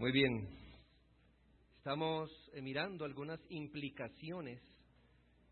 Muy 0.00 0.12
bien. 0.12 0.48
Estamos 1.76 2.30
eh, 2.54 2.62
mirando 2.62 3.04
algunas 3.04 3.38
implicaciones 3.50 4.58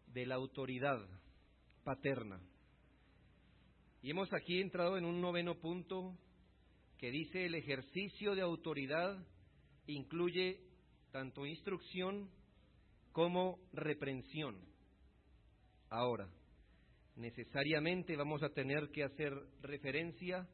de 0.06 0.24
la 0.24 0.36
autoridad 0.36 1.06
paterna. 1.84 2.40
Y 4.00 4.10
hemos 4.10 4.32
aquí 4.32 4.62
entrado 4.62 4.96
en 4.96 5.04
un 5.04 5.20
noveno 5.20 5.56
punto 5.56 6.16
que 6.96 7.10
dice 7.10 7.44
el 7.44 7.56
ejercicio 7.56 8.34
de 8.34 8.40
autoridad 8.40 9.22
incluye 9.86 10.62
tanto 11.12 11.44
instrucción 11.44 12.30
como 13.12 13.58
reprensión. 13.74 14.56
Ahora, 15.90 16.26
necesariamente 17.16 18.16
vamos 18.16 18.42
a 18.42 18.48
tener 18.48 18.88
que 18.92 19.04
hacer 19.04 19.30
referencia, 19.60 20.48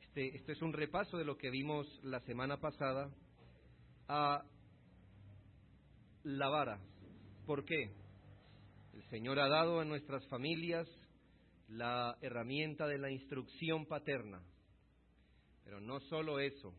este, 0.00 0.36
este 0.36 0.52
es 0.52 0.62
un 0.62 0.72
repaso 0.72 1.16
de 1.16 1.24
lo 1.24 1.36
que 1.36 1.50
vimos 1.50 1.88
la 2.04 2.20
semana 2.20 2.58
pasada, 2.58 3.12
a 4.08 4.44
la 6.24 6.48
vara. 6.48 6.80
¿Por 7.46 7.64
qué? 7.64 7.92
El 8.94 9.02
Señor 9.10 9.38
ha 9.40 9.48
dado 9.48 9.80
a 9.80 9.84
nuestras 9.84 10.26
familias 10.28 10.88
la 11.68 12.16
herramienta 12.20 12.86
de 12.86 12.98
la 12.98 13.10
instrucción 13.10 13.86
paterna. 13.86 14.42
Pero 15.64 15.80
no 15.80 16.00
solo 16.00 16.38
eso, 16.40 16.74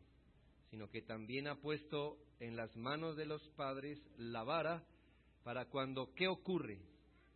sino 0.69 0.89
que 0.89 1.01
también 1.01 1.47
ha 1.47 1.55
puesto 1.55 2.17
en 2.39 2.55
las 2.55 2.75
manos 2.75 3.15
de 3.15 3.25
los 3.25 3.41
padres 3.55 3.99
la 4.17 4.43
vara 4.43 4.83
para 5.43 5.65
cuando, 5.65 6.13
¿qué 6.13 6.27
ocurre? 6.27 6.79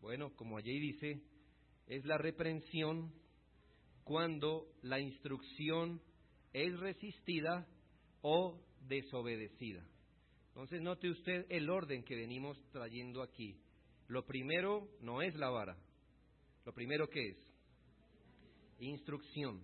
Bueno, 0.01 0.35
como 0.35 0.57
allí 0.57 0.79
dice, 0.79 1.21
es 1.87 2.05
la 2.05 2.17
reprensión 2.17 3.13
cuando 4.03 4.67
la 4.81 4.99
instrucción 4.99 6.01
es 6.53 6.77
resistida 6.79 7.67
o 8.21 8.59
desobedecida. 8.81 9.85
Entonces 10.49 10.81
note 10.81 11.09
usted 11.09 11.45
el 11.49 11.69
orden 11.69 12.03
que 12.03 12.15
venimos 12.15 12.57
trayendo 12.71 13.21
aquí. 13.21 13.55
Lo 14.07 14.25
primero 14.25 14.89
no 15.01 15.21
es 15.21 15.35
la 15.35 15.49
vara. 15.49 15.77
Lo 16.65 16.73
primero 16.73 17.09
que 17.09 17.29
es 17.29 17.37
instrucción. 18.79 19.61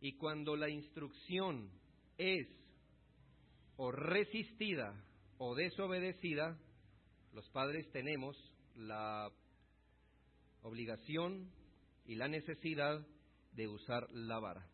Y 0.00 0.12
cuando 0.12 0.56
la 0.56 0.68
instrucción 0.68 1.70
es 2.16 2.46
o 3.76 3.90
resistida 3.90 4.94
o 5.38 5.54
desobedecida, 5.54 6.58
los 7.32 7.48
padres 7.50 7.90
tenemos 7.92 8.36
la 8.76 9.30
obligación 10.62 11.50
y 12.06 12.14
la 12.14 12.28
necesidad 12.28 13.06
de 13.52 13.68
usar 13.68 14.10
la 14.12 14.38
vara. 14.38 14.69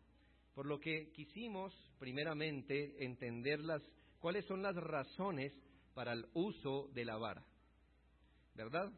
Por 0.57 0.65
lo 0.65 0.79
que 0.79 1.11
quisimos 1.11 1.71
primeramente 1.99 3.05
entender 3.05 3.59
las, 3.59 3.79
cuáles 4.17 4.43
son 4.45 4.63
las 4.63 4.75
razones 4.75 5.53
para 5.93 6.13
el 6.13 6.25
uso 6.33 6.89
de 6.95 7.05
la 7.05 7.15
vara. 7.15 7.45
¿Verdad? 8.55 8.91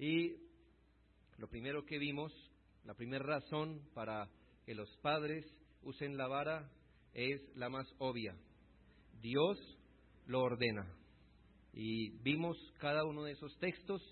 Y 0.00 0.34
lo 1.38 1.46
primero 1.46 1.86
que 1.86 1.96
vimos, 1.98 2.32
la 2.82 2.94
primera 2.94 3.24
razón 3.24 3.88
para 3.94 4.28
que 4.66 4.74
los 4.74 4.90
padres 4.96 5.46
usen 5.82 6.16
la 6.16 6.26
vara 6.26 6.68
es 7.12 7.40
la 7.54 7.68
más 7.68 7.86
obvia. 7.98 8.34
Dios 9.22 9.56
lo 10.26 10.40
ordena. 10.40 10.92
Y 11.72 12.18
vimos 12.24 12.58
cada 12.78 13.04
uno 13.04 13.22
de 13.22 13.30
esos 13.30 13.56
textos, 13.60 14.02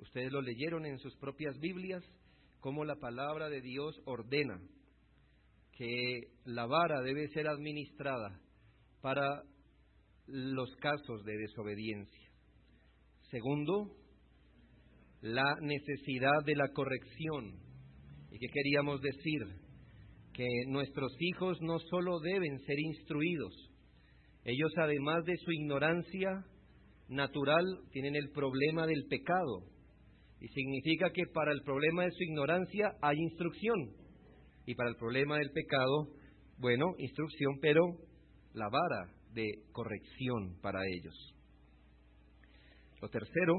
ustedes 0.00 0.32
lo 0.32 0.42
leyeron 0.42 0.84
en 0.84 0.98
sus 0.98 1.14
propias 1.18 1.56
Biblias, 1.60 2.02
cómo 2.58 2.84
la 2.84 2.96
palabra 2.96 3.48
de 3.48 3.60
Dios 3.60 3.94
ordena 4.04 4.60
que 5.78 6.20
la 6.44 6.66
vara 6.66 7.00
debe 7.02 7.28
ser 7.28 7.46
administrada 7.46 8.40
para 9.00 9.44
los 10.26 10.74
casos 10.76 11.24
de 11.24 11.38
desobediencia. 11.38 12.28
Segundo, 13.30 13.94
la 15.20 15.54
necesidad 15.60 16.44
de 16.44 16.56
la 16.56 16.68
corrección. 16.72 17.60
¿Y 18.32 18.38
qué 18.38 18.48
queríamos 18.52 19.00
decir? 19.00 19.40
Que 20.32 20.48
nuestros 20.66 21.12
hijos 21.20 21.62
no 21.62 21.78
solo 21.78 22.18
deben 22.20 22.58
ser 22.58 22.78
instruidos, 22.80 23.54
ellos 24.44 24.72
además 24.78 25.24
de 25.24 25.36
su 25.36 25.52
ignorancia 25.52 26.44
natural 27.08 27.64
tienen 27.92 28.16
el 28.16 28.30
problema 28.30 28.86
del 28.86 29.04
pecado. 29.08 29.62
Y 30.40 30.48
significa 30.48 31.10
que 31.12 31.24
para 31.32 31.52
el 31.52 31.62
problema 31.62 32.04
de 32.04 32.10
su 32.12 32.22
ignorancia 32.24 32.92
hay 33.00 33.16
instrucción. 33.18 34.07
Y 34.68 34.74
para 34.74 34.90
el 34.90 34.96
problema 34.96 35.38
del 35.38 35.50
pecado, 35.50 36.08
bueno, 36.58 36.92
instrucción, 36.98 37.58
pero 37.58 37.80
la 38.52 38.68
vara 38.68 39.10
de 39.32 39.46
corrección 39.72 40.60
para 40.60 40.80
ellos. 40.86 41.14
Lo 43.00 43.08
tercero 43.08 43.54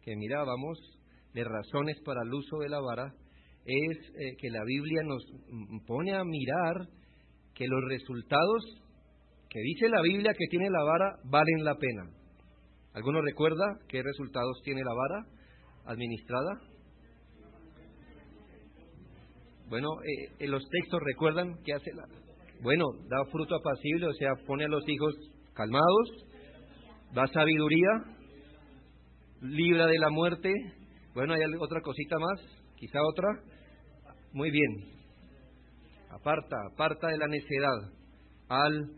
que 0.00 0.16
mirábamos 0.16 0.78
de 1.34 1.44
razones 1.44 2.00
para 2.06 2.22
el 2.22 2.32
uso 2.32 2.56
de 2.60 2.70
la 2.70 2.80
vara 2.80 3.12
es 3.66 3.98
eh, 3.98 4.36
que 4.40 4.48
la 4.48 4.64
Biblia 4.64 5.02
nos 5.04 5.22
pone 5.86 6.14
a 6.14 6.24
mirar 6.24 6.88
que 7.54 7.66
los 7.68 7.84
resultados 7.90 8.64
que 9.50 9.60
dice 9.60 9.90
la 9.90 10.00
Biblia 10.00 10.32
que 10.32 10.46
tiene 10.48 10.70
la 10.70 10.82
vara 10.84 11.18
valen 11.24 11.64
la 11.64 11.74
pena. 11.74 12.08
¿Alguno 12.94 13.20
recuerda 13.20 13.78
qué 13.90 14.02
resultados 14.02 14.62
tiene 14.64 14.80
la 14.82 14.94
vara 14.94 15.26
administrada? 15.84 16.75
Bueno, 19.68 19.88
eh, 20.02 20.32
en 20.38 20.50
los 20.50 20.62
textos 20.68 21.00
recuerdan 21.04 21.56
que 21.64 21.72
hace 21.72 21.92
la... 21.94 22.04
Bueno, 22.62 22.84
da 23.08 23.30
fruto 23.30 23.56
apacible, 23.56 24.06
o 24.06 24.12
sea, 24.12 24.30
pone 24.46 24.64
a 24.64 24.68
los 24.68 24.88
hijos 24.88 25.14
calmados, 25.54 26.26
da 27.12 27.26
sabiduría, 27.26 27.88
libra 29.42 29.86
de 29.86 29.98
la 29.98 30.10
muerte. 30.10 30.52
Bueno, 31.14 31.34
hay 31.34 31.42
otra 31.58 31.80
cosita 31.80 32.18
más, 32.18 32.40
quizá 32.76 32.98
otra. 33.02 33.28
Muy 34.32 34.50
bien. 34.50 34.96
Aparta, 36.10 36.56
aparta 36.72 37.08
de 37.08 37.18
la 37.18 37.26
necedad 37.26 37.92
al 38.48 38.90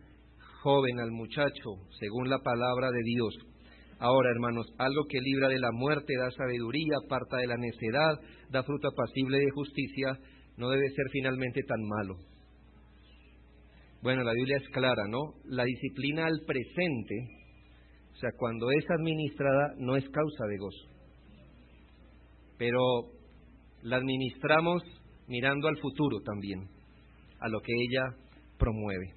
joven, 0.63 1.01
al 1.01 1.11
muchacho, 1.11 1.71
según 1.99 2.29
la 2.29 2.39
palabra 2.41 2.91
de 2.91 3.03
Dios. 3.05 3.35
Ahora, 4.01 4.31
hermanos, 4.31 4.67
algo 4.79 5.07
que 5.09 5.21
libra 5.21 5.49
de 5.49 5.59
la 5.59 5.73
muerte, 5.73 6.15
da 6.17 6.31
sabiduría, 6.31 6.97
aparta 7.05 7.39
de 7.39 7.47
la 7.47 7.57
necedad, 7.57 8.15
da 8.51 8.63
fruto 8.63 8.89
apacible 8.89 9.39
de 9.39 9.51
justicia, 9.55 10.19
no 10.59 10.69
debe 10.69 10.91
ser 10.91 11.07
finalmente 11.11 11.63
tan 11.63 11.81
malo. 11.83 12.17
Bueno, 14.03 14.23
la 14.23 14.33
Biblia 14.33 14.59
es 14.59 14.69
clara, 14.69 15.09
¿no? 15.09 15.35
La 15.45 15.65
disciplina 15.65 16.27
al 16.27 16.41
presente, 16.47 17.15
o 18.13 18.17
sea, 18.17 18.31
cuando 18.37 18.71
es 18.71 18.85
administrada, 18.91 19.75
no 19.79 19.97
es 19.97 20.05
causa 20.11 20.47
de 20.49 20.57
gozo. 20.59 20.89
Pero 22.59 22.81
la 23.83 23.97
administramos 23.97 24.83
mirando 25.29 25.69
al 25.69 25.79
futuro 25.79 26.21
también, 26.23 26.69
a 27.41 27.49
lo 27.49 27.61
que 27.61 27.73
ella 27.73 28.03
promueve. 28.59 29.15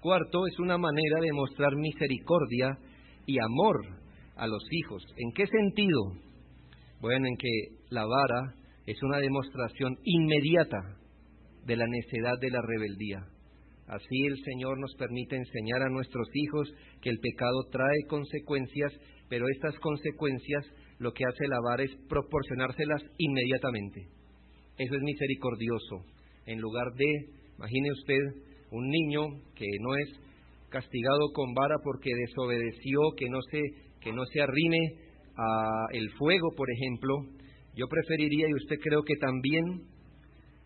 Cuarto, 0.00 0.46
es 0.46 0.58
una 0.60 0.78
manera 0.78 1.20
de 1.20 1.32
mostrar 1.32 1.74
misericordia 1.74 2.78
y 3.26 3.38
amor 3.38 3.76
a 4.36 4.46
los 4.46 4.62
hijos. 4.70 5.02
¿En 5.16 5.32
qué 5.32 5.46
sentido? 5.46 6.12
Bueno, 7.00 7.26
en 7.26 7.36
que 7.36 7.48
la 7.90 8.04
vara 8.04 8.54
es 8.86 9.02
una 9.02 9.18
demostración 9.18 9.96
inmediata 10.04 10.98
de 11.64 11.76
la 11.76 11.86
necedad 11.86 12.38
de 12.40 12.50
la 12.50 12.60
rebeldía. 12.62 13.26
Así 13.86 14.26
el 14.26 14.36
Señor 14.44 14.78
nos 14.78 14.94
permite 14.96 15.36
enseñar 15.36 15.82
a 15.82 15.90
nuestros 15.90 16.28
hijos 16.34 16.72
que 17.02 17.10
el 17.10 17.18
pecado 17.18 17.64
trae 17.70 18.06
consecuencias, 18.08 18.92
pero 19.28 19.46
estas 19.48 19.78
consecuencias 19.80 20.64
lo 20.98 21.12
que 21.12 21.24
hace 21.24 21.48
la 21.48 21.58
vara 21.64 21.82
es 21.82 21.94
proporcionárselas 22.08 23.02
inmediatamente. 23.18 24.08
Eso 24.78 24.94
es 24.94 25.02
misericordioso. 25.02 26.04
En 26.46 26.60
lugar 26.60 26.86
de, 26.96 27.06
imagine 27.56 27.92
usted, 27.92 28.20
un 28.70 28.88
niño 28.88 29.22
que 29.54 29.66
no 29.80 29.94
es 29.96 30.08
castigado 30.70 31.32
con 31.32 31.54
vara 31.54 31.76
porque 31.82 32.10
desobedeció, 32.26 33.00
que 33.16 33.28
no 33.28 33.40
se, 33.50 33.60
que 34.00 34.12
no 34.12 34.24
se 34.26 34.40
arrime 34.40 34.78
a 35.36 35.86
el 35.92 36.10
fuego, 36.12 36.48
por 36.56 36.68
ejemplo, 36.70 37.14
yo 37.74 37.86
preferiría, 37.88 38.48
y 38.48 38.54
usted 38.54 38.76
creo 38.80 39.02
que 39.02 39.16
también, 39.16 39.64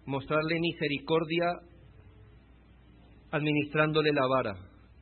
mostrarle 0.06 0.58
misericordia 0.60 1.46
administrándole 3.30 4.12
la 4.12 4.26
vara, 4.26 4.54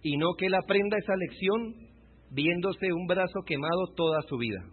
y 0.03 0.17
no 0.17 0.35
que 0.39 0.47
él 0.47 0.55
aprenda 0.55 0.99
esa 0.99 1.17
lección 1.17 1.87
viéndose 2.31 2.93
un 2.93 3.07
brazo 3.07 3.41
quemado 3.47 3.93
toda 3.95 4.21
su 4.23 4.37
vida. 4.37 4.65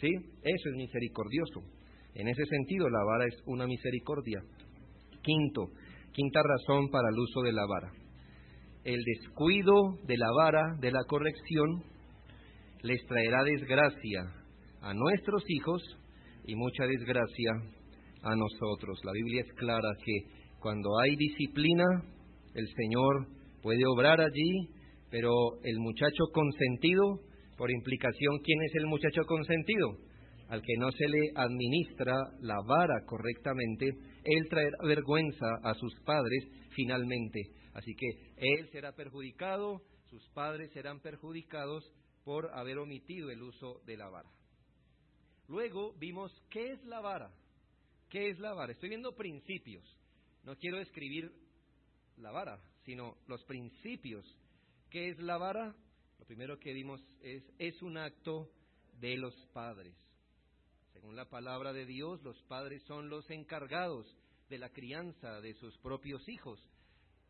¿Sí? 0.00 0.08
Eso 0.08 0.68
es 0.70 0.76
misericordioso. 0.76 1.62
En 2.14 2.28
ese 2.28 2.44
sentido, 2.46 2.88
la 2.88 3.04
vara 3.04 3.26
es 3.26 3.42
una 3.46 3.66
misericordia. 3.66 4.40
Quinto, 5.22 5.70
quinta 6.12 6.40
razón 6.42 6.88
para 6.90 7.08
el 7.08 7.18
uso 7.18 7.42
de 7.42 7.52
la 7.52 7.66
vara. 7.66 7.92
El 8.84 9.02
descuido 9.02 9.74
de 10.04 10.16
la 10.16 10.28
vara 10.36 10.76
de 10.80 10.92
la 10.92 11.04
corrección 11.04 11.82
les 12.82 13.04
traerá 13.06 13.42
desgracia 13.42 14.20
a 14.80 14.94
nuestros 14.94 15.42
hijos 15.48 15.82
y 16.48 16.56
mucha 16.56 16.86
desgracia 16.86 17.52
a 18.22 18.34
nosotros. 18.34 18.98
La 19.04 19.12
Biblia 19.12 19.42
es 19.46 19.52
clara 19.52 19.90
que 20.02 20.22
cuando 20.60 20.98
hay 20.98 21.14
disciplina, 21.14 21.84
el 22.54 22.66
Señor 22.74 23.28
puede 23.62 23.84
obrar 23.86 24.18
allí, 24.18 24.66
pero 25.10 25.30
el 25.62 25.78
muchacho 25.78 26.24
consentido, 26.32 27.20
por 27.58 27.70
implicación, 27.70 28.38
¿quién 28.42 28.62
es 28.62 28.74
el 28.76 28.86
muchacho 28.86 29.24
consentido? 29.26 29.98
Al 30.48 30.62
que 30.62 30.72
no 30.78 30.90
se 30.90 31.06
le 31.06 31.30
administra 31.34 32.16
la 32.40 32.56
vara 32.66 33.04
correctamente, 33.04 33.86
él 34.24 34.48
traerá 34.48 34.78
vergüenza 34.84 35.46
a 35.62 35.74
sus 35.74 35.94
padres 36.06 36.48
finalmente. 36.70 37.42
Así 37.74 37.94
que 37.94 38.06
él 38.38 38.70
será 38.72 38.92
perjudicado, 38.92 39.82
sus 40.08 40.26
padres 40.30 40.72
serán 40.72 41.00
perjudicados 41.00 41.84
por 42.24 42.48
haber 42.54 42.78
omitido 42.78 43.30
el 43.30 43.42
uso 43.42 43.82
de 43.84 43.98
la 43.98 44.08
vara. 44.08 44.37
Luego 45.48 45.94
vimos 45.94 46.30
qué 46.50 46.72
es 46.72 46.84
la 46.84 47.00
vara. 47.00 47.32
¿Qué 48.10 48.28
es 48.28 48.38
la 48.38 48.52
vara? 48.52 48.72
Estoy 48.72 48.90
viendo 48.90 49.14
principios. 49.14 49.84
No 50.44 50.56
quiero 50.56 50.78
escribir 50.78 51.32
la 52.18 52.30
vara, 52.30 52.60
sino 52.84 53.16
los 53.26 53.42
principios. 53.44 54.24
¿Qué 54.90 55.08
es 55.08 55.18
la 55.18 55.38
vara? 55.38 55.74
Lo 56.18 56.26
primero 56.26 56.58
que 56.58 56.72
vimos 56.72 57.02
es, 57.22 57.42
es 57.58 57.80
un 57.82 57.96
acto 57.96 58.50
de 59.00 59.16
los 59.16 59.34
padres. 59.52 59.94
Según 60.92 61.16
la 61.16 61.28
palabra 61.28 61.72
de 61.72 61.86
Dios, 61.86 62.22
los 62.22 62.40
padres 62.42 62.82
son 62.84 63.08
los 63.08 63.28
encargados 63.30 64.06
de 64.50 64.58
la 64.58 64.70
crianza 64.70 65.40
de 65.40 65.54
sus 65.54 65.76
propios 65.78 66.28
hijos. 66.28 66.60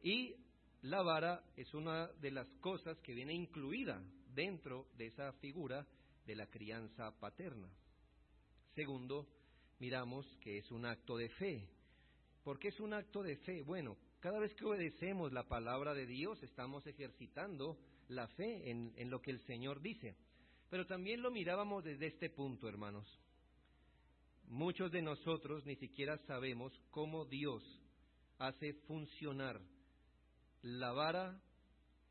Y 0.02 0.34
la 0.82 1.02
vara 1.02 1.44
es 1.56 1.72
una 1.74 2.08
de 2.20 2.30
las 2.30 2.48
cosas 2.60 2.98
que 3.00 3.14
viene 3.14 3.34
incluida 3.34 4.02
dentro 4.34 4.86
de 4.96 5.06
esa 5.06 5.32
figura 5.34 5.86
de 6.26 6.36
la 6.36 6.46
crianza 6.46 7.12
paterna. 7.18 7.68
Segundo, 8.78 9.26
miramos 9.80 10.24
que 10.40 10.58
es 10.58 10.70
un 10.70 10.86
acto 10.86 11.16
de 11.16 11.28
fe. 11.30 11.68
¿Por 12.44 12.60
qué 12.60 12.68
es 12.68 12.78
un 12.78 12.92
acto 12.92 13.24
de 13.24 13.36
fe? 13.38 13.64
Bueno, 13.64 13.96
cada 14.20 14.38
vez 14.38 14.54
que 14.54 14.64
obedecemos 14.64 15.32
la 15.32 15.48
palabra 15.48 15.94
de 15.94 16.06
Dios 16.06 16.40
estamos 16.44 16.86
ejercitando 16.86 17.76
la 18.06 18.28
fe 18.28 18.70
en, 18.70 19.10
lo 19.10 19.20
que 19.20 19.32
el 19.32 19.40
Señor 19.40 19.80
dice. 19.80 20.14
Pero 20.70 20.86
también 20.86 21.22
lo 21.22 21.32
mirábamos 21.32 21.82
desde 21.82 22.06
este 22.06 22.30
punto, 22.30 22.68
hermanos. 22.68 23.04
Muchos 24.46 24.92
de 24.92 25.02
nosotros 25.02 25.66
ni 25.66 25.74
siquiera 25.74 26.16
sabemos 26.18 26.72
cómo 26.92 27.24
Dios 27.24 27.64
hace 28.38 28.74
funcionar 28.86 29.60
la 30.62 30.92
vara 30.92 31.42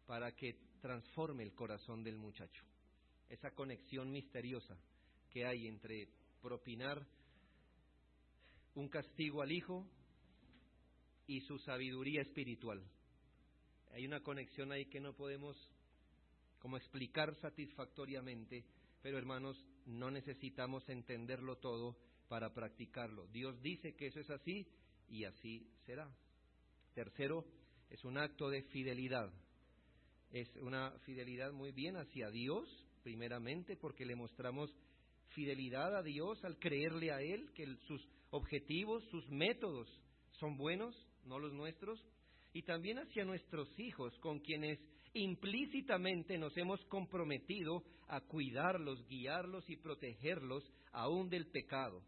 para 0.06 0.36
que 0.36 0.58
transforme 0.82 1.44
el 1.44 1.54
corazón 1.54 2.04
del 2.04 2.18
muchacho. 2.18 2.66
Esa 3.30 3.52
conexión 3.52 4.12
misteriosa 4.12 4.78
que 5.30 5.46
hay 5.46 5.68
entre 5.68 6.10
propinar 6.42 7.06
un 8.76 8.90
castigo 8.90 9.42
al 9.42 9.52
hijo 9.52 9.88
y 11.26 11.42
su 11.42 11.58
sabiduría 11.60 12.22
espiritual. 12.22 12.84
Hay 13.92 14.06
una 14.06 14.22
conexión 14.22 14.72
ahí 14.72 14.86
que 14.86 15.00
no 15.00 15.14
podemos 15.14 15.58
como 16.60 16.78
explicar 16.78 17.36
satisfactoriamente, 17.36 18.66
pero 19.02 19.18
hermanos, 19.18 19.64
no 19.86 20.12
necesitamos 20.12 20.88
entenderlo 20.90 21.58
todo 21.58 21.98
para 22.28 22.54
practicarlo. 22.54 23.28
Dios 23.28 23.62
dice 23.62 23.96
que 23.96 24.08
eso 24.08 24.20
es 24.20 24.30
así 24.30 24.68
y 25.08 25.24
así 25.24 25.68
será. 25.86 26.10
Tercero, 26.94 27.46
es 27.90 28.04
un 28.04 28.18
acto 28.18 28.50
de 28.50 28.64
fidelidad. 28.64 29.32
Es 30.32 30.54
una 30.58 30.92
fidelidad 31.00 31.54
muy 31.54 31.72
bien 31.72 31.96
hacia 31.96 32.30
Dios, 32.30 32.68
primeramente, 33.04 33.78
porque 33.78 34.06
le 34.06 34.16
mostramos 34.16 34.74
fidelidad 35.38 35.96
a 35.96 36.02
Dios 36.02 36.44
al 36.44 36.58
creerle 36.58 37.12
a 37.12 37.22
Él, 37.22 37.52
que 37.54 37.68
sus 37.88 38.04
objetivos, 38.32 39.04
sus 39.12 39.30
métodos 39.30 39.88
son 40.32 40.58
buenos, 40.58 40.96
no 41.26 41.38
los 41.38 41.54
nuestros, 41.54 42.04
y 42.54 42.64
también 42.64 42.98
hacia 42.98 43.24
nuestros 43.24 43.70
hijos, 43.80 44.18
con 44.18 44.40
quienes 44.40 44.80
implícitamente 45.14 46.40
nos 46.40 46.58
hemos 46.58 46.84
comprometido 46.86 47.84
a 48.08 48.20
cuidarlos, 48.22 49.08
guiarlos 49.08 49.70
y 49.70 49.76
protegerlos 49.76 50.64
aún 50.92 51.30
del 51.30 51.46
pecado. 51.52 52.02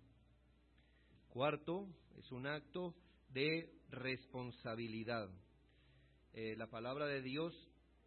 Cuarto, 1.27 1.87
es 2.17 2.31
un 2.31 2.47
acto 2.47 2.95
de 3.29 3.69
responsabilidad. 3.91 5.29
Eh, 6.33 6.55
la 6.57 6.65
palabra 6.65 7.05
de 7.05 7.21
Dios 7.21 7.53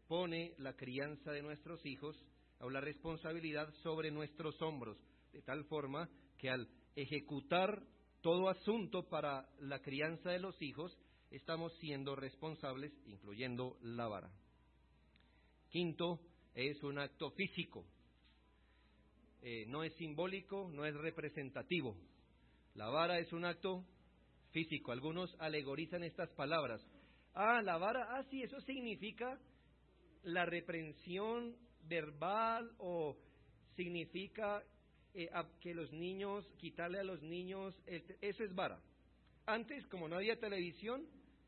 pone 0.09 0.55
la 0.59 0.75
crianza 0.75 1.31
de 1.31 1.43
nuestros 1.43 1.87
hijos 1.87 2.21
o 2.59 2.71
la 2.71 2.81
responsabilidad 2.81 3.73
sobre 3.85 4.11
nuestros 4.11 4.61
hombros, 4.63 4.99
de 5.33 5.43
tal 5.43 5.65
forma 5.65 6.09
que 6.39 6.51
al 6.51 6.69
ejecutar 6.95 7.83
todo 8.21 8.49
asunto 8.49 9.09
para 9.09 9.49
la 9.61 9.81
crianza 9.81 10.31
de 10.31 10.39
los 10.39 10.61
hijos, 10.63 10.97
estamos 11.31 11.77
siendo 11.79 12.15
responsables, 12.15 12.93
incluyendo 13.07 13.79
la 13.83 14.07
vara. 14.07 14.31
Quinto, 15.71 16.21
es 16.55 16.83
un 16.83 16.99
acto 16.99 17.31
físico. 17.31 17.85
Eh, 19.43 19.65
no 19.67 19.83
es 19.83 19.95
simbólico, 19.95 20.71
no 20.73 20.85
es 20.85 20.95
representativo. 20.95 21.97
La 22.75 22.89
vara 22.89 23.19
es 23.19 23.33
un 23.33 23.45
acto 23.45 23.85
físico. 24.51 24.93
Algunos 24.93 25.35
alegorizan 25.41 26.05
estas 26.05 26.31
palabras. 26.31 26.87
Ah, 27.35 27.61
la 27.63 27.79
vara, 27.79 28.17
ah, 28.17 28.23
sí, 28.31 28.43
eso 28.43 28.61
significa 28.61 29.41
la 30.23 30.45
reprensión 30.45 31.57
verbal 31.89 32.71
o 32.79 33.17
significa 33.75 34.63
eh, 35.15 35.31
que 35.61 35.75
los 35.75 35.93
niños, 35.93 36.47
quitarle 36.59 37.01
a 37.01 37.05
los 37.05 37.23
niños, 37.23 37.75
eso 37.87 38.45
es 38.45 38.55
vara. 38.55 38.81
Antes, 39.47 39.87
como 39.89 40.09
no 40.09 40.17
había 40.17 40.39
televisión, 40.39 41.07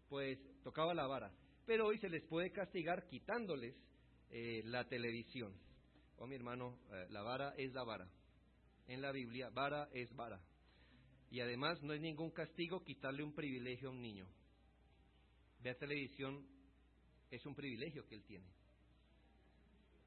pues 0.08 0.38
tocaba 0.62 0.94
la 0.94 1.06
vara. 1.06 1.32
Pero 1.66 1.86
hoy 1.86 1.98
se 1.98 2.08
les 2.08 2.22
puede 2.24 2.50
castigar 2.50 3.06
quitándoles 3.06 3.74
eh, 4.30 4.62
la 4.64 4.84
televisión. 4.84 5.54
Oh, 6.18 6.26
mi 6.26 6.34
hermano, 6.34 6.78
eh, 6.92 7.06
la 7.10 7.22
vara 7.22 7.54
es 7.56 7.72
la 7.72 7.84
vara. 7.84 8.08
En 8.86 9.00
la 9.00 9.12
Biblia, 9.12 9.48
vara 9.50 9.88
es 9.92 10.14
vara. 10.14 10.40
Y 11.30 11.40
además 11.40 11.82
no 11.82 11.92
es 11.94 12.00
ningún 12.00 12.30
castigo 12.30 12.84
quitarle 12.84 13.22
un 13.22 13.32
privilegio 13.32 13.88
a 13.88 13.92
un 13.92 14.02
niño. 14.02 14.26
Ver 15.62 15.76
televisión 15.76 16.46
es 17.30 17.44
un 17.46 17.54
privilegio 17.54 18.06
que 18.06 18.16
él 18.16 18.24
tiene. 18.24 18.46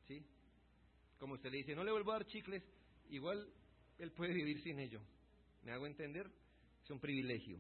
¿Sí? 0.08 0.24
Como 1.18 1.34
usted 1.34 1.50
le 1.50 1.58
dice, 1.58 1.76
no 1.76 1.84
le 1.84 1.92
vuelvo 1.92 2.12
a 2.12 2.20
dar 2.20 2.28
chicles, 2.28 2.64
igual 3.10 3.48
él 3.98 4.12
puede 4.12 4.34
vivir 4.34 4.62
sin 4.62 4.80
ello. 4.80 5.02
¿Me 5.64 5.72
hago 5.72 5.88
entender? 5.88 6.30
Es 6.84 6.90
un 6.90 7.00
privilegio. 7.00 7.60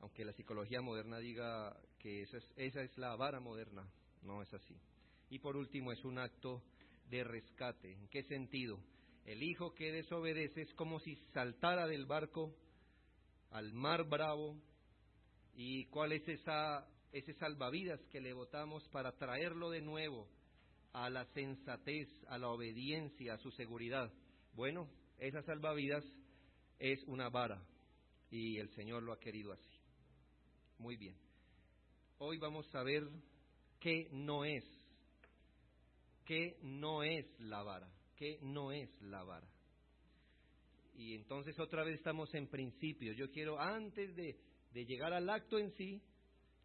Aunque 0.00 0.24
la 0.24 0.32
psicología 0.32 0.80
moderna 0.80 1.18
diga 1.18 1.76
que 1.98 2.22
esa 2.22 2.36
es, 2.36 2.52
esa 2.56 2.82
es 2.82 2.96
la 2.98 3.16
vara 3.16 3.40
moderna, 3.40 3.88
no 4.22 4.42
es 4.42 4.52
así. 4.52 4.76
Y 5.30 5.38
por 5.38 5.56
último, 5.56 5.90
es 5.90 6.04
un 6.04 6.18
acto 6.18 6.62
de 7.08 7.24
rescate. 7.24 7.92
¿En 7.92 8.08
qué 8.08 8.22
sentido? 8.24 8.78
El 9.24 9.42
hijo 9.42 9.74
que 9.74 9.90
desobedece 9.90 10.62
es 10.62 10.74
como 10.74 11.00
si 11.00 11.16
saltara 11.32 11.86
del 11.86 12.06
barco 12.06 12.54
al 13.50 13.72
mar 13.72 14.04
bravo. 14.04 14.56
¿Y 15.54 15.86
cuál 15.86 16.12
es 16.12 16.28
esa, 16.28 16.86
ese 17.12 17.32
salvavidas 17.34 18.00
que 18.08 18.20
le 18.20 18.32
botamos 18.34 18.86
para 18.88 19.12
traerlo 19.12 19.70
de 19.70 19.80
nuevo 19.80 20.28
a 20.96 21.10
la 21.10 21.26
sensatez, 21.26 22.08
a 22.28 22.38
la 22.38 22.48
obediencia, 22.48 23.34
a 23.34 23.38
su 23.38 23.50
seguridad? 23.50 24.10
Bueno, 24.54 24.88
esa 25.18 25.42
salvavidas 25.42 26.02
es 26.78 27.04
una 27.04 27.28
vara 27.28 27.62
y 28.30 28.56
el 28.58 28.70
Señor 28.70 29.02
lo 29.02 29.12
ha 29.12 29.20
querido 29.20 29.52
así. 29.52 29.78
Muy 30.78 30.96
bien. 30.96 31.14
Hoy 32.18 32.38
vamos 32.38 32.74
a 32.74 32.82
ver 32.82 33.06
qué 33.78 34.08
no 34.10 34.46
es, 34.46 34.64
qué 36.24 36.56
no 36.62 37.02
es 37.02 37.26
la 37.40 37.62
vara, 37.62 37.90
qué 38.16 38.38
no 38.40 38.72
es 38.72 38.90
la 39.02 39.22
vara. 39.22 39.46
Y 40.94 41.14
entonces 41.14 41.58
otra 41.58 41.84
vez 41.84 41.96
estamos 41.96 42.34
en 42.34 42.48
principio. 42.48 43.12
Yo 43.12 43.30
quiero, 43.30 43.60
antes 43.60 44.16
de, 44.16 44.38
llegar 44.72 45.12
al 45.12 45.28
acto 45.28 45.58
en 45.58 45.70
sí, 45.72 46.02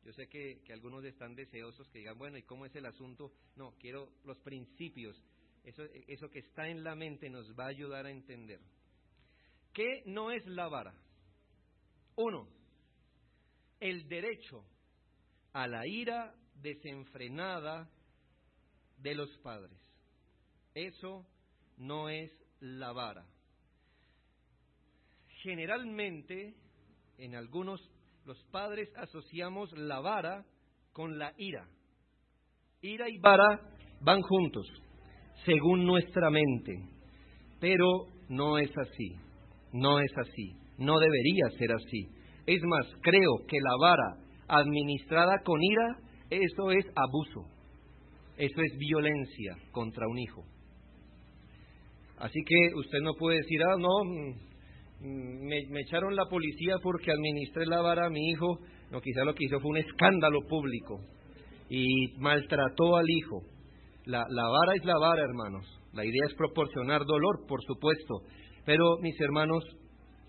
yo 0.03 0.13
sé 0.13 0.27
que, 0.27 0.61
que, 0.65 0.73
algunos 0.73 1.03
están 1.03 1.35
deseosos 1.35 1.87
que 1.89 1.99
digan, 1.99 2.17
bueno, 2.17 2.37
¿y 2.37 2.43
cómo 2.43 2.65
es 2.65 2.75
el 2.75 2.85
asunto? 2.85 3.31
No, 3.55 3.75
quiero 3.79 4.11
los 4.23 4.37
principios. 4.39 5.21
Eso, 5.63 5.83
eso 6.07 6.29
que 6.29 6.39
está 6.39 6.67
en 6.67 6.83
la 6.83 6.95
mente 6.95 7.29
nos 7.29 7.57
va 7.57 7.65
a 7.65 7.69
ayudar 7.69 8.05
a 8.05 8.11
entender. 8.11 8.59
¿Qué 9.73 10.03
no 10.05 10.31
es 10.31 10.45
la 10.47 10.67
vara? 10.67 10.93
Uno, 12.15 12.47
el 13.79 14.07
derecho 14.07 14.65
a 15.53 15.67
la 15.67 15.85
ira 15.87 16.35
desenfrenada 16.55 17.89
de 18.97 19.15
los 19.15 19.29
padres. 19.39 19.77
Eso 20.73 21.25
no 21.77 22.09
es 22.09 22.31
la 22.59 22.91
vara. 22.91 23.25
Generalmente, 25.41 26.53
en 27.17 27.35
algunos, 27.35 27.81
los 28.25 28.41
padres 28.51 28.89
asociamos 28.97 29.71
la 29.73 29.99
vara 29.99 30.45
con 30.93 31.17
la 31.17 31.33
ira. 31.37 31.67
Ira 32.81 33.09
y 33.09 33.17
vara 33.19 33.59
van 34.01 34.21
juntos, 34.21 34.67
según 35.45 35.85
nuestra 35.85 36.29
mente, 36.29 36.73
pero 37.59 38.07
no 38.29 38.57
es 38.57 38.71
así, 38.77 39.15
no 39.73 39.99
es 39.99 40.11
así, 40.17 40.55
no 40.77 40.99
debería 40.99 41.49
ser 41.57 41.71
así. 41.73 42.07
Es 42.47 42.61
más, 42.63 42.87
creo 43.01 43.45
que 43.47 43.57
la 43.59 43.75
vara 43.79 44.17
administrada 44.47 45.41
con 45.43 45.61
ira, 45.61 45.97
eso 46.29 46.71
es 46.71 46.85
abuso, 46.95 47.47
eso 48.37 48.61
es 48.61 48.77
violencia 48.77 49.55
contra 49.71 50.07
un 50.07 50.17
hijo. 50.17 50.43
Así 52.17 52.39
que 52.45 52.75
usted 52.75 52.99
no 53.01 53.13
puede 53.15 53.37
decir, 53.37 53.59
ah, 53.63 53.77
no, 53.77 54.03
mm, 54.03 54.50
me, 55.01 55.65
me, 55.69 55.81
echaron 55.81 56.15
la 56.15 56.25
policía 56.25 56.75
porque 56.81 57.11
administré 57.11 57.65
la 57.65 57.81
vara 57.81 58.05
a 58.05 58.09
mi 58.09 58.29
hijo. 58.29 58.59
No, 58.91 59.01
quizá 59.01 59.23
lo 59.23 59.33
que 59.33 59.45
hizo 59.45 59.59
fue 59.59 59.71
un 59.71 59.77
escándalo 59.77 60.41
público 60.47 60.99
y 61.69 62.17
maltrató 62.19 62.97
al 62.97 63.09
hijo. 63.09 63.41
La, 64.05 64.25
la 64.29 64.43
vara 64.43 64.75
es 64.75 64.85
la 64.85 64.97
vara, 64.97 65.23
hermanos. 65.23 65.65
La 65.93 66.05
idea 66.05 66.25
es 66.27 66.35
proporcionar 66.35 67.05
dolor, 67.05 67.45
por 67.47 67.61
supuesto. 67.63 68.21
Pero, 68.65 68.97
mis 69.01 69.19
hermanos, 69.19 69.63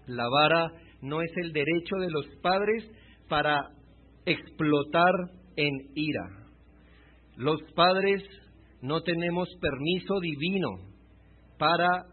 la 0.07 0.25
vara 0.29 0.73
no 1.01 1.21
es 1.21 1.31
el 1.43 1.53
derecho 1.53 1.97
de 2.01 2.11
los 2.11 2.27
padres 2.43 2.91
para 3.29 3.61
explotar 4.25 5.13
en 5.57 5.73
ira. 5.95 6.47
Los 7.37 7.61
padres 7.75 8.23
no 8.81 9.03
tenemos 9.03 9.49
permiso 9.61 10.21
divino 10.21 10.71
para 11.59 12.05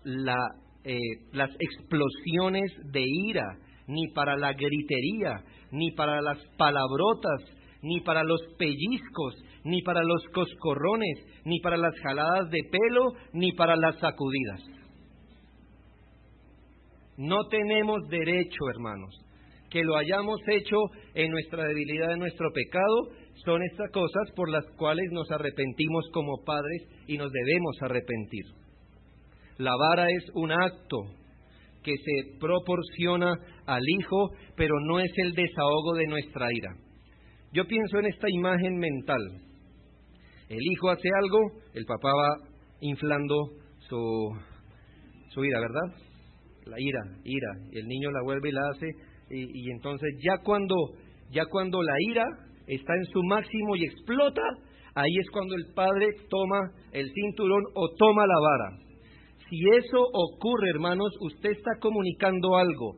eh, 0.84 0.98
las 1.34 1.50
explosiones 1.60 2.72
de 2.92 3.04
ira, 3.06 3.58
ni 3.88 4.08
para 4.10 4.38
la 4.38 4.54
gritería, 4.54 5.44
ni 5.72 5.92
para 5.92 6.22
las 6.22 6.38
palabrotas, 6.58 7.42
ni 7.82 8.02
para 8.02 8.24
los 8.24 8.42
pellizcos, 8.58 9.36
ni 9.64 9.82
para 9.82 10.04
los 10.04 10.24
coscorrones, 10.34 11.26
ni 11.46 11.60
para 11.60 11.78
las 11.78 11.94
jaladas 12.02 12.50
de 12.50 12.60
pelo, 12.70 13.14
ni 13.34 13.52
para 13.54 13.76
las 13.76 13.98
sacudidas. 14.00 14.62
No 17.18 17.48
tenemos 17.50 18.08
derecho, 18.10 18.70
hermanos. 18.74 19.14
Que 19.70 19.84
lo 19.84 19.98
hayamos 19.98 20.40
hecho 20.48 20.78
en 21.14 21.32
nuestra 21.32 21.66
debilidad, 21.66 22.14
en 22.14 22.20
nuestro 22.20 22.50
pecado, 22.54 23.10
son 23.46 23.62
estas 23.64 23.92
cosas 23.92 24.32
por 24.36 24.50
las 24.50 24.66
cuales 24.78 25.06
nos 25.12 25.30
arrepentimos 25.32 26.10
como 26.14 26.44
padres 26.46 26.88
y 27.08 27.18
nos 27.18 27.32
debemos 27.32 27.76
arrepentir. 27.82 28.46
La 29.60 29.76
vara 29.76 30.10
es 30.10 30.24
un 30.36 30.54
acto 30.54 31.04
que 31.84 31.92
se 31.92 32.40
proporciona 32.40 33.34
al 33.66 33.82
hijo, 34.00 34.30
pero 34.56 34.74
no 34.80 35.02
es 35.02 35.12
el 35.18 35.34
desahogo 35.34 35.96
de 35.96 36.08
nuestra 36.08 36.48
ira. 36.50 36.72
Yo 37.52 37.66
pienso 37.68 38.00
en 38.00 38.06
esta 38.06 38.30
imagen 38.30 38.78
mental. 38.78 39.20
El 40.48 40.62
hijo 40.62 40.90
hace 40.90 41.10
algo, 41.22 41.40
el 41.74 41.84
papá 41.84 42.08
va 42.08 42.38
inflando 42.80 43.36
su, 43.80 44.30
su 45.28 45.44
ira, 45.44 45.60
¿verdad? 45.60 45.98
La 46.66 46.80
ira, 46.80 47.02
ira. 47.26 47.50
El 47.74 47.86
niño 47.86 48.12
la 48.12 48.24
vuelve 48.24 48.48
y 48.48 48.54
la 48.54 48.62
hace. 48.74 48.88
Y, 49.30 49.68
y 49.68 49.72
entonces 49.72 50.10
ya 50.24 50.38
cuando, 50.38 50.76
ya 51.32 51.44
cuando 51.48 51.84
la 51.84 51.96
ira 52.08 52.24
está 52.66 52.94
en 52.96 53.06
su 53.12 53.22
máximo 53.24 53.76
y 53.76 53.84
explota, 53.84 54.42
ahí 54.96 55.18
es 55.20 55.30
cuando 55.32 55.56
el 55.56 55.74
padre 55.74 56.08
toma 56.30 56.62
el 56.94 57.12
cinturón 57.12 57.64
o 57.76 57.90
toma 57.98 58.26
la 58.26 58.40
vara 58.40 58.89
si 59.50 59.58
eso 59.78 59.98
ocurre, 60.14 60.70
hermanos, 60.70 61.12
usted 61.22 61.52
está 61.52 61.72
comunicando 61.80 62.56
algo. 62.56 62.98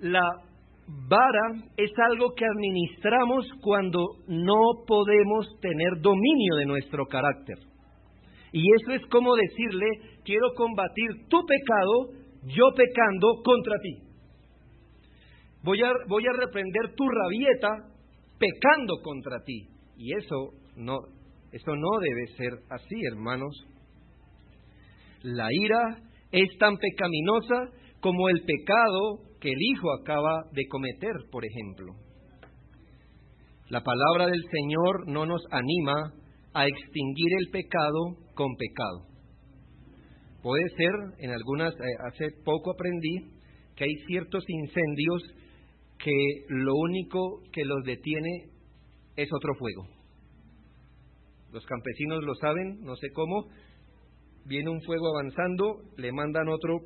La 0.00 0.28
vara 1.08 1.64
es 1.76 1.90
algo 2.10 2.34
que 2.34 2.44
administramos 2.44 3.46
cuando 3.62 4.16
no 4.28 4.84
podemos 4.86 5.46
tener 5.60 6.00
dominio 6.00 6.56
de 6.56 6.66
nuestro 6.66 7.06
carácter. 7.06 7.56
Y 8.52 8.62
eso 8.74 8.92
es 8.92 9.06
como 9.06 9.34
decirle, 9.34 9.86
quiero 10.24 10.52
combatir 10.54 11.26
tu 11.28 11.40
pecado, 11.46 12.22
yo 12.54 12.66
pecando 12.76 13.42
contra 13.42 13.78
ti. 13.78 14.12
Voy 15.62 15.80
a, 15.82 15.92
voy 16.08 16.24
a 16.26 16.38
reprender 16.38 16.94
tu 16.94 17.04
rabieta 17.08 17.68
pecando 18.38 19.00
contra 19.02 19.42
ti. 19.44 19.68
Y 19.96 20.12
eso 20.14 20.50
no, 20.76 20.98
eso 21.52 21.76
no 21.76 22.00
debe 22.00 22.26
ser 22.36 22.58
así, 22.68 22.96
hermanos. 23.10 23.54
La 25.22 25.48
ira 25.52 26.02
es 26.32 26.48
tan 26.58 26.76
pecaminosa 26.76 27.70
como 28.00 28.28
el 28.28 28.42
pecado 28.42 29.32
que 29.40 29.48
el 29.48 29.60
Hijo 29.60 29.92
acaba 30.00 30.44
de 30.52 30.66
cometer, 30.68 31.12
por 31.30 31.44
ejemplo. 31.44 31.94
La 33.68 33.82
palabra 33.82 34.26
del 34.26 34.42
Señor 34.50 35.08
no 35.08 35.26
nos 35.26 35.42
anima 35.50 36.12
a 36.54 36.66
extinguir 36.66 37.32
el 37.40 37.50
pecado 37.50 38.16
con 38.34 38.54
pecado. 38.56 39.06
Puede 40.42 40.68
ser, 40.76 40.90
en 41.18 41.30
algunas, 41.30 41.72
eh, 41.74 41.78
hace 42.08 42.26
poco 42.44 42.72
aprendí 42.72 43.30
que 43.76 43.84
hay 43.84 43.94
ciertos 44.06 44.44
incendios 44.48 45.22
que 45.98 46.44
lo 46.48 46.74
único 46.74 47.42
que 47.52 47.64
los 47.64 47.84
detiene 47.84 48.50
es 49.16 49.28
otro 49.32 49.54
fuego. 49.54 49.86
Los 51.52 51.64
campesinos 51.66 52.24
lo 52.24 52.34
saben, 52.34 52.80
no 52.82 52.96
sé 52.96 53.08
cómo, 53.14 53.46
viene 54.44 54.70
un 54.70 54.80
fuego 54.82 55.08
avanzando, 55.16 55.82
le 55.96 56.12
mandan 56.12 56.48
otro 56.48 56.78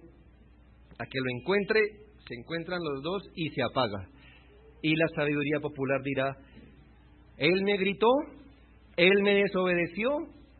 a 0.98 1.04
que 1.06 1.18
lo 1.18 1.30
encuentre, 1.40 1.80
se 2.26 2.34
encuentran 2.34 2.80
los 2.82 3.02
dos 3.02 3.22
y 3.34 3.48
se 3.50 3.62
apaga. 3.62 4.08
Y 4.82 4.94
la 4.96 5.08
sabiduría 5.14 5.60
popular 5.60 6.02
dirá, 6.02 6.36
él 7.38 7.62
me 7.62 7.76
gritó, 7.76 8.08
él 8.96 9.22
me 9.22 9.34
desobedeció, 9.34 10.10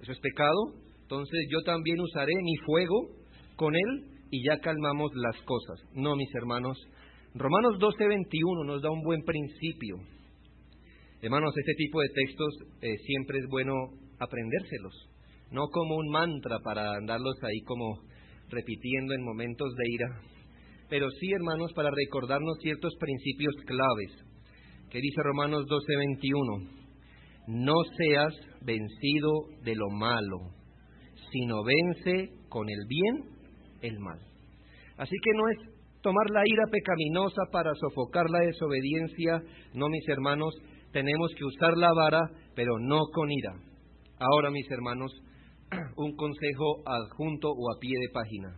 eso 0.01 0.13
es 0.13 0.19
pecado, 0.21 0.75
entonces 1.03 1.47
yo 1.51 1.63
también 1.63 2.01
usaré 2.01 2.33
mi 2.43 2.57
fuego 2.65 3.09
con 3.57 3.75
él 3.75 4.05
y 4.31 4.45
ya 4.47 4.59
calmamos 4.61 5.11
las 5.15 5.37
cosas. 5.43 5.81
No, 5.95 6.17
mis 6.17 6.35
hermanos, 6.35 6.77
Romanos 7.35 7.79
12:21 7.79 8.67
nos 8.67 8.83
da 8.83 8.91
un 8.91 9.03
buen 9.03 9.23
principio. 9.23 9.97
Hermanos, 11.23 11.55
este 11.57 11.75
tipo 11.75 12.01
de 12.01 12.09
textos 12.09 12.55
eh, 12.83 12.97
siempre 13.07 13.39
es 13.39 13.47
bueno 13.49 13.73
aprendérselos 14.19 15.16
no 15.51 15.69
como 15.69 15.97
un 15.97 16.09
mantra 16.09 16.59
para 16.65 16.95
andarlos 16.95 17.37
ahí 17.43 17.61
como 17.67 18.01
repitiendo 18.49 19.15
en 19.15 19.25
momentos 19.25 19.75
de 19.75 19.93
ira, 19.93 20.21
pero 20.89 21.11
sí, 21.11 21.33
hermanos, 21.33 21.73
para 21.75 21.91
recordarnos 21.91 22.59
ciertos 22.61 22.95
principios 22.97 23.55
claves, 23.67 24.13
que 24.91 25.01
dice 25.01 25.23
Romanos 25.23 25.67
12:21, 25.67 26.69
no 27.49 27.75
seas 27.97 28.35
vencido 28.63 29.31
de 29.63 29.75
lo 29.75 29.89
malo, 29.91 30.39
sino 31.33 31.65
vence 31.65 32.31
con 32.49 32.69
el 32.69 32.87
bien 32.89 33.37
el 33.83 33.99
mal. 33.99 34.21
Así 34.97 35.15
que 35.23 35.31
no 35.35 35.49
es 35.49 35.77
tomar 36.03 36.31
la 36.31 36.43
ira 36.47 36.65
pecaminosa 36.71 37.43
para 37.51 37.73
sofocar 37.75 38.31
la 38.31 38.41
desobediencia, 38.41 39.43
no, 39.75 39.89
mis 39.89 40.09
hermanos, 40.09 40.55
tenemos 40.93 41.33
que 41.37 41.45
usar 41.45 41.77
la 41.77 41.93
vara, 41.93 42.31
pero 42.55 42.79
no 42.79 43.01
con 43.13 43.31
ira. 43.31 43.53
Ahora, 44.19 44.51
mis 44.51 44.71
hermanos, 44.71 45.13
un 45.97 46.17
consejo 46.17 46.83
adjunto 46.87 47.51
o 47.51 47.73
a 47.73 47.79
pie 47.79 47.99
de 47.99 48.09
página. 48.13 48.57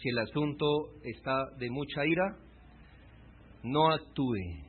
Si 0.00 0.08
el 0.08 0.18
asunto 0.18 0.66
está 1.02 1.46
de 1.58 1.70
mucha 1.70 2.04
ira, 2.06 2.36
no 3.62 3.90
actúe 3.90 4.66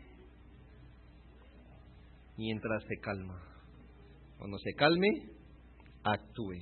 mientras 2.37 2.83
se 2.87 2.97
calma. 2.99 3.41
Cuando 4.37 4.57
se 4.59 4.73
calme, 4.73 5.07
actúe, 6.03 6.61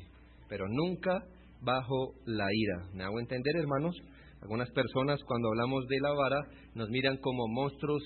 pero 0.49 0.65
nunca 0.67 1.23
bajo 1.61 2.13
la 2.25 2.47
ira. 2.51 2.89
¿Me 2.93 3.03
hago 3.03 3.19
entender, 3.19 3.55
hermanos? 3.57 3.95
Algunas 4.41 4.69
personas 4.71 5.19
cuando 5.23 5.49
hablamos 5.49 5.87
de 5.87 5.99
la 6.01 6.13
vara 6.13 6.41
nos 6.73 6.89
miran 6.89 7.17
como 7.17 7.47
monstruos 7.47 8.03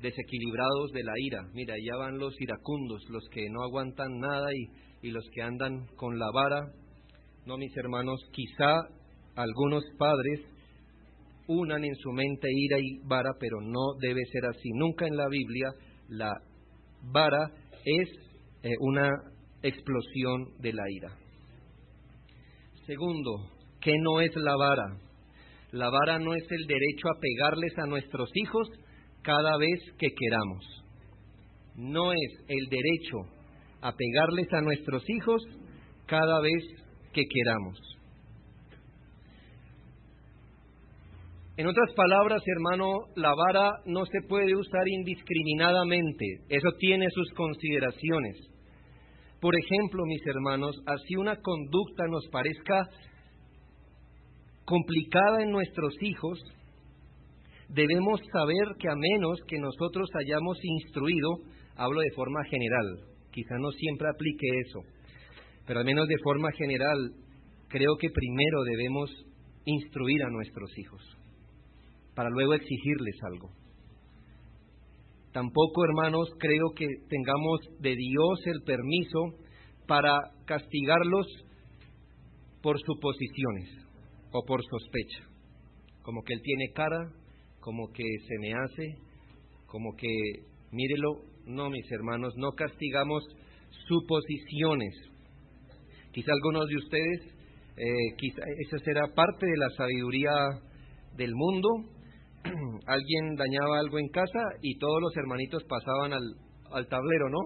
desequilibrados 0.00 0.92
de 0.92 1.02
la 1.04 1.12
ira. 1.18 1.42
Mira, 1.52 1.74
ya 1.82 1.96
van 1.96 2.18
los 2.18 2.34
iracundos, 2.40 3.02
los 3.10 3.24
que 3.30 3.48
no 3.50 3.62
aguantan 3.62 4.18
nada 4.18 4.48
y 4.54 4.87
y 5.02 5.10
los 5.10 5.24
que 5.32 5.42
andan 5.42 5.86
con 5.96 6.18
la 6.18 6.30
vara. 6.32 6.72
No, 7.46 7.56
mis 7.56 7.76
hermanos, 7.76 8.20
quizá 8.32 8.80
algunos 9.36 9.84
padres 9.98 10.40
unan 11.46 11.84
en 11.84 11.94
su 11.96 12.12
mente 12.12 12.48
ira 12.50 12.78
y 12.78 12.98
vara, 13.06 13.30
pero 13.40 13.60
no 13.60 13.94
debe 14.00 14.20
ser 14.32 14.46
así. 14.46 14.70
Nunca 14.74 15.06
en 15.06 15.16
la 15.16 15.28
Biblia 15.28 15.70
la 16.08 16.32
vara 17.12 17.50
es 17.84 18.08
eh, 18.62 18.74
una 18.80 19.10
explosión 19.62 20.60
de 20.60 20.72
la 20.72 20.82
ira. 20.90 21.16
Segundo, 22.86 23.50
¿qué 23.80 23.94
no 23.98 24.20
es 24.20 24.34
la 24.36 24.56
vara? 24.56 24.98
La 25.72 25.90
vara 25.90 26.18
no 26.18 26.34
es 26.34 26.44
el 26.50 26.66
derecho 26.66 27.08
a 27.08 27.20
pegarles 27.20 27.78
a 27.78 27.86
nuestros 27.86 28.30
hijos 28.34 28.68
cada 29.22 29.56
vez 29.58 29.80
que 29.98 30.08
queramos. 30.16 30.64
no 31.76 32.12
es 32.12 32.44
el 32.48 32.66
derecho 32.68 33.37
a 33.80 33.92
pegarles 33.92 34.52
a 34.52 34.60
nuestros 34.60 35.02
hijos 35.08 35.42
cada 36.06 36.40
vez 36.40 36.64
que 37.12 37.22
queramos. 37.28 37.78
En 41.56 41.66
otras 41.66 41.92
palabras, 41.96 42.40
hermano, 42.46 42.86
la 43.16 43.34
vara 43.34 43.70
no 43.84 44.06
se 44.06 44.22
puede 44.28 44.54
usar 44.54 44.86
indiscriminadamente. 44.86 46.24
Eso 46.48 46.68
tiene 46.78 47.06
sus 47.10 47.32
consideraciones. 47.32 48.36
Por 49.40 49.54
ejemplo, 49.56 50.04
mis 50.06 50.24
hermanos, 50.24 50.76
así 50.86 51.16
una 51.16 51.34
conducta 51.36 52.06
nos 52.08 52.28
parezca 52.30 52.88
complicada 54.64 55.42
en 55.42 55.50
nuestros 55.50 55.94
hijos, 56.00 56.38
debemos 57.68 58.20
saber 58.32 58.76
que 58.78 58.88
a 58.88 58.94
menos 58.94 59.40
que 59.48 59.58
nosotros 59.58 60.08
hayamos 60.14 60.58
instruido, 60.62 61.38
hablo 61.76 62.00
de 62.00 62.10
forma 62.14 62.44
general, 62.44 63.00
quizá 63.38 63.56
no 63.56 63.70
siempre 63.70 64.08
aplique 64.08 64.46
eso, 64.66 64.80
pero 65.64 65.78
al 65.78 65.86
menos 65.86 66.08
de 66.08 66.18
forma 66.24 66.50
general, 66.52 67.12
creo 67.68 67.96
que 67.96 68.10
primero 68.10 68.64
debemos 68.64 69.10
instruir 69.64 70.24
a 70.24 70.30
nuestros 70.30 70.76
hijos, 70.76 71.00
para 72.16 72.30
luego 72.30 72.54
exigirles 72.54 73.14
algo. 73.22 73.50
Tampoco, 75.30 75.84
hermanos, 75.84 76.28
creo 76.40 76.72
que 76.74 76.86
tengamos 77.08 77.60
de 77.78 77.94
Dios 77.94 78.46
el 78.46 78.62
permiso 78.62 79.20
para 79.86 80.18
castigarlos 80.44 81.26
por 82.60 82.76
suposiciones 82.80 83.68
o 84.32 84.44
por 84.44 84.60
sospecha, 84.64 85.28
como 86.02 86.24
que 86.24 86.34
él 86.34 86.40
tiene 86.42 86.72
cara, 86.74 87.12
como 87.60 87.86
que 87.92 88.02
se 88.26 88.38
me 88.40 88.52
hace, 88.52 88.96
como 89.66 89.94
que, 89.94 90.08
mírelo, 90.72 91.22
no, 91.48 91.70
mis 91.70 91.90
hermanos, 91.90 92.34
no 92.36 92.52
castigamos 92.52 93.24
suposiciones. 93.86 94.94
Quizá 96.12 96.32
algunos 96.32 96.68
de 96.68 96.76
ustedes, 96.76 97.20
eh, 97.76 98.14
quizá 98.18 98.42
esa 98.66 98.78
será 98.84 99.06
parte 99.14 99.46
de 99.46 99.56
la 99.56 99.70
sabiduría 99.70 100.30
del 101.16 101.32
mundo. 101.34 101.68
Alguien 102.86 103.34
dañaba 103.36 103.78
algo 103.78 103.98
en 103.98 104.08
casa 104.08 104.40
y 104.62 104.78
todos 104.78 105.00
los 105.00 105.16
hermanitos 105.16 105.64
pasaban 105.64 106.12
al, 106.12 106.24
al 106.72 106.86
tablero, 106.88 107.28
¿no? 107.30 107.38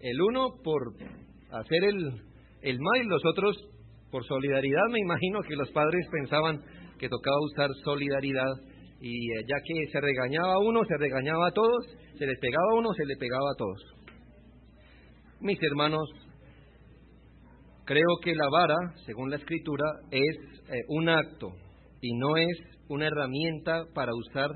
El 0.00 0.20
uno 0.20 0.48
por 0.62 0.94
hacer 1.50 1.84
el, 1.84 2.22
el 2.62 2.78
mal 2.78 3.02
y 3.02 3.08
los 3.08 3.24
otros 3.24 3.56
por 4.10 4.24
solidaridad. 4.24 4.88
Me 4.90 5.00
imagino 5.00 5.40
que 5.42 5.56
los 5.56 5.70
padres 5.72 6.06
pensaban 6.10 6.62
que 6.98 7.08
tocaba 7.08 7.36
usar 7.40 7.70
solidaridad 7.84 8.52
y 9.00 9.30
eh, 9.30 9.44
ya 9.46 9.56
que 9.64 9.92
se 9.92 10.00
regañaba 10.00 10.54
a 10.54 10.58
uno, 10.58 10.84
se 10.84 10.96
regañaba 10.96 11.48
a 11.48 11.52
todos, 11.52 11.86
se 12.18 12.26
les 12.26 12.38
pegaba 12.38 12.72
a 12.72 12.78
uno, 12.78 12.92
se 12.94 13.04
le 13.04 13.16
pegaba 13.16 13.50
a 13.50 13.56
todos. 13.56 13.78
Mis 15.40 15.58
hermanos, 15.62 16.08
creo 17.84 18.18
que 18.22 18.34
la 18.34 18.48
vara, 18.50 18.76
según 19.04 19.30
la 19.30 19.36
escritura, 19.36 19.84
es 20.10 20.36
eh, 20.70 20.82
un 20.88 21.08
acto 21.08 21.52
y 22.00 22.16
no 22.18 22.36
es 22.36 22.56
una 22.88 23.06
herramienta 23.06 23.84
para 23.94 24.12
usar 24.14 24.50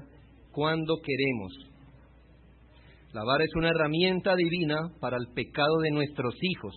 cuando 0.52 0.97
queremos. 1.02 1.52
La 3.12 3.25
vara 3.25 3.44
es 3.44 3.50
una 3.56 3.70
herramienta 3.70 4.35
divina 4.37 4.76
para 5.00 5.16
el 5.16 5.35
pecado 5.35 5.78
de 5.82 5.90
nuestros 5.90 6.35
hijos. 6.40 6.75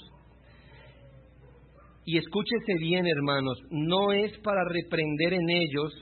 Y 2.05 2.17
escúchese 2.17 2.73
bien, 2.79 3.05
hermanos, 3.07 3.57
no 3.69 4.11
es 4.11 4.37
para 4.39 4.63
reprender 4.67 5.33
en 5.33 5.49
ellos 5.49 5.93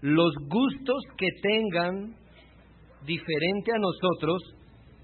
los 0.00 0.32
gustos 0.48 1.02
que 1.16 1.28
tengan 1.42 2.14
diferente 3.04 3.72
a 3.72 3.78
nosotros, 3.78 4.42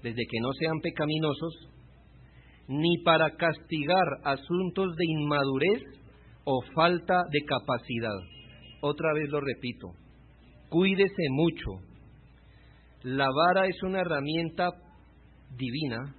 desde 0.01 0.25
que 0.29 0.39
no 0.41 0.49
sean 0.59 0.79
pecaminosos, 0.81 1.69
ni 2.67 2.97
para 3.03 3.35
castigar 3.35 4.07
asuntos 4.23 4.95
de 4.95 5.05
inmadurez 5.05 5.83
o 6.45 6.61
falta 6.73 7.23
de 7.31 7.39
capacidad. 7.45 8.17
Otra 8.81 9.13
vez 9.13 9.29
lo 9.29 9.41
repito, 9.41 9.89
cuídese 10.69 11.23
mucho. 11.31 11.71
La 13.03 13.27
vara 13.29 13.67
es 13.67 13.81
una 13.83 14.01
herramienta 14.01 14.69
divina 15.55 16.15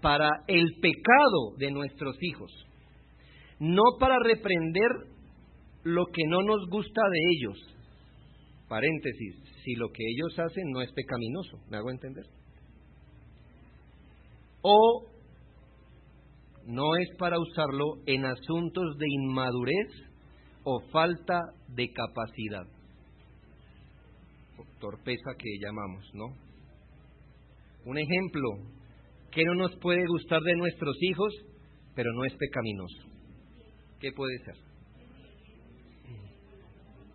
para 0.00 0.30
el 0.46 0.74
pecado 0.80 1.56
de 1.58 1.70
nuestros 1.70 2.16
hijos, 2.20 2.52
no 3.58 3.82
para 3.98 4.16
reprender 4.22 4.90
lo 5.84 6.06
que 6.06 6.22
no 6.26 6.42
nos 6.42 6.68
gusta 6.68 7.00
de 7.10 7.18
ellos. 7.32 7.74
Paréntesis, 8.68 9.36
si 9.64 9.74
lo 9.76 9.88
que 9.90 10.04
ellos 10.04 10.38
hacen 10.38 10.70
no 10.70 10.82
es 10.82 10.92
pecaminoso, 10.92 11.58
¿me 11.70 11.78
hago 11.78 11.90
entender? 11.90 12.26
O 14.62 15.06
no 16.66 16.96
es 16.96 17.08
para 17.18 17.38
usarlo 17.38 17.94
en 18.06 18.26
asuntos 18.26 18.98
de 18.98 19.06
inmadurez 19.08 19.88
o 20.64 20.80
falta 20.92 21.40
de 21.68 21.90
capacidad, 21.92 22.66
torpeza 24.78 25.30
que 25.38 25.58
llamamos, 25.60 26.04
¿no? 26.12 26.26
Un 27.86 27.96
ejemplo, 27.96 28.48
que 29.30 29.44
no 29.44 29.54
nos 29.54 29.76
puede 29.76 30.04
gustar 30.06 30.42
de 30.42 30.56
nuestros 30.56 30.96
hijos, 31.00 31.34
pero 31.94 32.12
no 32.12 32.24
es 32.24 32.34
pecaminoso. 32.34 33.08
¿Qué 33.98 34.12
puede 34.12 34.38
ser? 34.44 34.67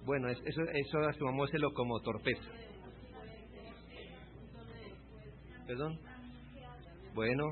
Bueno, 0.06 0.30
eso, 0.30 0.62
eso 0.74 0.98
asumámoselo 1.10 1.72
como 1.74 2.00
torpeza. 2.02 2.52
¿Perdón? 5.66 5.98
Bueno, 7.14 7.44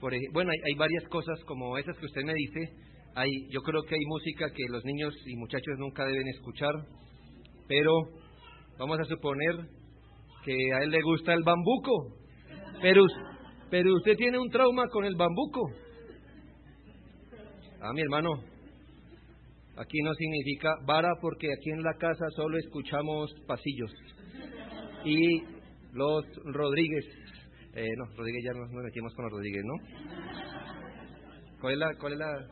por, 0.00 0.12
bueno 0.32 0.50
hay, 0.50 0.58
hay, 0.64 0.74
varias 0.78 1.04
cosas 1.08 1.38
como 1.44 1.76
esas 1.76 1.96
que 1.98 2.06
usted 2.06 2.22
me 2.22 2.34
dice. 2.34 2.72
Hay, 3.14 3.30
yo 3.50 3.60
creo 3.62 3.82
que 3.82 3.96
hay 3.96 4.04
música 4.06 4.50
que 4.50 4.64
los 4.70 4.84
niños 4.84 5.14
y 5.26 5.36
muchachos 5.36 5.74
nunca 5.78 6.04
deben 6.06 6.28
escuchar, 6.28 6.72
pero 7.68 7.92
vamos 8.78 8.98
a 9.00 9.04
suponer 9.04 9.56
que 10.44 10.72
a 10.72 10.82
él 10.82 10.90
le 10.90 11.02
gusta 11.02 11.34
el 11.34 11.42
bambuco, 11.42 12.16
pero 12.80 13.04
pero 13.70 13.94
usted 13.94 14.16
tiene 14.16 14.38
un 14.38 14.50
trauma 14.50 14.88
con 14.88 15.04
el 15.04 15.14
bambuco. 15.14 15.70
Ah, 17.80 17.92
mi 17.94 18.00
hermano, 18.02 18.30
aquí 19.80 19.98
no 20.02 20.14
significa 20.14 20.74
vara 20.86 21.14
porque 21.20 21.48
aquí 21.52 21.70
en 21.70 21.82
la 21.82 21.94
casa 21.94 22.26
solo 22.36 22.58
escuchamos 22.58 23.32
pasillos. 23.46 23.90
Y 25.04 25.42
los 25.92 26.24
Rodríguez, 26.44 27.04
eh, 27.74 27.88
no, 27.96 28.04
Rodríguez 28.16 28.44
ya 28.44 28.52
nos, 28.52 28.70
metimos 28.70 29.14
con 29.14 29.24
los 29.24 29.32
Rodríguez, 29.32 29.62
¿no? 29.64 29.74
¿Cuál 31.60 31.72
es 31.74 31.78
la, 31.78 31.94
cuál 31.98 32.12
es 32.12 32.18
la, 32.18 32.46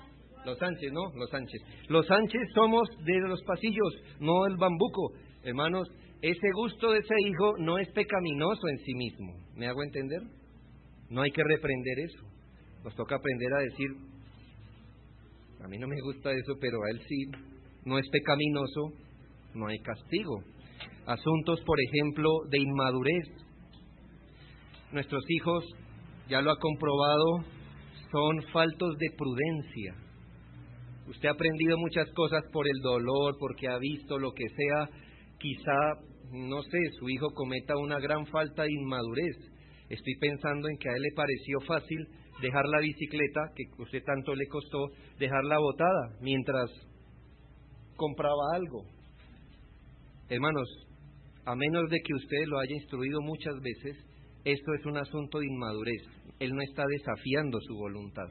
los 0.44 0.58
Sánchez, 0.58 0.92
¿no? 0.92 1.12
Los 1.14 1.30
Sánchez. 1.30 1.60
Los 1.88 2.06
Sánchez 2.06 2.40
somos 2.54 2.88
de 3.04 3.20
los 3.28 3.42
pasillos, 3.42 3.94
no 4.20 4.46
el 4.46 4.56
bambuco. 4.56 5.12
Hermanos, 5.42 5.88
ese 6.22 6.48
gusto 6.54 6.90
de 6.92 6.98
ese 6.98 7.14
hijo 7.26 7.58
no 7.58 7.78
es 7.78 7.88
pecaminoso 7.90 8.68
en 8.68 8.78
sí 8.78 8.94
mismo. 8.94 9.34
¿Me 9.54 9.66
hago 9.66 9.82
entender? 9.82 10.22
No 11.10 11.22
hay 11.22 11.30
que 11.30 11.44
reprender 11.44 11.98
eso. 12.00 12.26
Nos 12.84 12.94
toca 12.94 13.16
aprender 13.16 13.48
a 13.52 13.60
decir, 13.60 14.07
a 15.62 15.68
mí 15.68 15.78
no 15.78 15.88
me 15.88 16.00
gusta 16.04 16.32
eso, 16.32 16.54
pero 16.60 16.78
a 16.82 16.90
él 16.90 17.00
sí, 17.08 17.24
no 17.84 17.98
es 17.98 18.08
pecaminoso, 18.10 18.92
no 19.54 19.66
hay 19.66 19.78
castigo. 19.80 20.42
Asuntos, 21.06 21.60
por 21.64 21.78
ejemplo, 21.80 22.28
de 22.50 22.58
inmadurez. 22.58 23.28
Nuestros 24.92 25.24
hijos, 25.28 25.64
ya 26.28 26.40
lo 26.40 26.50
ha 26.50 26.58
comprobado, 26.58 27.44
son 28.10 28.42
faltos 28.52 28.96
de 28.98 29.10
prudencia. 29.16 29.94
Usted 31.08 31.28
ha 31.28 31.32
aprendido 31.32 31.78
muchas 31.78 32.10
cosas 32.12 32.44
por 32.52 32.66
el 32.66 32.80
dolor, 32.82 33.36
porque 33.38 33.68
ha 33.68 33.78
visto 33.78 34.18
lo 34.18 34.32
que 34.32 34.48
sea. 34.48 34.88
Quizá, 35.38 35.94
no 36.32 36.62
sé, 36.62 36.78
su 36.98 37.08
hijo 37.08 37.30
cometa 37.34 37.76
una 37.76 37.98
gran 37.98 38.26
falta 38.26 38.62
de 38.62 38.72
inmadurez 38.72 39.36
Estoy 39.88 40.16
pensando 40.20 40.68
en 40.68 40.76
que 40.76 40.90
a 40.90 40.96
él 40.96 41.02
le 41.02 41.12
pareció 41.16 41.60
fácil 41.66 41.98
dejar 42.40 42.64
la 42.66 42.80
bicicleta, 42.80 43.52
que 43.54 43.82
usted 43.82 44.02
tanto 44.04 44.34
le 44.34 44.46
costó, 44.46 44.88
dejarla 45.18 45.58
botada 45.58 46.16
mientras 46.20 46.70
compraba 47.96 48.54
algo. 48.54 48.84
Hermanos, 50.28 50.68
a 51.44 51.54
menos 51.54 51.90
de 51.90 51.98
que 52.04 52.14
usted 52.14 52.46
lo 52.46 52.58
haya 52.58 52.74
instruido 52.74 53.20
muchas 53.22 53.54
veces, 53.60 53.96
esto 54.44 54.74
es 54.74 54.86
un 54.86 54.96
asunto 54.96 55.38
de 55.38 55.46
inmadurez. 55.46 56.02
Él 56.38 56.54
no 56.54 56.62
está 56.62 56.84
desafiando 56.88 57.58
su 57.60 57.74
voluntad. 57.74 58.28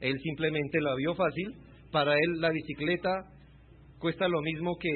Él 0.00 0.14
simplemente 0.22 0.80
la 0.80 0.94
vio 0.94 1.14
fácil. 1.14 1.54
Para 1.90 2.14
él 2.14 2.40
la 2.40 2.50
bicicleta 2.50 3.10
cuesta 3.98 4.28
lo 4.28 4.40
mismo 4.42 4.76
que 4.78 4.90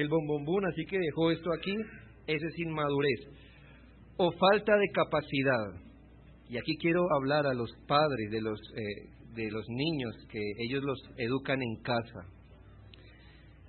el 0.00 0.08
bombombún, 0.08 0.66
así 0.66 0.84
que 0.86 0.98
dejó 0.98 1.30
esto 1.30 1.50
aquí. 1.52 1.74
Ese 2.26 2.46
es 2.46 2.58
inmadurez 2.58 3.36
o 4.16 4.32
falta 4.32 4.76
de 4.76 4.88
capacidad. 4.88 5.85
Y 6.48 6.58
aquí 6.58 6.76
quiero 6.78 7.02
hablar 7.16 7.46
a 7.46 7.54
los 7.54 7.70
padres 7.88 8.30
de 8.30 8.40
los, 8.40 8.60
eh, 8.76 9.08
de 9.34 9.50
los 9.50 9.68
niños 9.68 10.14
que 10.30 10.40
ellos 10.58 10.82
los 10.84 10.98
educan 11.18 11.60
en 11.62 11.82
casa. 11.82 12.26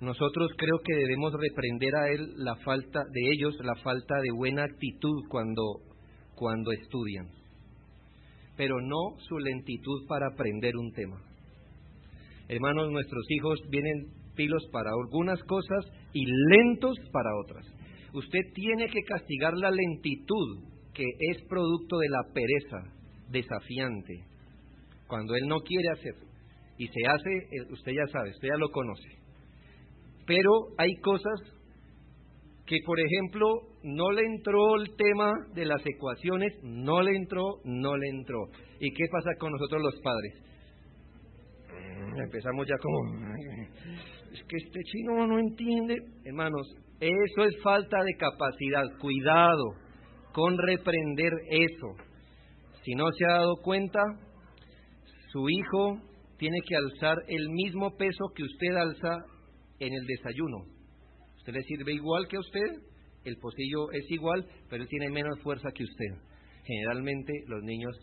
nosotros 0.00 0.52
creo 0.56 0.78
que 0.84 0.94
debemos 0.94 1.32
reprender 1.32 1.96
a 1.96 2.08
él 2.10 2.34
la 2.36 2.54
falta 2.64 3.00
de 3.00 3.30
ellos 3.32 3.56
la 3.64 3.74
falta 3.82 4.14
de 4.22 4.30
buena 4.30 4.62
actitud 4.62 5.24
cuando 5.28 5.62
cuando 6.36 6.70
estudian, 6.70 7.26
pero 8.56 8.80
no 8.80 9.18
su 9.28 9.38
lentitud 9.40 10.06
para 10.06 10.28
aprender 10.28 10.76
un 10.76 10.92
tema. 10.92 11.20
Hermanos, 12.48 12.92
nuestros 12.92 13.24
hijos 13.30 13.58
vienen 13.70 14.06
pilos 14.36 14.62
para 14.70 14.90
algunas 14.90 15.42
cosas 15.42 15.84
y 16.12 16.24
lentos 16.24 16.96
para 17.12 17.30
otras. 17.44 17.66
Usted 18.14 18.40
tiene 18.54 18.86
que 18.86 19.02
castigar 19.02 19.54
la 19.54 19.72
lentitud 19.72 20.77
que 20.98 21.04
es 21.30 21.42
producto 21.48 21.96
de 21.98 22.08
la 22.08 22.24
pereza 22.34 22.92
desafiante, 23.30 24.24
cuando 25.06 25.36
él 25.36 25.46
no 25.46 25.60
quiere 25.60 25.90
hacer 25.90 26.14
y 26.76 26.88
se 26.88 27.06
hace, 27.06 27.30
eh, 27.30 27.70
usted 27.70 27.92
ya 27.92 28.06
sabe, 28.10 28.30
usted 28.30 28.48
ya 28.48 28.56
lo 28.56 28.68
conoce. 28.70 29.08
Pero 30.26 30.50
hay 30.76 30.92
cosas 30.96 31.40
que, 32.66 32.78
por 32.84 32.98
ejemplo, 32.98 33.46
no 33.84 34.10
le 34.10 34.22
entró 34.22 34.74
el 34.74 34.96
tema 34.96 35.30
de 35.54 35.66
las 35.66 35.80
ecuaciones, 35.86 36.52
no 36.64 37.00
le 37.00 37.14
entró, 37.14 37.60
no 37.64 37.96
le 37.96 38.08
entró. 38.08 38.48
¿Y 38.80 38.90
qué 38.90 39.04
pasa 39.12 39.30
con 39.38 39.52
nosotros 39.52 39.80
los 39.80 40.00
padres? 40.02 40.34
Mm, 41.70 42.20
empezamos 42.22 42.66
ya 42.66 42.76
como, 42.82 42.98
es 44.32 44.42
que 44.48 44.56
este 44.56 44.80
chino 44.82 45.28
no 45.28 45.38
entiende. 45.38 45.94
Hermanos, 46.24 46.66
eso 46.98 47.44
es 47.44 47.62
falta 47.62 48.02
de 48.02 48.16
capacidad. 48.16 48.98
Cuidado 49.00 49.87
con 50.32 50.56
reprender 50.58 51.32
eso. 51.50 51.94
Si 52.84 52.94
no 52.94 53.10
se 53.12 53.24
ha 53.26 53.38
dado 53.38 53.56
cuenta, 53.62 54.00
su 55.30 55.48
hijo 55.48 56.00
tiene 56.38 56.58
que 56.66 56.76
alzar 56.76 57.18
el 57.28 57.48
mismo 57.50 57.96
peso 57.96 58.26
que 58.34 58.44
usted 58.44 58.76
alza 58.76 59.24
en 59.80 59.92
el 59.92 60.06
desayuno. 60.06 60.64
¿Usted 61.38 61.52
le 61.52 61.62
sirve 61.62 61.92
igual 61.92 62.26
que 62.28 62.36
a 62.36 62.40
usted? 62.40 62.82
El 63.24 63.36
pocillo 63.36 63.90
es 63.92 64.10
igual, 64.10 64.46
pero 64.70 64.82
él 64.82 64.88
tiene 64.88 65.10
menos 65.10 65.40
fuerza 65.42 65.70
que 65.74 65.84
usted. 65.84 66.28
Generalmente 66.64 67.32
los 67.46 67.62
niños 67.62 67.96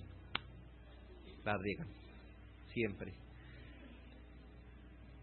la 1.44 1.58
riegan, 1.58 1.88
siempre. 2.74 3.14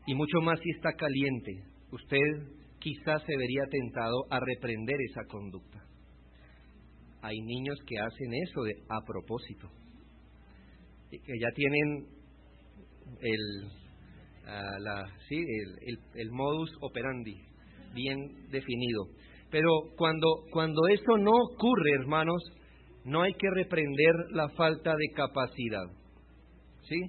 Y 0.06 0.14
mucho 0.14 0.40
más 0.40 0.58
si 0.60 0.70
está 0.70 0.92
caliente. 0.94 1.52
Usted 1.90 2.18
quizás 2.78 3.22
se 3.24 3.36
vería 3.36 3.64
tentado 3.70 4.24
a 4.30 4.40
reprender 4.40 4.96
esa 5.10 5.24
conducta. 5.26 5.84
Hay 7.22 7.40
niños 7.40 7.78
que 7.86 7.98
hacen 7.98 8.34
eso 8.34 8.62
de, 8.62 8.72
a 8.88 9.00
propósito, 9.06 9.70
que 11.10 11.38
ya 11.40 11.48
tienen 11.54 12.06
el, 13.20 13.70
sí, 15.28 15.44
el, 16.14 16.30
modus 16.30 16.70
operandi 16.80 17.36
bien 17.94 18.50
definido. 18.50 19.06
Pero 19.50 19.68
cuando, 19.96 20.26
cuando 20.50 20.80
eso 20.88 21.18
no 21.18 21.32
ocurre, 21.32 21.92
hermanos, 22.00 22.42
no 23.04 23.22
hay 23.22 23.34
que 23.34 23.50
reprender 23.54 24.14
la 24.30 24.48
falta 24.50 24.94
de 24.96 25.14
capacidad. 25.14 25.84
¿Sí? 26.88 27.00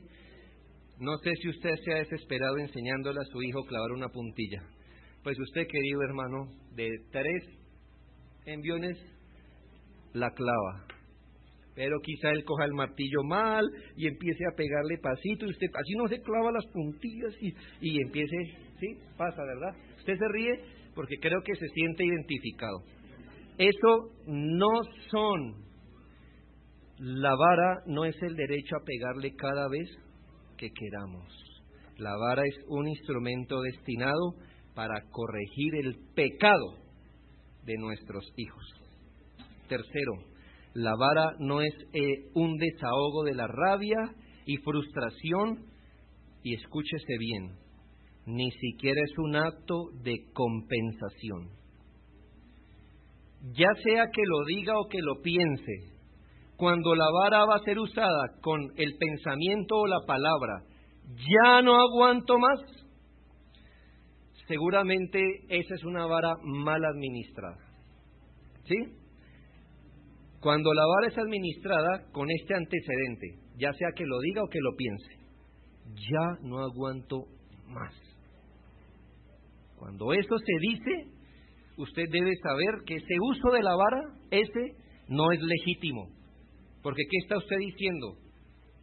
No 0.99 1.17
sé 1.17 1.31
si 1.41 1.49
usted 1.49 1.75
se 1.83 1.93
ha 1.93 1.97
desesperado 1.97 2.57
enseñándole 2.57 3.19
a 3.19 3.31
su 3.31 3.41
hijo 3.41 3.63
clavar 3.65 3.91
una 3.91 4.09
puntilla. 4.09 4.61
Pues 5.23 5.39
usted, 5.39 5.67
querido 5.67 6.01
hermano, 6.01 6.49
de 6.75 6.89
tres 7.11 7.43
enviones, 8.45 8.97
la 10.13 10.31
clava 10.31 10.85
pero 11.75 11.99
quizá 12.01 12.29
él 12.29 12.43
coja 12.43 12.65
el 12.65 12.73
martillo 12.73 13.23
mal 13.23 13.65
y 13.95 14.07
empiece 14.07 14.43
a 14.45 14.55
pegarle 14.55 14.97
pasito 15.01 15.45
y 15.45 15.49
usted 15.49 15.67
así 15.73 15.93
no 15.95 16.07
se 16.07 16.21
clava 16.21 16.51
las 16.51 16.65
puntillas 16.67 17.33
y, 17.41 17.53
y 17.81 18.01
empiece, 18.01 18.35
sí, 18.79 18.97
pasa, 19.17 19.41
¿verdad? 19.43 19.75
Usted 19.97 20.17
se 20.17 20.27
ríe 20.27 20.51
porque 20.93 21.15
creo 21.19 21.41
que 21.43 21.55
se 21.55 21.67
siente 21.69 22.05
identificado. 22.05 22.83
Eso 23.57 24.11
no 24.27 24.69
son, 25.09 25.63
la 26.99 27.35
vara 27.35 27.81
no 27.87 28.05
es 28.05 28.15
el 28.21 28.35
derecho 28.35 28.75
a 28.75 28.85
pegarle 28.85 29.33
cada 29.35 29.67
vez 29.67 29.89
que 30.57 30.69
queramos. 30.69 31.33
La 31.97 32.15
vara 32.17 32.43
es 32.45 32.55
un 32.67 32.87
instrumento 32.87 33.61
destinado 33.61 34.35
para 34.75 35.01
corregir 35.11 35.75
el 35.75 35.95
pecado 36.15 36.77
de 37.65 37.77
nuestros 37.77 38.25
hijos. 38.37 38.82
Tercero, 39.67 40.13
la 40.73 40.95
vara 40.95 41.35
no 41.39 41.61
es 41.61 41.73
eh, 41.93 42.29
un 42.33 42.57
desahogo 42.57 43.23
de 43.23 43.35
la 43.35 43.47
rabia 43.47 43.97
y 44.45 44.57
frustración, 44.57 45.65
y 46.43 46.55
escúchese 46.55 47.17
bien, 47.19 47.55
ni 48.25 48.51
siquiera 48.51 49.01
es 49.01 49.17
un 49.17 49.35
acto 49.35 49.89
de 50.03 50.25
compensación. 50.33 51.49
Ya 53.55 53.69
sea 53.83 54.07
que 54.11 54.21
lo 54.25 54.45
diga 54.45 54.79
o 54.79 54.87
que 54.87 54.99
lo 55.01 55.21
piense, 55.21 55.93
cuando 56.57 56.95
la 56.95 57.09
vara 57.11 57.45
va 57.45 57.55
a 57.55 57.65
ser 57.65 57.77
usada 57.79 58.39
con 58.41 58.61
el 58.75 58.97
pensamiento 58.97 59.75
o 59.75 59.87
la 59.87 59.99
palabra, 60.05 60.63
ya 61.07 61.61
no 61.61 61.75
aguanto 61.75 62.39
más, 62.39 62.59
seguramente 64.47 65.19
esa 65.49 65.75
es 65.75 65.83
una 65.83 66.05
vara 66.05 66.35
mal 66.43 66.83
administrada. 66.83 67.57
¿Sí? 68.65 68.75
Cuando 70.43 70.73
la 70.73 70.83
vara 70.85 71.07
es 71.07 71.17
administrada 71.17 72.11
con 72.11 72.29
este 72.29 72.53
antecedente, 72.53 73.39
ya 73.57 73.71
sea 73.71 73.87
que 73.95 74.05
lo 74.05 74.19
diga 74.19 74.43
o 74.43 74.49
que 74.49 74.59
lo 74.59 74.75
piense, 74.75 75.13
ya 76.11 76.37
no 76.41 76.59
aguanto 76.59 77.27
más. 77.69 77.93
Cuando 79.77 80.11
eso 80.11 80.35
se 80.37 80.53
dice, 80.59 81.11
usted 81.77 82.03
debe 82.11 82.35
saber 82.43 82.83
que 82.85 82.95
ese 82.95 83.15
uso 83.21 83.51
de 83.51 83.63
la 83.63 83.73
vara, 83.73 84.01
ese 84.31 84.75
no 85.07 85.31
es 85.31 85.39
legítimo. 85.41 86.09
Porque 86.81 87.03
¿qué 87.09 87.17
está 87.19 87.37
usted 87.37 87.57
diciendo? 87.59 88.17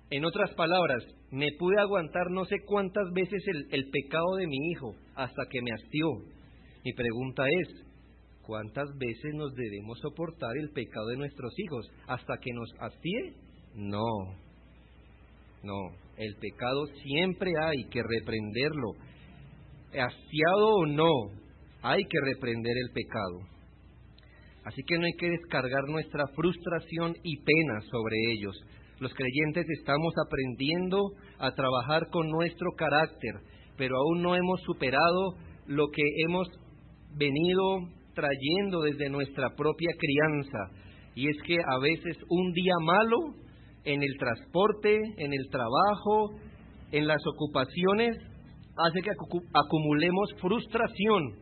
En 0.08 0.24
otras 0.24 0.54
palabras, 0.54 1.04
me 1.30 1.52
pude 1.58 1.78
aguantar 1.78 2.30
no 2.30 2.46
sé 2.46 2.56
cuántas 2.64 3.12
veces 3.12 3.44
el, 3.70 3.90
pecado 3.90 4.36
de 4.38 4.46
mi 4.46 4.70
hijo 4.72 4.94
hasta 5.14 5.42
que 5.50 5.60
me 5.60 5.72
hastió. 5.72 6.06
Mi 6.86 6.94
pregunta 6.94 7.44
es, 7.60 7.89
¿Cuántas 8.46 8.88
veces 8.98 9.34
nos 9.34 9.54
debemos 9.54 9.98
soportar 10.00 10.56
el 10.56 10.70
pecado 10.70 11.06
de 11.08 11.16
nuestros 11.16 11.52
hijos? 11.58 11.86
¿Hasta 12.06 12.36
que 12.38 12.52
nos 12.52 12.70
hastíe? 12.80 13.34
No, 13.74 14.34
no, 15.62 15.90
el 16.16 16.36
pecado 16.36 16.86
siempre 17.02 17.52
hay 17.62 17.84
que 17.90 18.02
reprenderlo. 18.02 18.92
Hastiado 19.88 20.68
o 20.76 20.86
no, 20.86 21.10
hay 21.82 22.02
que 22.04 22.18
reprender 22.24 22.74
el 22.76 22.92
pecado. 22.92 23.40
Así 24.64 24.82
que 24.86 24.98
no 24.98 25.04
hay 25.04 25.14
que 25.18 25.30
descargar 25.30 25.84
nuestra 25.88 26.26
frustración 26.28 27.14
y 27.22 27.36
pena 27.38 27.80
sobre 27.90 28.16
ellos. 28.32 28.56
Los 29.00 29.12
creyentes 29.14 29.66
estamos 29.78 30.12
aprendiendo 30.26 31.12
a 31.38 31.52
trabajar 31.52 32.08
con 32.10 32.28
nuestro 32.28 32.72
carácter, 32.76 33.40
pero 33.76 33.96
aún 33.96 34.22
no 34.22 34.36
hemos 34.36 34.60
superado 34.62 35.34
lo 35.66 35.88
que 35.90 36.02
hemos 36.26 36.48
venido 37.16 37.88
trayendo 38.14 38.80
desde 38.82 39.08
nuestra 39.08 39.54
propia 39.56 39.90
crianza. 39.98 40.58
Y 41.14 41.28
es 41.28 41.36
que 41.46 41.56
a 41.56 41.78
veces 41.80 42.16
un 42.28 42.52
día 42.52 42.74
malo 42.82 43.34
en 43.84 44.02
el 44.02 44.16
transporte, 44.18 44.96
en 45.16 45.32
el 45.32 45.48
trabajo, 45.50 46.30
en 46.92 47.06
las 47.06 47.20
ocupaciones, 47.26 48.16
hace 48.76 49.02
que 49.02 49.10
acumulemos 49.54 50.30
frustración. 50.40 51.34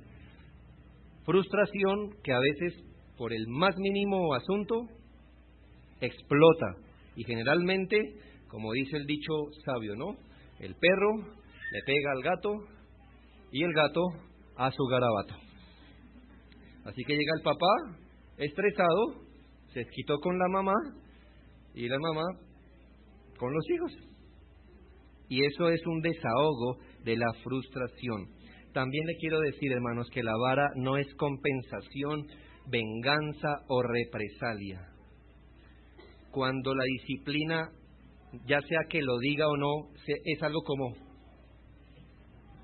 Frustración 1.24 2.10
que 2.22 2.32
a 2.32 2.38
veces, 2.38 2.82
por 3.16 3.32
el 3.32 3.46
más 3.48 3.76
mínimo 3.76 4.34
asunto, 4.34 4.86
explota. 6.00 6.76
Y 7.16 7.24
generalmente, 7.24 7.98
como 8.48 8.72
dice 8.72 8.96
el 8.96 9.06
dicho 9.06 9.32
sabio, 9.64 9.94
¿no? 9.96 10.16
El 10.60 10.74
perro 10.74 11.16
le 11.72 11.82
pega 11.84 12.12
al 12.12 12.22
gato 12.22 12.50
y 13.52 13.62
el 13.62 13.72
gato 13.72 14.00
a 14.56 14.70
su 14.70 14.84
garabato. 14.84 15.47
Así 16.88 17.04
que 17.04 17.12
llega 17.12 17.32
el 17.36 17.42
papá, 17.42 18.00
estresado, 18.38 19.20
se 19.74 19.84
quitó 19.94 20.18
con 20.20 20.38
la 20.38 20.48
mamá 20.48 20.72
y 21.74 21.86
la 21.86 21.98
mamá 21.98 22.24
con 23.36 23.52
los 23.52 23.70
hijos. 23.70 23.92
Y 25.28 25.44
eso 25.44 25.68
es 25.68 25.86
un 25.86 26.00
desahogo 26.00 26.78
de 27.04 27.16
la 27.16 27.30
frustración. 27.44 28.28
También 28.72 29.04
le 29.06 29.16
quiero 29.16 29.38
decir, 29.40 29.70
hermanos, 29.70 30.08
que 30.10 30.22
la 30.22 30.32
vara 30.38 30.66
no 30.76 30.96
es 30.96 31.06
compensación, 31.16 32.26
venganza 32.70 33.48
o 33.68 33.82
represalia. 33.82 34.88
Cuando 36.30 36.74
la 36.74 36.84
disciplina, 36.84 37.70
ya 38.46 38.62
sea 38.62 38.80
que 38.88 39.02
lo 39.02 39.18
diga 39.18 39.46
o 39.46 39.56
no, 39.58 39.90
es 40.06 40.42
algo 40.42 40.62
como 40.62 40.94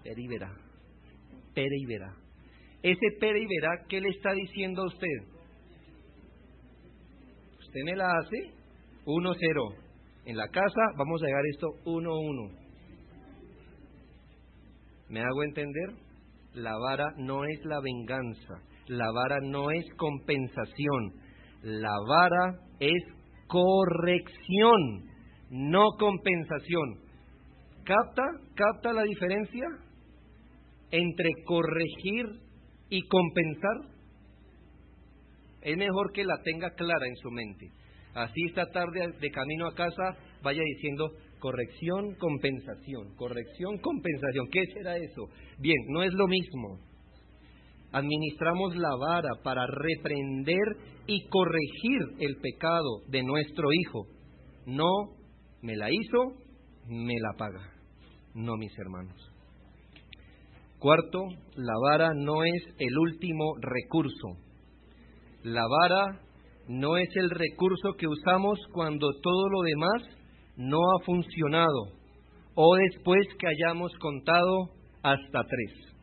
perívera, 0.03 0.51
perívera. 1.55 2.24
Ese 2.85 3.16
Pere 3.18 3.40
y 3.40 3.47
verá 3.47 3.83
qué 3.88 3.99
le 3.99 4.11
está 4.11 4.33
diciendo 4.35 4.83
a 4.83 4.87
usted. 4.87 5.18
Usted 7.59 7.81
me 7.87 7.97
la 7.97 8.12
hace 8.12 8.53
1-0. 9.07 9.75
En 10.27 10.37
la 10.37 10.47
casa 10.49 10.83
vamos 10.99 11.23
a 11.23 11.27
llegar 11.27 11.42
esto 11.51 11.66
1-1. 11.87 12.59
¿Me 15.09 15.20
hago 15.20 15.42
entender? 15.44 15.94
La 16.53 16.77
vara 16.77 17.07
no 17.16 17.47
es 17.47 17.64
la 17.64 17.81
venganza, 17.81 18.61
la 18.88 19.11
vara 19.12 19.38
no 19.40 19.70
es 19.70 19.85
compensación, 19.97 21.14
la 21.62 21.94
vara 22.07 22.61
es 22.81 23.03
corrección, 23.47 25.09
no 25.49 25.85
compensación. 25.99 27.01
¿Capta? 27.85 28.25
¿Capta 28.55 28.92
la 28.92 29.05
diferencia 29.05 29.64
entre 30.90 31.31
corregir 31.47 32.44
y 32.90 33.03
compensar? 33.09 33.94
Es 35.62 35.77
mejor 35.77 36.12
que 36.12 36.25
la 36.25 36.42
tenga 36.42 36.70
clara 36.70 37.07
en 37.07 37.16
su 37.16 37.31
mente. 37.31 37.70
Así 38.14 38.44
esta 38.47 38.66
tarde 38.70 39.12
de 39.20 39.31
camino 39.31 39.66
a 39.66 39.75
casa 39.75 40.16
vaya 40.42 40.62
diciendo 40.62 41.11
corrección, 41.40 42.14
compensación, 42.16 43.14
corrección, 43.16 43.79
compensación. 43.79 44.47
¿Qué 44.53 44.64
será 44.75 44.97
eso? 44.97 45.29
Bien, 45.59 45.79
no 45.88 46.03
es 46.03 46.12
lo 46.12 46.29
mismo. 46.29 46.79
Administramos 47.92 48.77
la 48.77 48.94
vara 48.97 49.31
para 49.42 49.66
reprender 49.66 50.77
y 51.07 51.29
corregir 51.29 52.01
el 52.20 52.37
pecado 52.37 53.03
de 53.09 53.23
nuestro 53.23 53.68
hijo. 53.73 54.07
No 54.66 54.90
me 55.62 55.77
la 55.77 55.90
hizo, 55.90 56.35
me 56.88 57.14
la 57.20 57.37
paga. 57.37 57.73
No, 58.35 58.57
mis 58.57 58.77
hermanos. 58.79 59.34
Cuarto, 60.79 61.21
la 61.57 61.73
vara 61.83 62.13
no 62.15 62.45
es 62.45 62.63
el 62.79 62.99
último 62.99 63.55
recurso. 63.61 64.29
La 65.43 65.63
vara 65.67 66.21
no 66.69 66.97
es 66.97 67.09
el 67.17 67.31
recurso 67.31 67.95
que 67.99 68.07
usamos 68.07 68.59
cuando 68.73 69.09
todo 69.23 69.49
lo 69.49 69.63
demás 69.63 70.03
no 70.57 70.79
ha 70.79 71.05
funcionado 71.05 71.93
o 72.55 72.77
después 72.77 73.27
que 73.39 73.47
hayamos 73.49 73.93
contado 73.99 74.71
hasta 75.03 75.43
tres. 75.45 75.95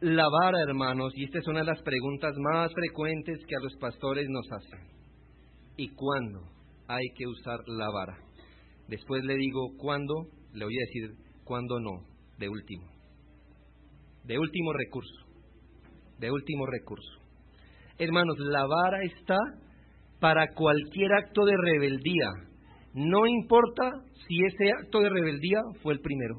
La 0.00 0.28
vara, 0.28 0.60
hermanos, 0.68 1.14
y 1.16 1.24
esta 1.24 1.38
es 1.38 1.46
una 1.48 1.60
de 1.60 1.66
las 1.66 1.80
preguntas 1.80 2.34
más 2.36 2.70
frecuentes 2.74 3.38
que 3.46 3.56
a 3.56 3.60
los 3.60 3.74
pastores 3.76 4.26
nos 4.28 4.46
hacen. 4.52 4.86
¿Y 5.78 5.88
cuándo 5.94 6.42
hay 6.86 7.06
que 7.16 7.26
usar 7.26 7.60
la 7.66 7.88
vara? 7.90 8.18
Después 8.86 9.24
le 9.24 9.34
digo 9.34 9.70
cuándo, 9.78 10.26
le 10.54 10.64
voy 10.64 10.74
a 10.76 10.86
decir 10.86 11.16
cuándo 11.44 11.78
no, 11.80 12.02
de 12.38 12.48
último. 12.48 12.84
De 14.24 14.38
último 14.38 14.72
recurso 14.72 15.24
de 16.18 16.30
último 16.30 16.66
recurso. 16.66 17.20
Hermanos, 17.98 18.36
la 18.38 18.66
vara 18.66 19.02
está 19.02 19.36
para 20.20 20.48
cualquier 20.54 21.12
acto 21.12 21.44
de 21.44 21.56
rebeldía, 21.56 22.30
no 22.94 23.26
importa 23.26 23.82
si 24.26 24.36
ese 24.44 24.70
acto 24.70 25.00
de 25.00 25.10
rebeldía 25.10 25.60
fue 25.82 25.94
el 25.94 26.00
primero. 26.00 26.36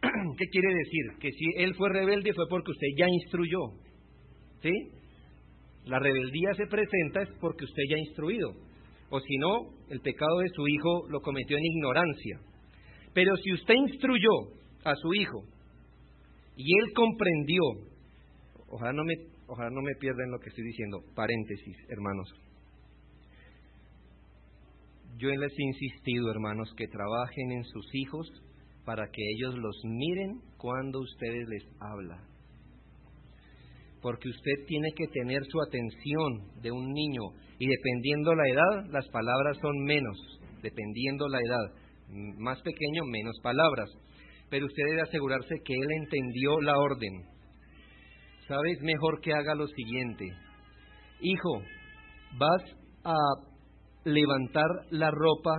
¿Qué 0.38 0.46
quiere 0.50 0.74
decir? 0.74 1.18
Que 1.20 1.30
si 1.32 1.44
él 1.56 1.74
fue 1.74 1.90
rebelde 1.90 2.32
fue 2.32 2.46
porque 2.48 2.70
usted 2.70 2.86
ya 2.96 3.06
instruyó. 3.08 3.60
¿Sí? 4.62 4.70
La 5.84 5.98
rebeldía 5.98 6.54
se 6.56 6.66
presenta 6.66 7.22
es 7.22 7.28
porque 7.40 7.64
usted 7.64 7.82
ya 7.88 7.96
ha 7.96 8.00
instruido. 8.00 8.52
O 9.10 9.20
si 9.20 9.36
no, 9.38 9.70
el 9.88 10.00
pecado 10.00 10.38
de 10.38 10.48
su 10.48 10.66
hijo 10.66 11.08
lo 11.08 11.20
cometió 11.20 11.56
en 11.56 11.64
ignorancia. 11.64 12.40
Pero 13.14 13.34
si 13.36 13.52
usted 13.52 13.74
instruyó 13.74 14.30
a 14.84 14.94
su 14.96 15.14
hijo 15.14 15.42
y 16.56 16.78
él 16.78 16.92
comprendió, 16.94 17.62
ojalá 18.68 18.92
no 18.92 19.04
me, 19.04 19.14
ojalá 19.46 19.70
no 19.70 19.82
me 19.82 19.94
pierdan 19.94 20.30
lo 20.30 20.38
que 20.38 20.48
estoy 20.48 20.64
diciendo, 20.64 20.98
paréntesis, 21.14 21.76
hermanos. 21.88 22.28
Yo 25.18 25.28
les 25.30 25.52
he 25.52 25.62
insistido, 25.62 26.30
hermanos, 26.30 26.68
que 26.76 26.88
trabajen 26.88 27.52
en 27.52 27.64
sus 27.64 27.86
hijos 27.94 28.28
para 28.84 29.06
que 29.10 29.22
ellos 29.36 29.54
los 29.56 29.76
miren 29.84 30.40
cuando 30.58 31.00
ustedes 31.00 31.48
les 31.48 31.64
hablan. 31.80 32.35
Porque 34.06 34.28
usted 34.28 34.66
tiene 34.68 34.92
que 34.94 35.08
tener 35.08 35.42
su 35.50 35.60
atención 35.60 36.62
de 36.62 36.70
un 36.70 36.92
niño 36.92 37.22
y 37.58 37.66
dependiendo 37.66 38.36
la 38.36 38.48
edad, 38.48 38.90
las 38.92 39.08
palabras 39.08 39.58
son 39.60 39.74
menos, 39.82 40.16
dependiendo 40.62 41.26
la 41.26 41.38
edad. 41.38 41.72
Más 42.38 42.62
pequeño, 42.62 43.02
menos 43.10 43.34
palabras 43.42 43.90
pero 44.48 44.66
usted 44.66 44.82
debe 44.88 45.02
asegurarse 45.02 45.54
que 45.64 45.74
él 45.74 45.88
entendió 46.02 46.60
la 46.60 46.78
orden. 46.78 47.24
¿Sabes? 48.46 48.80
Mejor 48.82 49.20
que 49.20 49.32
haga 49.32 49.54
lo 49.54 49.66
siguiente. 49.66 50.24
Hijo, 51.20 51.62
vas 52.38 52.62
a 53.04 53.16
levantar 54.04 54.68
la 54.90 55.10
ropa 55.10 55.54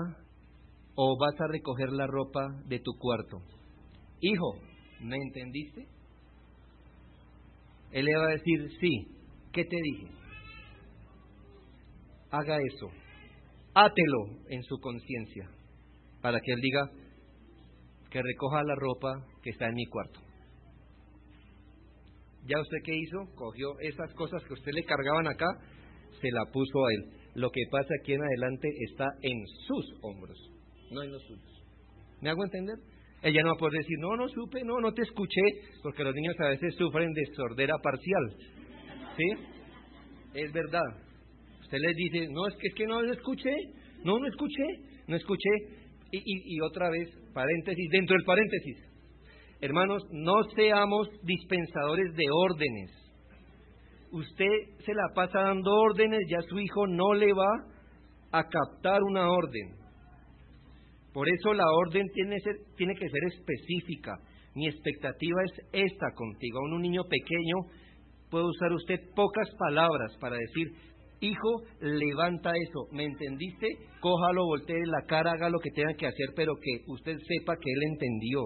o 0.95 1.17
vas 1.19 1.39
a 1.41 1.47
recoger 1.47 1.91
la 1.91 2.07
ropa 2.07 2.47
de 2.65 2.79
tu 2.79 2.93
cuarto. 2.97 3.39
Hijo, 4.21 4.53
¿me 5.01 5.17
entendiste? 5.17 5.85
Él 7.91 8.05
le 8.05 8.15
va 8.15 8.25
a 8.25 8.31
decir, 8.31 8.69
sí, 8.79 9.07
¿qué 9.51 9.63
te 9.63 9.77
dije? 9.81 10.07
Haga 12.29 12.57
eso, 12.57 12.91
átelo 13.73 14.43
en 14.49 14.61
su 14.63 14.77
conciencia, 14.79 15.49
para 16.21 16.39
que 16.41 16.51
él 16.51 16.59
diga, 16.61 16.91
que 18.09 18.21
recoja 18.21 18.63
la 18.63 18.75
ropa 18.75 19.25
que 19.41 19.49
está 19.51 19.67
en 19.67 19.75
mi 19.75 19.85
cuarto. 19.85 20.19
¿Ya 22.45 22.59
usted 22.61 22.77
qué 22.83 22.95
hizo? 22.95 23.35
Cogió 23.35 23.77
esas 23.79 24.13
cosas 24.13 24.43
que 24.45 24.53
usted 24.53 24.71
le 24.73 24.83
cargaban 24.83 25.27
acá, 25.27 25.47
se 26.21 26.31
la 26.31 26.45
puso 26.51 26.85
a 26.85 26.93
él. 26.93 27.31
Lo 27.35 27.51
que 27.51 27.61
pasa 27.69 27.93
aquí 27.99 28.13
en 28.13 28.23
adelante 28.23 28.69
está 28.89 29.05
en 29.21 29.45
sus 29.67 29.85
hombros, 30.01 30.37
no 30.91 31.03
en 31.03 31.11
los 31.11 31.21
suyos. 31.23 31.63
¿Me 32.21 32.29
hago 32.29 32.43
entender? 32.43 32.77
Ella 33.23 33.41
no 33.41 33.49
va 33.49 33.55
a 33.55 33.59
poder 33.59 33.79
decir, 33.79 33.97
no, 33.99 34.15
no 34.15 34.27
supe, 34.29 34.63
no, 34.63 34.79
no 34.79 34.93
te 34.93 35.01
escuché, 35.01 35.41
porque 35.81 36.03
los 36.03 36.13
niños 36.13 36.35
a 36.39 36.49
veces 36.49 36.75
sufren 36.75 37.11
de 37.13 37.25
sordera 37.35 37.75
parcial. 37.81 38.35
¿Sí? 39.17 39.25
Es 40.33 40.53
verdad. 40.53 40.85
Usted 41.61 41.79
les 41.79 41.95
dice, 41.95 42.27
no, 42.31 42.47
es 42.47 42.55
que, 42.55 42.67
es 42.67 42.75
que 42.75 42.85
no 42.85 43.01
lo 43.01 43.11
escuché, 43.11 43.55
no, 44.03 44.19
no 44.19 44.27
escuché, 44.27 44.63
no 45.07 45.15
escuché. 45.15 45.49
Y, 46.11 46.55
y 46.55 46.61
otra 46.61 46.89
vez, 46.89 47.09
paréntesis, 47.33 47.89
dentro 47.91 48.15
del 48.15 48.25
paréntesis. 48.25 48.77
Hermanos, 49.59 50.03
no 50.11 50.35
seamos 50.55 51.09
dispensadores 51.23 52.13
de 52.13 52.25
órdenes. 52.31 52.91
Usted 54.11 54.51
se 54.85 54.93
la 54.93 55.09
pasa 55.15 55.41
dando 55.41 55.71
órdenes, 55.73 56.19
ya 56.29 56.41
su 56.47 56.59
hijo 56.59 56.87
no 56.87 57.13
le 57.15 57.33
va 57.33 57.65
a 58.31 58.43
captar 58.47 59.01
una 59.03 59.29
orden. 59.29 59.75
Por 61.17 61.27
eso 61.27 61.51
la 61.51 61.65
orden 61.65 62.05
tiene, 62.13 62.37
tiene 62.75 62.93
que 62.93 63.09
ser 63.09 63.23
específica. 63.33 64.19
Mi 64.53 64.67
expectativa 64.67 65.41
es 65.45 65.51
esta 65.73 66.11
contigo. 66.13 66.59
Un 66.59 66.79
niño 66.79 67.01
pequeño 67.05 67.55
puede 68.29 68.45
usar 68.45 68.71
usted 68.71 68.99
pocas 69.15 69.49
palabras 69.57 70.15
para 70.19 70.35
decir, 70.37 70.67
hijo, 71.21 71.63
levanta 71.81 72.51
eso, 72.51 72.85
¿me 72.91 73.05
entendiste? 73.05 73.65
Cójalo, 73.99 74.45
voltee 74.45 74.85
la 74.85 75.07
cara, 75.07 75.31
haga 75.31 75.49
lo 75.49 75.57
que 75.57 75.71
tenga 75.71 75.95
que 75.95 76.05
hacer, 76.05 76.27
pero 76.35 76.53
que 76.53 76.83
usted 76.85 77.17
sepa 77.17 77.55
que 77.55 77.71
él 77.71 77.81
entendió. 77.93 78.41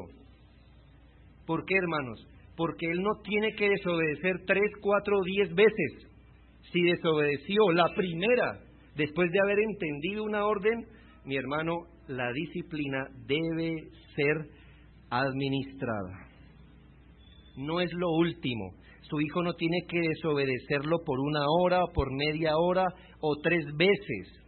¿Por 1.46 1.66
qué, 1.66 1.76
hermanos? 1.76 2.26
Porque 2.56 2.86
él 2.90 3.02
no 3.04 3.22
tiene 3.22 3.54
que 3.58 3.68
desobedecer 3.68 4.46
tres, 4.48 4.72
cuatro 4.82 5.20
diez 5.26 5.54
veces. 5.54 6.08
Si 6.72 6.82
desobedeció 6.84 7.70
la 7.74 7.94
primera, 7.94 8.62
después 8.96 9.30
de 9.30 9.40
haber 9.42 9.60
entendido 9.60 10.24
una 10.24 10.46
orden, 10.46 10.86
mi 11.26 11.36
hermano, 11.36 11.92
la 12.08 12.32
disciplina 12.34 13.08
debe 13.26 13.90
ser 14.16 14.50
administrada. 15.10 16.28
No 17.58 17.82
es 17.82 17.92
lo 17.94 18.10
último, 18.12 18.74
su 19.02 19.20
hijo 19.20 19.44
no 19.44 19.54
tiene 19.54 19.80
que 19.88 20.00
desobedecerlo 20.00 21.00
por 21.06 21.20
una 21.20 21.42
hora, 21.60 21.82
por 21.94 22.08
media 22.14 22.58
hora 22.58 22.86
o 23.20 23.36
tres 23.44 23.66
veces. 23.76 24.42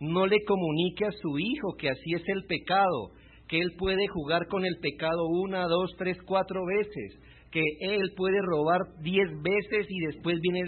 No 0.00 0.26
le 0.26 0.38
comunique 0.46 1.04
a 1.04 1.12
su 1.20 1.38
hijo 1.38 1.74
que 1.76 1.90
así 1.90 2.14
es 2.14 2.22
el 2.28 2.44
pecado, 2.46 3.10
que 3.48 3.58
él 3.58 3.72
puede 3.76 4.06
jugar 4.06 4.46
con 4.46 4.64
el 4.64 4.76
pecado 4.80 5.26
una, 5.26 5.66
dos, 5.66 5.90
tres, 5.98 6.16
cuatro 6.24 6.60
veces, 6.64 7.20
que 7.50 7.62
él 7.80 8.12
puede 8.16 8.38
robar 8.42 8.80
diez 9.02 9.28
veces 9.42 9.86
y 9.88 10.06
después 10.06 10.38
viene 10.40 10.62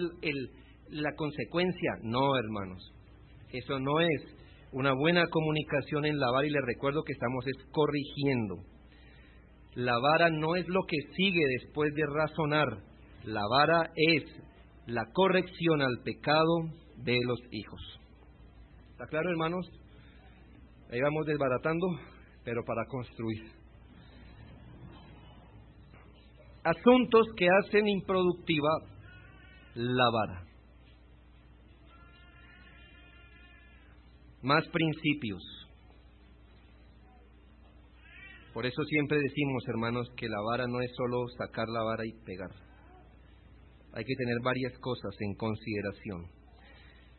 la 0.88 1.14
consecuencia. 1.14 1.92
No, 2.02 2.36
hermanos, 2.36 2.92
eso 3.52 3.78
no 3.78 4.00
es 4.00 4.41
una 4.72 4.94
buena 4.94 5.26
comunicación 5.28 6.06
en 6.06 6.18
la 6.18 6.30
vara 6.30 6.46
y 6.46 6.50
le 6.50 6.60
recuerdo 6.62 7.02
que 7.04 7.12
estamos 7.12 7.46
es 7.46 7.56
corrigiendo. 7.70 8.56
La 9.74 9.98
vara 9.98 10.30
no 10.30 10.56
es 10.56 10.66
lo 10.68 10.82
que 10.86 10.96
sigue 11.14 11.44
después 11.60 11.94
de 11.94 12.04
razonar, 12.06 12.68
la 13.24 13.42
vara 13.50 13.90
es 13.94 14.24
la 14.86 15.04
corrección 15.12 15.82
al 15.82 16.02
pecado 16.04 16.64
de 16.96 17.20
los 17.24 17.38
hijos. 17.50 17.80
¿Está 18.92 19.06
claro, 19.06 19.30
hermanos? 19.30 19.66
Ahí 20.90 21.00
vamos 21.00 21.26
desbaratando, 21.26 21.86
pero 22.44 22.62
para 22.64 22.84
construir. 22.86 23.42
Asuntos 26.64 27.26
que 27.36 27.46
hacen 27.48 27.88
improductiva 27.88 28.70
la 29.74 30.10
vara. 30.12 30.51
Más 34.42 34.66
principios. 34.68 35.42
Por 38.52 38.66
eso 38.66 38.82
siempre 38.84 39.18
decimos, 39.18 39.62
hermanos, 39.68 40.08
que 40.16 40.28
la 40.28 40.40
vara 40.50 40.66
no 40.66 40.80
es 40.80 40.90
solo 40.96 41.26
sacar 41.38 41.68
la 41.68 41.82
vara 41.82 42.04
y 42.04 42.12
pegar. 42.24 42.50
Hay 43.94 44.04
que 44.04 44.14
tener 44.16 44.36
varias 44.42 44.76
cosas 44.78 45.14
en 45.20 45.34
consideración. 45.34 46.26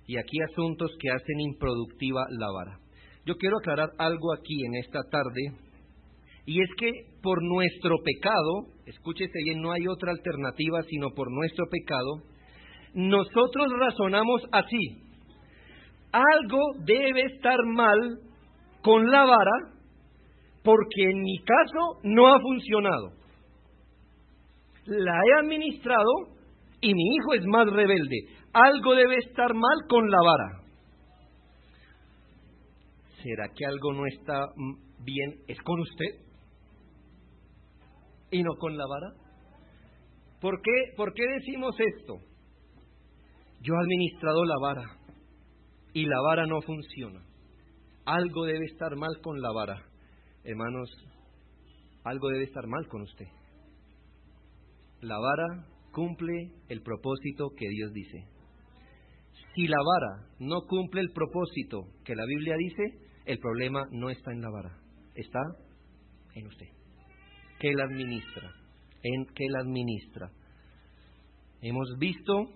Y 0.06 0.18
aquí 0.18 0.38
asuntos 0.52 0.92
que 1.00 1.12
hacen 1.12 1.40
improductiva 1.40 2.26
la 2.30 2.52
vara. 2.52 2.80
Yo 3.26 3.38
quiero 3.38 3.58
aclarar 3.58 3.90
algo 3.98 4.34
aquí 4.34 4.66
en 4.66 4.76
esta 4.76 5.02
tarde, 5.10 5.54
y 6.46 6.62
es 6.62 6.70
que 6.78 6.92
por 7.22 7.42
nuestro 7.42 7.96
pecado, 8.04 8.68
escúchese 8.86 9.44
bien, 9.46 9.62
no 9.62 9.72
hay 9.72 9.88
otra 9.88 10.12
alternativa 10.12 10.84
sino 10.90 11.12
por 11.12 11.32
nuestro 11.32 11.66
pecado, 11.70 12.22
nosotros 12.94 13.72
razonamos 13.80 14.42
así. 14.52 15.13
Algo 16.14 16.60
debe 16.86 17.24
estar 17.24 17.58
mal 17.66 18.20
con 18.84 19.10
la 19.10 19.26
vara 19.26 19.74
porque 20.64 21.10
en 21.10 21.22
mi 21.22 21.40
caso 21.40 22.00
no 22.04 22.28
ha 22.28 22.40
funcionado. 22.40 23.14
La 24.86 25.12
he 25.12 25.40
administrado 25.44 26.12
y 26.82 26.94
mi 26.94 27.16
hijo 27.16 27.34
es 27.34 27.46
más 27.48 27.66
rebelde. 27.66 28.28
Algo 28.54 28.94
debe 28.94 29.18
estar 29.18 29.56
mal 29.56 29.88
con 29.90 30.08
la 30.12 30.20
vara. 30.22 30.62
¿Será 33.24 33.50
que 33.56 33.66
algo 33.66 33.94
no 33.94 34.06
está 34.06 34.46
bien? 35.00 35.40
¿Es 35.48 35.60
con 35.64 35.80
usted? 35.80 36.22
¿Y 38.30 38.44
no 38.44 38.54
con 38.60 38.78
la 38.78 38.86
vara? 38.86 39.14
¿Por 40.40 40.62
qué, 40.62 40.94
¿Por 40.96 41.12
qué 41.14 41.24
decimos 41.40 41.76
esto? 41.80 42.18
Yo 43.62 43.74
he 43.74 43.84
administrado 43.84 44.46
la 44.46 44.56
vara 44.62 45.03
y 45.94 46.06
la 46.06 46.20
vara 46.22 46.46
no 46.46 46.62
funciona. 46.62 47.24
Algo 48.06 48.46
debe 48.46 48.66
estar 48.66 48.96
mal 48.96 49.22
con 49.22 49.42
la 49.42 49.52
vara. 49.52 49.86
Hermanos, 50.44 50.90
algo 52.04 52.30
debe 52.30 52.44
estar 52.44 52.68
mal 52.68 52.88
con 52.88 53.04
usted. 53.04 53.28
La 55.02 55.18
vara 55.18 55.68
cumple 55.92 56.52
el 56.68 56.82
propósito 56.82 57.50
que 57.56 57.70
Dios 57.70 57.94
dice. 57.94 58.26
Si 59.56 59.68
la 59.68 59.78
vara 59.78 60.28
no 60.40 60.62
cumple 60.68 61.02
el 61.02 61.12
propósito 61.12 61.86
que 62.04 62.16
la 62.16 62.26
Biblia 62.26 62.56
dice, 62.58 62.84
el 63.26 63.38
problema 63.38 63.86
no 63.92 64.10
está 64.10 64.32
en 64.32 64.42
la 64.42 64.50
vara, 64.50 64.78
está 65.16 65.40
en 66.36 66.48
usted. 66.48 66.68
Que 67.60 67.74
la 67.74 67.84
administra, 67.84 68.52
en 69.04 69.26
que 69.28 69.46
la 69.50 69.60
administra. 69.62 70.32
Hemos 71.62 71.88
visto 72.00 72.50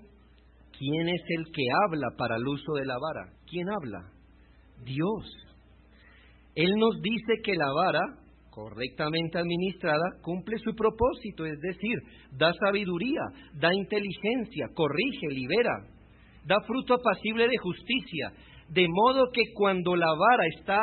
quién 0.77 1.09
es 1.09 1.21
el 1.37 1.45
que 1.51 1.63
habla 1.85 2.07
para 2.17 2.35
el 2.37 2.47
uso 2.47 2.73
de 2.73 2.85
la 2.85 2.97
vara. 2.99 3.31
¿Quién 3.49 3.67
habla? 3.69 4.11
Dios. 4.83 5.47
Él 6.55 6.71
nos 6.77 7.01
dice 7.01 7.41
que 7.43 7.55
la 7.55 7.71
vara, 7.71 8.01
correctamente 8.49 9.37
administrada, 9.37 10.19
cumple 10.21 10.57
su 10.57 10.73
propósito, 10.75 11.45
es 11.45 11.59
decir, 11.59 11.97
da 12.31 12.51
sabiduría, 12.53 13.21
da 13.53 13.73
inteligencia, 13.73 14.67
corrige, 14.73 15.27
libera, 15.29 15.85
da 16.45 16.59
fruto 16.61 16.95
apacible 16.95 17.47
de 17.47 17.57
justicia, 17.57 18.33
de 18.69 18.87
modo 18.89 19.29
que 19.31 19.53
cuando 19.53 19.95
la 19.95 20.07
vara 20.07 20.43
está 20.57 20.79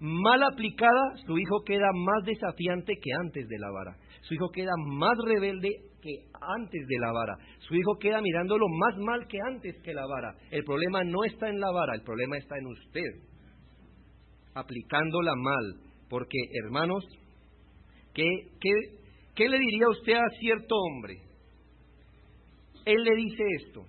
mal 0.00 0.42
aplicada, 0.42 1.16
su 1.26 1.36
hijo 1.36 1.62
queda 1.64 1.90
más 1.94 2.24
desafiante 2.24 2.94
que 3.02 3.10
antes 3.20 3.48
de 3.48 3.58
la 3.58 3.70
vara. 3.70 3.96
Su 4.22 4.34
hijo 4.34 4.50
queda 4.50 4.72
más 4.86 5.16
rebelde 5.24 5.87
que 6.00 6.24
antes 6.40 6.86
de 6.86 6.98
la 6.98 7.12
vara. 7.12 7.36
Su 7.60 7.74
hijo 7.74 7.98
queda 7.98 8.20
mirándolo 8.20 8.66
más 8.68 8.96
mal 8.98 9.26
que 9.26 9.38
antes 9.46 9.76
que 9.82 9.94
la 9.94 10.06
vara. 10.06 10.34
El 10.50 10.64
problema 10.64 11.04
no 11.04 11.24
está 11.24 11.48
en 11.48 11.60
la 11.60 11.70
vara, 11.70 11.94
el 11.94 12.02
problema 12.02 12.36
está 12.36 12.56
en 12.58 12.66
usted 12.66 13.28
aplicándola 14.54 15.34
mal. 15.36 15.76
Porque, 16.08 16.38
hermanos, 16.64 17.04
¿qué, 18.14 18.24
qué, 18.60 18.70
qué 19.34 19.48
le 19.48 19.58
diría 19.58 19.88
usted 19.88 20.14
a 20.14 20.28
cierto 20.40 20.74
hombre? 20.74 21.14
Él 22.84 23.02
le 23.04 23.14
dice 23.16 23.42
esto. 23.60 23.84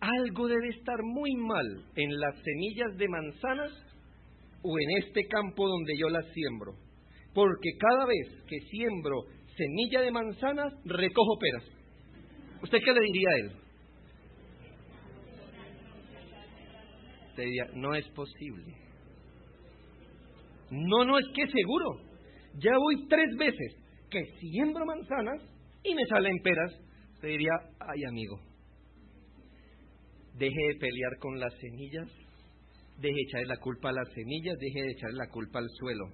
Algo 0.00 0.46
debe 0.46 0.68
estar 0.68 1.02
muy 1.02 1.34
mal 1.34 1.66
en 1.96 2.20
las 2.20 2.34
semillas 2.42 2.96
de 2.96 3.08
manzanas 3.08 3.72
o 4.62 4.78
en 4.78 5.02
este 5.02 5.26
campo 5.26 5.66
donde 5.66 5.94
yo 5.98 6.08
las 6.08 6.26
siembro. 6.32 6.74
Porque 7.34 7.70
cada 7.78 8.06
vez 8.06 8.44
que 8.46 8.60
siembro 8.70 9.22
semilla 9.58 10.00
de 10.00 10.10
manzanas, 10.10 10.72
recojo 10.84 11.38
peras. 11.38 11.64
¿Usted 12.62 12.78
qué 12.82 12.92
le 12.92 13.00
diría 13.00 13.28
a 13.28 13.36
él? 13.40 13.68
no 17.74 17.94
es 17.94 18.04
posible. 18.08 18.74
No, 20.70 21.04
no, 21.04 21.18
es 21.18 21.26
que 21.34 21.46
seguro. 21.46 22.00
Ya 22.54 22.76
voy 22.76 23.06
tres 23.08 23.36
veces 23.38 23.76
que 24.10 24.24
siembro 24.40 24.84
manzanas 24.84 25.42
y 25.84 25.94
me 25.94 26.04
salen 26.06 26.36
peras. 26.42 26.72
Usted 27.14 27.28
diría, 27.28 27.52
ay 27.80 28.04
amigo, 28.04 28.40
deje 30.34 30.68
de 30.68 30.74
pelear 30.80 31.18
con 31.20 31.38
las 31.38 31.52
semillas, 31.58 32.08
deje 32.98 33.14
de 33.14 33.22
echarle 33.22 33.46
la 33.46 33.56
culpa 33.58 33.90
a 33.90 33.92
las 33.92 34.12
semillas, 34.12 34.58
deje 34.58 34.82
de 34.82 34.92
echarle 34.92 35.18
la 35.18 35.28
culpa 35.28 35.58
al 35.58 35.68
suelo. 35.78 36.06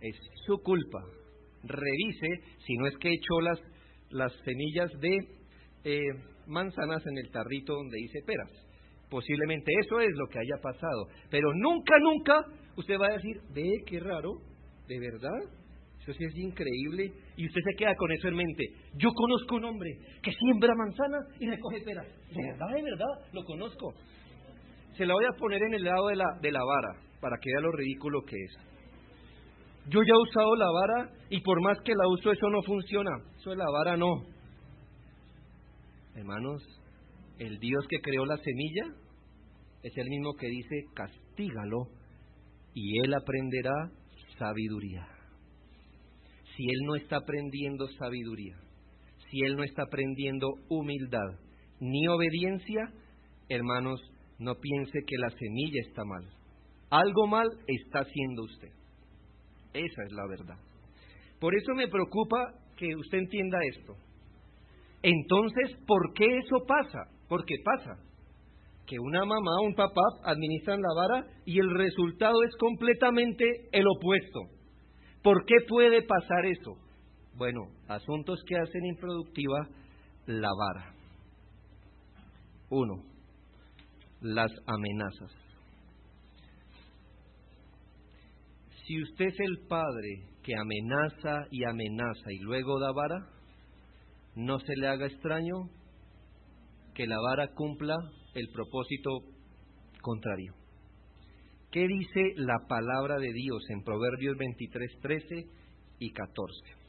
Es 0.00 0.16
su 0.46 0.58
culpa. 0.58 1.00
Revise 1.64 2.58
si 2.66 2.74
no 2.76 2.86
es 2.86 2.96
que 2.98 3.12
echó 3.12 3.40
las, 3.40 3.60
las 4.10 4.32
semillas 4.44 4.90
de 5.00 5.18
eh, 5.84 6.00
manzanas 6.46 7.04
en 7.06 7.18
el 7.18 7.30
tarrito 7.30 7.74
donde 7.74 7.98
dice 7.98 8.20
peras. 8.26 8.50
Posiblemente 9.08 9.70
eso 9.84 10.00
es 10.00 10.10
lo 10.16 10.26
que 10.26 10.38
haya 10.38 10.60
pasado. 10.62 11.06
Pero 11.30 11.52
nunca, 11.54 11.98
nunca 12.00 12.44
usted 12.76 12.98
va 12.98 13.08
a 13.08 13.16
decir, 13.16 13.40
ve, 13.54 13.70
qué 13.86 14.00
raro, 14.00 14.38
de 14.88 14.98
verdad. 14.98 15.38
Eso 16.00 16.12
sí 16.14 16.24
es 16.24 16.36
increíble. 16.36 17.12
Y 17.36 17.46
usted 17.46 17.60
se 17.70 17.76
queda 17.76 17.94
con 17.94 18.10
eso 18.10 18.28
en 18.28 18.36
mente. 18.36 18.64
Yo 18.96 19.12
conozco 19.12 19.56
un 19.56 19.64
hombre 19.66 19.90
que 20.22 20.32
siembra 20.32 20.74
manzanas 20.74 21.26
y 21.38 21.48
recoge 21.48 21.80
peras. 21.82 22.06
De 22.06 22.42
verdad, 22.42 22.74
de 22.74 22.82
verdad, 22.82 23.32
lo 23.32 23.44
conozco. 23.44 23.94
Se 24.96 25.06
la 25.06 25.14
voy 25.14 25.24
a 25.24 25.38
poner 25.38 25.62
en 25.62 25.74
el 25.74 25.84
lado 25.84 26.08
de 26.08 26.16
la, 26.16 26.26
de 26.40 26.50
la 26.50 26.60
vara 26.64 27.00
para 27.20 27.36
que 27.40 27.50
vea 27.50 27.60
lo 27.60 27.72
ridículo 27.72 28.22
que 28.22 28.36
es. 28.36 28.71
Yo 29.88 30.00
ya 30.02 30.14
he 30.14 30.22
usado 30.30 30.54
la 30.56 30.70
vara 30.70 31.10
y 31.28 31.40
por 31.40 31.60
más 31.62 31.78
que 31.84 31.92
la 31.94 32.08
uso 32.08 32.30
eso 32.30 32.48
no 32.50 32.62
funciona. 32.62 33.10
Eso 33.36 33.50
de 33.50 33.56
la 33.56 33.70
vara 33.70 33.96
no. 33.96 34.24
Hermanos, 36.14 36.62
el 37.38 37.58
Dios 37.58 37.84
que 37.88 38.00
creó 38.00 38.24
la 38.24 38.36
semilla 38.36 38.84
es 39.82 39.96
el 39.96 40.08
mismo 40.08 40.34
que 40.34 40.46
dice, 40.46 40.86
castígalo 40.94 41.88
y 42.74 43.00
él 43.00 43.14
aprenderá 43.14 43.90
sabiduría. 44.38 45.06
Si 46.56 46.64
él 46.64 46.86
no 46.86 46.94
está 46.94 47.16
aprendiendo 47.16 47.88
sabiduría, 47.98 48.56
si 49.30 49.40
él 49.40 49.56
no 49.56 49.64
está 49.64 49.84
aprendiendo 49.84 50.48
humildad 50.68 51.40
ni 51.80 52.06
obediencia, 52.06 52.92
hermanos, 53.48 54.00
no 54.38 54.54
piense 54.56 55.00
que 55.06 55.16
la 55.18 55.30
semilla 55.30 55.80
está 55.88 56.04
mal. 56.04 56.28
Algo 56.90 57.26
mal 57.26 57.48
está 57.66 58.00
haciendo 58.00 58.42
usted. 58.44 58.81
Esa 59.74 60.02
es 60.04 60.12
la 60.12 60.26
verdad. 60.26 60.56
Por 61.40 61.54
eso 61.54 61.74
me 61.74 61.88
preocupa 61.88 62.52
que 62.76 62.94
usted 62.96 63.18
entienda 63.18 63.58
esto. 63.76 63.96
Entonces, 65.02 65.76
¿por 65.86 66.12
qué 66.14 66.24
eso 66.38 66.64
pasa? 66.66 67.08
Porque 67.28 67.56
pasa 67.64 67.98
que 68.86 68.98
una 68.98 69.24
mamá 69.24 69.50
o 69.60 69.66
un 69.66 69.74
papá 69.74 70.02
administran 70.24 70.80
la 70.80 70.94
vara 70.94 71.26
y 71.44 71.58
el 71.58 71.70
resultado 71.70 72.42
es 72.44 72.54
completamente 72.56 73.44
el 73.72 73.86
opuesto. 73.86 74.40
¿Por 75.22 75.44
qué 75.46 75.54
puede 75.68 76.02
pasar 76.02 76.46
eso? 76.46 76.76
Bueno, 77.36 77.60
asuntos 77.88 78.40
que 78.46 78.56
hacen 78.56 78.84
improductiva 78.84 79.68
la 80.26 80.48
vara. 80.58 80.94
Uno, 82.70 83.02
las 84.20 84.50
amenazas. 84.66 85.51
Si 88.86 89.00
usted 89.00 89.26
es 89.26 89.38
el 89.38 89.66
padre 89.68 90.26
que 90.42 90.56
amenaza 90.56 91.46
y 91.50 91.64
amenaza 91.64 92.32
y 92.32 92.38
luego 92.40 92.80
da 92.80 92.92
vara, 92.92 93.28
no 94.34 94.58
se 94.58 94.74
le 94.76 94.88
haga 94.88 95.06
extraño 95.06 95.70
que 96.94 97.06
la 97.06 97.16
vara 97.20 97.52
cumpla 97.54 97.94
el 98.34 98.48
propósito 98.52 99.10
contrario. 100.00 100.54
¿Qué 101.70 101.86
dice 101.86 102.34
la 102.36 102.58
palabra 102.68 103.18
de 103.18 103.32
Dios 103.32 103.62
en 103.70 103.82
Proverbios 103.82 104.36
23, 104.36 105.00
13 105.00 105.46
y 106.00 106.10
14? 106.10 106.82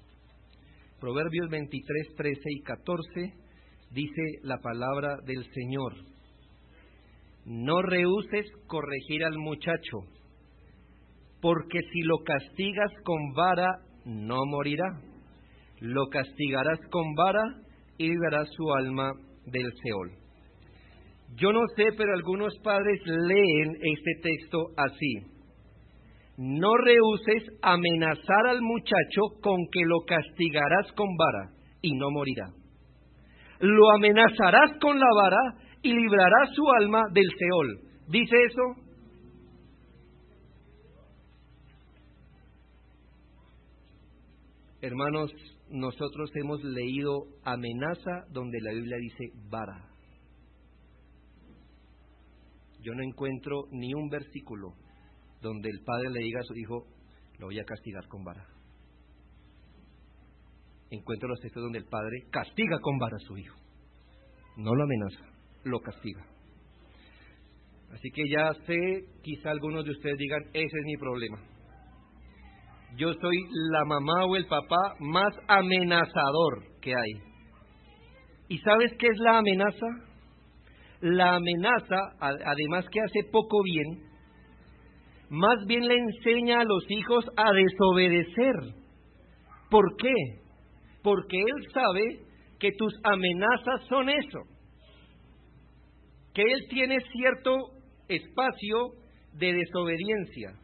Proverbios 0.99 1.49
23, 1.49 2.15
13 2.15 2.39
y 2.45 2.61
14 2.61 3.33
dice 3.91 4.21
la 4.41 4.57
palabra 4.57 5.17
del 5.25 5.45
Señor. 5.53 5.93
No 7.45 7.81
rehuses 7.81 8.51
corregir 8.67 9.23
al 9.23 9.37
muchacho, 9.37 9.99
porque 11.43 11.81
si 11.91 12.01
lo 12.03 12.19
castigas 12.19 12.89
con 13.03 13.33
vara, 13.35 13.67
no 14.05 14.45
morirá. 14.45 14.85
Lo 15.81 16.07
castigarás 16.07 16.79
con 16.89 17.13
vara 17.15 17.43
y 17.97 18.07
liberarás 18.07 18.47
su 18.55 18.71
alma 18.71 19.11
del 19.45 19.69
Seol. 19.83 20.11
Yo 21.35 21.51
no 21.51 21.59
sé, 21.75 21.87
pero 21.97 22.13
algunos 22.13 22.57
padres 22.63 22.97
leen 23.05 23.75
este 23.81 24.11
texto 24.23 24.67
así. 24.77 25.33
no 26.37 26.77
rehuses 26.77 27.43
amenazar 27.61 28.47
al 28.47 28.61
muchacho 28.61 29.21
con 29.41 29.67
que 29.71 29.81
lo 29.85 29.99
castigarás 30.07 30.91
con 30.93 31.07
vara 31.17 31.51
y 31.81 31.93
no 31.93 32.09
morirá. 32.09 32.47
Lo 33.59 33.91
amenazarás 33.91 34.79
con 34.79 34.97
la 34.97 35.09
vara 35.13 35.59
y 35.81 35.93
librarás 35.93 36.55
su 36.55 36.63
alma 36.79 37.01
del 37.13 37.27
Seol. 37.37 37.79
¿Dice 38.07 38.35
eso? 38.47 38.82
Hermanos, 44.83 45.31
nosotros 45.69 46.29
hemos 46.35 46.61
leído 46.61 47.27
amenaza 47.45 48.25
donde 48.31 48.59
la 48.59 48.73
Biblia 48.73 48.97
dice 48.97 49.31
vara. 49.49 49.89
Yo 52.81 52.93
no 52.93 53.01
encuentro 53.01 53.63
ni 53.71 53.93
un 53.93 54.09
versículo 54.09 54.73
donde 55.41 55.69
el 55.69 55.85
padre 55.85 56.09
le 56.09 56.19
diga 56.19 56.41
a 56.41 56.43
su 56.43 56.53
hijo, 56.55 56.85
lo 57.39 57.45
voy 57.45 57.57
a 57.61 57.63
castigar 57.63 58.09
con 58.09 58.25
vara. 58.25 58.45
Encuentro 60.91 61.29
los 61.29 61.39
textos 61.39 61.63
donde 61.63 61.79
el 61.79 61.85
padre 61.85 62.25
castiga 62.29 62.77
con 62.81 62.97
vara 62.97 63.15
a 63.15 63.25
su 63.25 63.37
hijo. 63.37 63.55
No 64.57 64.75
lo 64.75 64.83
amenaza, 64.83 65.25
lo 65.63 65.79
castiga. 65.79 66.25
Así 67.89 68.09
que 68.11 68.23
ya 68.29 68.53
sé, 68.65 69.05
quizá 69.21 69.51
algunos 69.51 69.85
de 69.85 69.91
ustedes 69.91 70.17
digan, 70.17 70.43
ese 70.53 70.77
es 70.77 70.85
mi 70.85 70.97
problema. 70.97 71.52
Yo 72.95 73.11
soy 73.13 73.37
la 73.71 73.85
mamá 73.85 74.25
o 74.25 74.35
el 74.35 74.45
papá 74.45 74.95
más 74.99 75.33
amenazador 75.47 76.63
que 76.81 76.93
hay. 76.93 77.11
¿Y 78.49 78.59
sabes 78.59 78.91
qué 78.99 79.07
es 79.07 79.17
la 79.17 79.39
amenaza? 79.39 79.87
La 81.01 81.35
amenaza, 81.35 81.97
además 82.19 82.85
que 82.91 82.99
hace 83.01 83.29
poco 83.31 83.63
bien, 83.63 84.13
más 85.29 85.65
bien 85.65 85.87
le 85.87 85.95
enseña 85.95 86.61
a 86.61 86.63
los 86.63 86.85
hijos 86.89 87.25
a 87.35 87.51
desobedecer. 87.51 88.55
¿Por 89.71 89.95
qué? 89.97 90.13
Porque 91.01 91.37
él 91.37 91.67
sabe 91.73 92.19
que 92.59 92.71
tus 92.77 92.93
amenazas 93.03 93.87
son 93.89 94.09
eso, 94.09 94.39
que 96.35 96.43
él 96.43 96.67
tiene 96.69 96.99
cierto 97.11 97.55
espacio 98.07 98.91
de 99.33 99.53
desobediencia. 99.53 100.62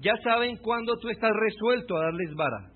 Ya 0.00 0.12
saben 0.22 0.58
cuando 0.58 0.96
tú 0.98 1.08
estás 1.08 1.30
resuelto 1.32 1.96
a 1.96 2.04
darles 2.04 2.34
vara. 2.34 2.72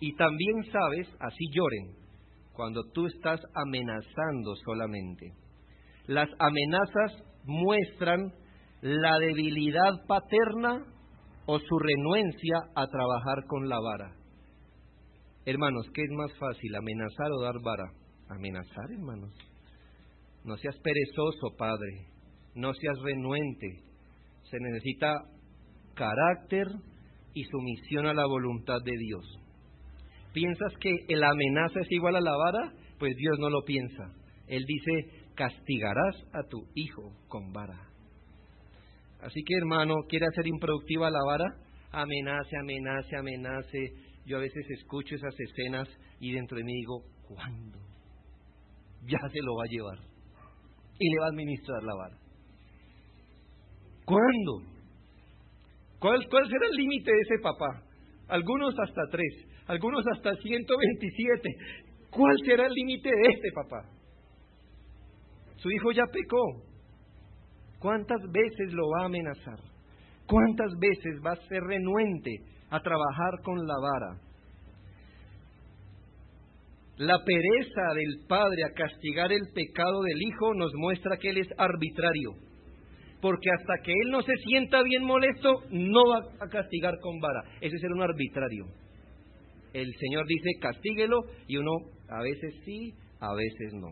Y 0.00 0.14
también 0.16 0.64
sabes, 0.70 1.08
así 1.20 1.44
lloren, 1.52 1.96
cuando 2.52 2.82
tú 2.92 3.06
estás 3.06 3.40
amenazando 3.54 4.54
solamente. 4.64 5.32
Las 6.06 6.28
amenazas 6.38 7.24
muestran 7.44 8.32
la 8.82 9.18
debilidad 9.18 10.06
paterna 10.06 10.84
o 11.46 11.58
su 11.58 11.78
renuencia 11.78 12.56
a 12.74 12.86
trabajar 12.86 13.46
con 13.46 13.68
la 13.68 13.78
vara. 13.80 14.14
Hermanos, 15.46 15.86
¿qué 15.94 16.02
es 16.02 16.10
más 16.10 16.32
fácil, 16.38 16.74
amenazar 16.74 17.30
o 17.32 17.42
dar 17.42 17.54
vara? 17.62 17.90
Amenazar, 18.28 18.90
hermanos. 18.92 19.34
No 20.44 20.56
seas 20.56 20.76
perezoso, 20.80 21.56
Padre. 21.56 22.06
No 22.54 22.72
seas 22.74 22.98
renuente. 23.02 23.82
Se 24.50 24.58
necesita 24.60 25.14
carácter 25.94 26.68
y 27.34 27.44
sumisión 27.44 28.06
a 28.06 28.14
la 28.14 28.26
voluntad 28.26 28.78
de 28.84 28.96
Dios. 28.96 29.24
¿Piensas 30.32 30.72
que 30.80 30.96
la 31.14 31.30
amenaza 31.30 31.80
es 31.80 31.92
igual 31.92 32.16
a 32.16 32.20
la 32.20 32.36
vara? 32.36 32.72
Pues 32.98 33.16
Dios 33.16 33.38
no 33.38 33.50
lo 33.50 33.62
piensa. 33.64 34.12
Él 34.46 34.64
dice, 34.66 35.24
castigarás 35.34 36.16
a 36.32 36.42
tu 36.48 36.66
hijo 36.74 37.12
con 37.28 37.52
vara. 37.52 37.88
Así 39.20 39.42
que 39.44 39.56
hermano, 39.56 39.94
¿quiere 40.08 40.26
hacer 40.26 40.46
improductiva 40.46 41.10
la 41.10 41.24
vara? 41.26 41.44
Amenace, 41.92 42.56
amenace, 42.56 43.16
amenace. 43.16 43.92
Yo 44.26 44.38
a 44.38 44.40
veces 44.40 44.64
escucho 44.70 45.14
esas 45.14 45.34
escenas 45.38 45.88
y 46.20 46.32
dentro 46.32 46.58
de 46.58 46.64
mí 46.64 46.72
digo, 46.74 47.02
¿cuándo? 47.26 47.78
Ya 49.06 49.20
se 49.30 49.40
lo 49.42 49.54
va 49.56 49.64
a 49.64 49.70
llevar. 49.70 49.98
Y 50.98 51.10
le 51.10 51.20
va 51.20 51.26
a 51.26 51.30
administrar 51.30 51.82
la 51.82 51.94
vara. 51.94 52.18
¿Cuándo? 54.04 54.73
¿Cuál, 56.04 56.20
será 56.20 56.66
el 56.70 56.76
límite 56.76 57.10
de 57.10 57.20
ese 57.22 57.42
papá? 57.42 57.82
Algunos 58.28 58.74
hasta 58.78 59.02
tres, 59.10 59.46
algunos 59.66 60.04
hasta 60.14 60.34
127. 60.36 61.48
¿Cuál 62.10 62.36
será 62.44 62.66
el 62.66 62.72
límite 62.74 63.08
de 63.08 63.32
este 63.32 63.48
papá? 63.54 63.88
Su 65.56 65.70
hijo 65.70 65.92
ya 65.92 66.04
pecó, 66.12 66.44
¿Cuántas 67.78 68.20
veces 68.30 68.74
lo 68.74 68.82
va 68.90 69.02
a 69.02 69.06
amenazar? 69.06 69.58
¿Cuántas 70.26 70.72
veces 70.78 71.20
va 71.24 71.32
a 71.32 71.48
ser 71.48 71.62
renuente 71.62 72.36
a 72.68 72.80
trabajar 72.80 73.40
con 73.42 73.66
la 73.66 73.74
vara? 73.80 74.20
La 76.98 77.18
pereza 77.24 77.94
del 77.94 78.26
padre 78.28 78.64
a 78.64 78.72
castigar 78.74 79.32
el 79.32 79.52
pecado 79.54 80.02
del 80.02 80.20
hijo 80.20 80.52
nos 80.54 80.72
muestra 80.74 81.16
que 81.16 81.30
él 81.30 81.38
es 81.38 81.48
arbitrario, 81.56 82.32
porque 83.24 83.48
hasta 83.58 83.82
que 83.82 83.90
él 83.90 84.10
no 84.10 84.20
se 84.20 84.36
sienta 84.46 84.82
bien 84.82 85.02
molesto, 85.02 85.62
no 85.70 86.02
va 86.10 86.44
a 86.44 86.46
castigar 86.46 86.92
con 87.00 87.18
vara. 87.20 87.42
Ese 87.62 87.74
es 87.74 87.82
un 87.84 88.02
arbitrario. 88.02 88.66
El 89.72 89.90
Señor 89.98 90.26
dice, 90.26 90.50
castíguelo, 90.60 91.22
y 91.48 91.56
uno 91.56 91.70
a 92.10 92.20
veces 92.20 92.54
sí, 92.66 92.92
a 93.20 93.32
veces 93.32 93.72
no. 93.72 93.88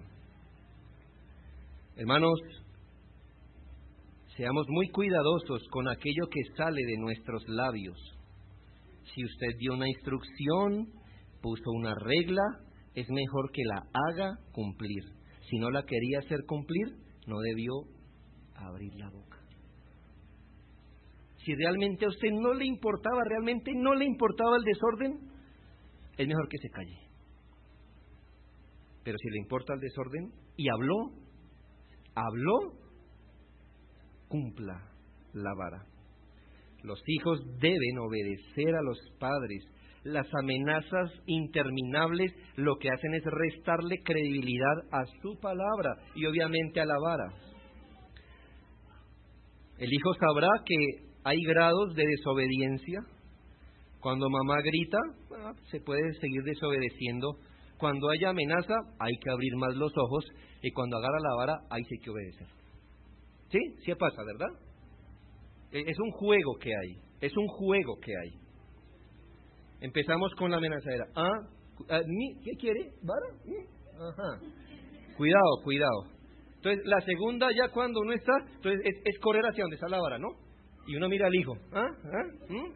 Hermanos, 1.97 2.39
Seamos 4.37 4.67
muy 4.69 4.89
cuidadosos 4.89 5.63
con 5.71 5.89
aquello 5.89 6.27
que 6.31 6.41
sale 6.57 6.83
de 6.87 6.99
nuestros 6.99 7.43
labios. 7.49 7.99
Si 9.15 9.25
usted 9.25 9.57
dio 9.59 9.75
una 9.75 9.89
instrucción, 9.89 10.89
puso 11.41 11.71
una 11.71 11.95
regla, 11.95 12.43
es 12.95 13.09
mejor 13.11 13.51
que 13.53 13.63
la 13.65 13.83
haga 13.93 14.39
cumplir. 14.53 15.05
Si 15.51 15.59
no 15.59 15.71
la 15.71 15.85
quería 15.85 16.19
hacer 16.19 16.41
cumplir, 16.47 16.97
no 17.27 17.41
debió 17.41 17.73
abrir 18.57 18.95
la 18.95 19.09
boca. 19.11 19.39
Si 21.45 21.55
realmente 21.55 22.05
a 22.05 22.09
usted 22.09 22.31
no 22.31 22.55
le 22.55 22.67
importaba, 22.67 23.23
realmente 23.29 23.73
no 23.75 23.95
le 23.95 24.05
importaba 24.05 24.57
el 24.57 24.63
desorden, 24.63 25.19
es 26.17 26.29
mejor 26.29 26.49
que 26.49 26.59
se 26.59 26.71
calle. 26.71 26.99
Pero 29.03 29.19
si 29.19 29.31
le 29.31 29.39
importa 29.39 29.75
el 29.75 29.81
desorden 29.81 30.33
y 30.57 30.69
habló, 30.69 31.11
habló, 32.15 32.79
cumpla 34.29 34.89
la 35.33 35.53
vara. 35.55 35.85
Los 36.83 37.03
hijos 37.07 37.41
deben 37.59 37.99
obedecer 37.99 38.75
a 38.77 38.83
los 38.83 38.99
padres. 39.19 39.65
Las 40.05 40.27
amenazas 40.35 41.11
interminables 41.27 42.33
lo 42.57 42.77
que 42.77 42.91
hacen 42.91 43.15
es 43.15 43.23
restarle 43.25 44.03
credibilidad 44.03 44.79
a 44.91 45.05
su 45.23 45.39
palabra 45.41 45.97
y 46.15 46.27
obviamente 46.27 46.81
a 46.81 46.87
la 46.87 46.99
vara. 46.99 47.52
El 49.79 49.93
hijo 49.93 50.15
sabrá 50.15 50.49
que 50.65 50.77
hay 51.25 51.43
grados 51.45 51.95
de 51.95 52.05
desobediencia. 52.07 53.01
Cuando 54.01 54.29
mamá 54.29 54.61
grita, 54.63 54.99
ah, 55.39 55.53
se 55.71 55.81
puede 55.81 56.13
seguir 56.21 56.43
desobedeciendo. 56.43 57.37
Cuando 57.79 58.11
haya 58.11 58.31
amenaza, 58.31 58.75
hay 58.99 59.13
que 59.19 59.31
abrir 59.31 59.57
más 59.57 59.75
los 59.77 59.93
ojos. 59.97 60.25
Y 60.63 60.71
cuando 60.73 60.99
agarra 60.99 61.19
la 61.21 61.37
vara, 61.37 61.59
hay 61.71 61.83
que 61.83 62.11
obedecer. 62.11 62.47
¿Sí? 63.51 63.59
Sí 63.85 63.95
pasa, 63.95 64.23
¿verdad? 64.25 64.59
E, 65.73 65.81
es 65.81 65.99
un 65.99 66.11
juego 66.13 66.55
que 66.61 66.71
hay, 66.71 66.99
es 67.21 67.37
un 67.37 67.47
juego 67.49 67.99
que 68.01 68.13
hay. 68.17 68.31
Empezamos 69.81 70.33
con 70.35 70.51
la 70.51 70.59
amenazadera. 70.59 71.07
¿Ah? 71.17 71.29
ah 71.91 72.01
¿Qué 72.45 72.53
quiere? 72.59 72.93
¿Vara? 73.03 73.27
Ajá. 74.11 74.41
Cuidado, 75.17 75.63
cuidado. 75.65 76.12
Entonces, 76.63 76.85
la 76.87 77.01
segunda 77.01 77.49
ya 77.51 77.71
cuando 77.71 78.01
uno 78.01 78.13
está, 78.13 78.33
entonces 78.55 78.81
es, 79.05 79.19
correr 79.19 79.43
hacia 79.45 79.65
donde 79.65 79.75
está 79.75 79.89
la 79.89 80.01
vara, 80.01 80.17
¿no? 80.17 80.29
Y 80.87 80.95
uno 80.95 81.09
mira 81.09 81.27
al 81.27 81.35
hijo. 81.35 81.57
¿Ah? 81.73 81.89
¿Ah? 82.05 82.25
¿Mm? 82.49 82.73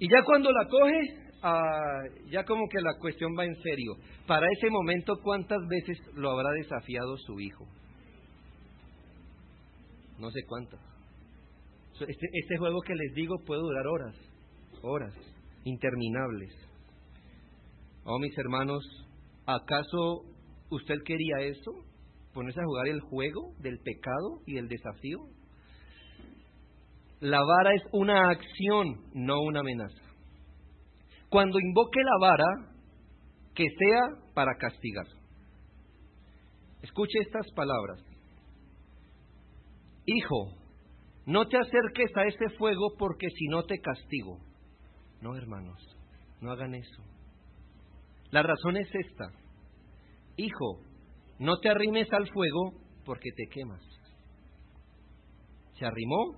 Y 0.00 0.10
ya 0.10 0.24
cuando 0.24 0.50
la 0.50 0.66
coge, 0.66 1.32
ah, 1.42 2.02
ya 2.28 2.44
como 2.44 2.68
que 2.68 2.80
la 2.80 2.98
cuestión 2.98 3.36
va 3.38 3.44
en 3.44 3.54
serio. 3.62 3.94
Para 4.26 4.48
ese 4.58 4.68
momento, 4.68 5.14
¿cuántas 5.22 5.60
veces 5.68 5.96
lo 6.14 6.32
habrá 6.32 6.50
desafiado 6.50 7.16
su 7.18 7.38
hijo? 7.38 7.68
no 10.18 10.30
sé 10.30 10.40
cuántas. 10.46 10.80
Este, 11.94 12.26
este 12.32 12.56
juego 12.56 12.80
que 12.80 12.94
les 12.94 13.12
digo 13.14 13.36
puede 13.44 13.60
durar 13.60 13.86
horas, 13.86 14.16
horas, 14.82 15.14
interminables. 15.64 16.52
Oh, 18.04 18.18
mis 18.18 18.36
hermanos, 18.38 18.84
¿acaso 19.46 20.31
usted 20.74 20.96
quería 21.04 21.40
eso? 21.40 21.72
¿Ponerse 22.32 22.60
a 22.60 22.64
jugar 22.64 22.88
el 22.88 23.00
juego 23.00 23.52
del 23.58 23.78
pecado 23.78 24.40
y 24.46 24.54
del 24.54 24.68
desafío? 24.68 25.18
La 27.20 27.38
vara 27.38 27.74
es 27.74 27.82
una 27.92 28.30
acción, 28.30 28.86
no 29.14 29.42
una 29.42 29.60
amenaza. 29.60 30.02
Cuando 31.28 31.60
invoque 31.60 32.00
la 32.02 32.26
vara, 32.26 32.72
que 33.54 33.64
sea 33.64 34.32
para 34.34 34.56
castigar. 34.58 35.06
Escuche 36.82 37.20
estas 37.20 37.46
palabras. 37.54 38.00
Hijo, 40.04 40.56
no 41.26 41.46
te 41.46 41.56
acerques 41.58 42.10
a 42.16 42.24
ese 42.24 42.48
fuego 42.58 42.94
porque 42.98 43.28
si 43.30 43.46
no 43.46 43.62
te 43.64 43.78
castigo. 43.78 44.38
No, 45.20 45.36
hermanos, 45.36 45.78
no 46.40 46.50
hagan 46.50 46.74
eso. 46.74 47.02
La 48.30 48.42
razón 48.42 48.76
es 48.76 48.88
esta. 48.92 49.26
Hijo, 50.36 50.80
no 51.38 51.58
te 51.58 51.68
arrimes 51.68 52.12
al 52.12 52.28
fuego 52.28 52.72
porque 53.04 53.30
te 53.36 53.46
quemas. 53.52 53.82
Se 55.78 55.84
arrimó, 55.84 56.36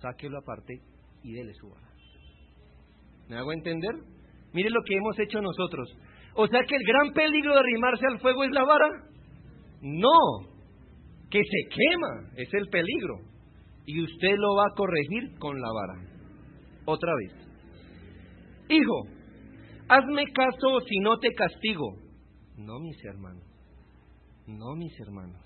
sáquelo 0.00 0.38
aparte 0.38 0.80
y 1.22 1.32
dele 1.32 1.52
su 1.54 1.68
vara. 1.68 1.88
¿Me 3.28 3.36
hago 3.36 3.52
entender? 3.52 3.94
Mire 4.52 4.70
lo 4.70 4.82
que 4.84 4.96
hemos 4.96 5.18
hecho 5.18 5.40
nosotros. 5.40 5.88
O 6.34 6.46
sea 6.46 6.60
que 6.66 6.76
el 6.76 6.82
gran 6.84 7.12
peligro 7.12 7.54
de 7.54 7.60
arrimarse 7.60 8.06
al 8.06 8.20
fuego 8.20 8.44
es 8.44 8.50
la 8.52 8.64
vara. 8.64 8.88
No, 9.82 10.48
que 11.30 11.40
se 11.42 11.68
quema 11.68 12.30
es 12.36 12.48
el 12.54 12.68
peligro. 12.68 13.18
Y 13.84 14.02
usted 14.02 14.36
lo 14.36 14.54
va 14.56 14.64
a 14.64 14.76
corregir 14.76 15.38
con 15.38 15.60
la 15.60 15.68
vara. 15.72 16.12
Otra 16.84 17.12
vez. 17.16 17.32
Hijo, 18.68 19.02
hazme 19.88 20.24
caso 20.32 20.80
si 20.88 20.98
no 21.00 21.18
te 21.18 21.32
castigo. 21.34 22.01
No, 22.64 22.78
mis 22.78 22.96
hermanos. 23.04 23.44
No, 24.46 24.76
mis 24.76 24.92
hermanos. 25.00 25.42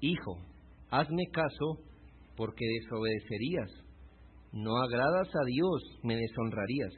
Hijo, 0.00 0.38
hazme 0.90 1.26
caso 1.32 1.78
porque 2.36 2.64
desobedecerías. 2.80 3.70
No 4.52 4.76
agradas 4.78 5.28
a 5.28 5.44
Dios, 5.44 6.00
me 6.02 6.16
deshonrarías. 6.16 6.94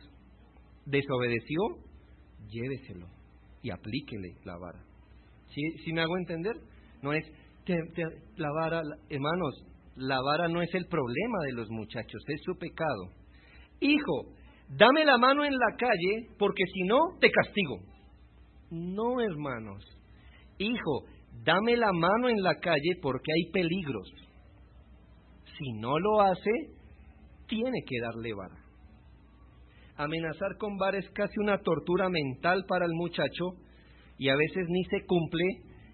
Desobedeció, 0.87 1.61
lléveselo 2.49 3.09
y 3.63 3.71
aplíquele 3.71 4.37
la 4.45 4.57
vara. 4.59 4.85
¿Sí, 5.53 5.93
me 5.93 6.03
hago 6.03 6.17
entender? 6.19 6.55
No 7.03 7.13
es 7.13 7.25
la 8.37 8.51
vara, 8.53 8.81
hermanos, 9.11 9.65
la 9.97 10.21
vara 10.23 10.49
no 10.49 10.63
es 10.63 10.73
el 10.75 10.87
problema 10.87 11.39
de 11.47 11.53
los 11.53 11.69
muchachos, 11.71 12.23
es 12.29 12.41
su 12.45 12.57
pecado. 12.57 13.11
Hijo, 13.81 14.35
dame 14.69 15.05
la 15.05 15.19
mano 15.19 15.45
en 15.45 15.53
la 15.53 15.77
calle 15.77 16.29
porque 16.39 16.63
si 16.73 16.83
no, 16.85 16.99
te 17.21 17.31
castigo. 17.31 17.98
No, 18.71 19.21
hermanos. 19.21 19.85
Hijo, 20.59 21.05
dame 21.45 21.77
la 21.77 21.93
mano 21.93 22.29
en 22.29 22.43
la 22.43 22.57
calle 22.57 22.99
porque 23.01 23.33
hay 23.33 23.51
peligros. 23.53 24.09
Si 25.59 25.73
no 25.73 25.99
lo 25.99 26.21
hace, 26.21 26.51
tiene 27.47 27.83
que 27.87 28.01
darle 28.01 28.33
vara. 28.35 28.65
Amenazar 29.97 30.57
con 30.59 30.77
vara 30.77 30.99
es 30.99 31.11
casi 31.11 31.35
una 31.41 31.59
tortura 31.59 32.09
mental 32.09 32.65
para 32.69 32.85
el 32.85 32.93
muchacho 32.93 33.55
y 34.19 34.29
a 34.29 34.37
veces 34.37 34.67
ni 34.69 34.85
se 34.85 35.05
cumple 35.07 35.45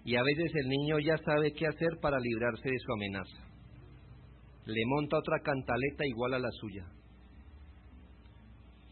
y 0.03 0.15
a 0.15 0.23
veces 0.23 0.51
el 0.53 0.69
niño 0.69 0.99
ya 0.99 1.17
sabe 1.17 1.53
qué 1.53 1.65
hacer 1.65 1.97
para 2.01 2.19
librarse 2.19 2.69
de 2.69 2.77
su 2.77 2.93
amenaza. 2.93 3.45
Le 4.65 4.81
monta 4.85 5.17
otra 5.17 5.39
cantaleta 5.39 6.05
igual 6.05 6.35
a 6.35 6.39
la 6.39 6.51
suya. 6.51 6.85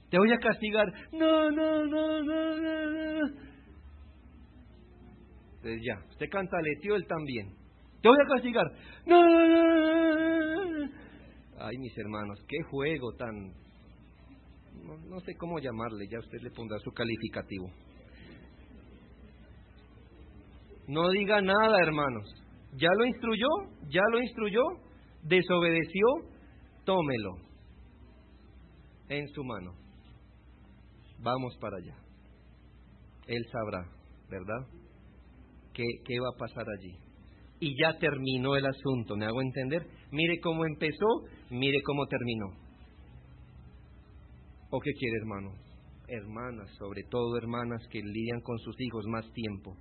Te 0.10 0.18
voy 0.18 0.32
a 0.32 0.38
castigar. 0.38 0.88
No, 1.12 1.52
no, 1.52 1.86
no, 1.86 2.24
no, 2.24 2.56
no. 2.56 3.53
Entonces 5.64 5.82
ya, 5.88 5.98
usted 6.10 6.30
cantaleteó 6.30 6.96
él 6.96 7.08
también. 7.08 7.56
Te 8.02 8.10
voy 8.10 8.18
a 8.22 8.28
castigar. 8.28 8.70
No. 9.06 9.24
Ay, 11.58 11.78
mis 11.78 11.98
hermanos, 11.98 12.38
qué 12.50 12.58
juego 12.70 13.14
tan... 13.14 13.54
No 15.08 15.22
sé 15.22 15.34
cómo 15.38 15.60
llamarle, 15.60 16.06
ya 16.12 16.20
usted 16.20 16.42
le 16.42 16.52
pondrá 16.52 16.78
su 16.80 16.92
calificativo. 16.92 17.72
No 20.90 21.10
diga 21.12 21.42
nada, 21.42 21.78
hermanos. 21.82 22.30
¿Ya 22.74 22.90
lo 22.98 23.06
instruyó? 23.06 23.48
¿Ya 23.88 24.02
lo 24.12 24.20
instruyó? 24.20 24.64
¿Desobedeció? 25.24 26.06
Tómelo 26.84 27.38
en 29.08 29.30
su 29.30 29.46
mano. 29.46 29.76
Vamos 31.20 31.56
para 31.62 31.78
allá. 31.78 31.96
Él 33.28 33.46
sabrá, 33.50 33.88
¿verdad? 34.30 34.83
¿Qué, 35.74 36.20
va 36.20 36.30
a 36.34 36.38
pasar 36.38 36.66
allí? 36.78 36.96
Y 37.60 37.76
ya 37.82 37.98
terminó 37.98 38.56
el 38.56 38.66
asunto, 38.66 39.16
¿me 39.16 39.26
hago 39.26 39.42
entender? 39.42 39.88
Mire 40.12 40.40
cómo 40.40 40.66
empezó, 40.66 41.24
mire 41.50 41.82
cómo 41.84 42.06
terminó. 42.08 42.48
¿O 44.70 44.80
qué 44.80 44.92
quiere, 44.94 45.18
hermano? 45.18 45.54
Hermanas, 46.08 46.70
sobre 46.78 47.04
todo 47.10 47.38
hermanas 47.38 47.82
que 47.90 48.02
lidian 48.02 48.42
con 48.42 48.58
sus 48.60 48.76
hijos 48.80 49.06
más 49.08 49.32
tiempo 49.34 49.78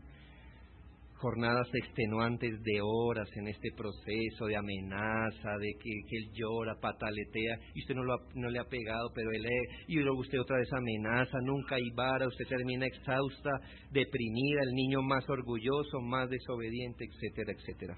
jornadas 1.22 1.68
extenuantes 1.72 2.60
de 2.64 2.80
horas 2.82 3.28
en 3.36 3.46
este 3.46 3.70
proceso 3.76 4.46
de 4.46 4.56
amenaza, 4.56 5.56
de 5.60 5.72
que, 5.80 6.16
él 6.18 6.30
llora, 6.34 6.74
pataletea, 6.80 7.58
y 7.74 7.80
usted 7.80 7.94
no, 7.94 8.02
lo 8.02 8.16
no 8.34 8.50
le 8.50 8.58
ha 8.58 8.64
pegado, 8.64 9.08
pero 9.14 9.30
él 9.30 9.46
y 9.86 9.94
luego 10.00 10.18
usted 10.18 10.40
otra 10.40 10.58
vez 10.58 10.68
amenaza, 10.72 11.38
nunca 11.42 11.76
hay 11.76 11.88
vara, 11.94 12.26
usted 12.26 12.44
termina 12.48 12.86
exhausta, 12.86 13.50
deprimida, 13.92 14.62
el 14.64 14.74
niño 14.74 15.00
más 15.02 15.24
orgulloso, 15.30 16.00
más 16.00 16.28
desobediente, 16.28 17.04
etcétera, 17.04 17.52
etcétera. 17.52 17.96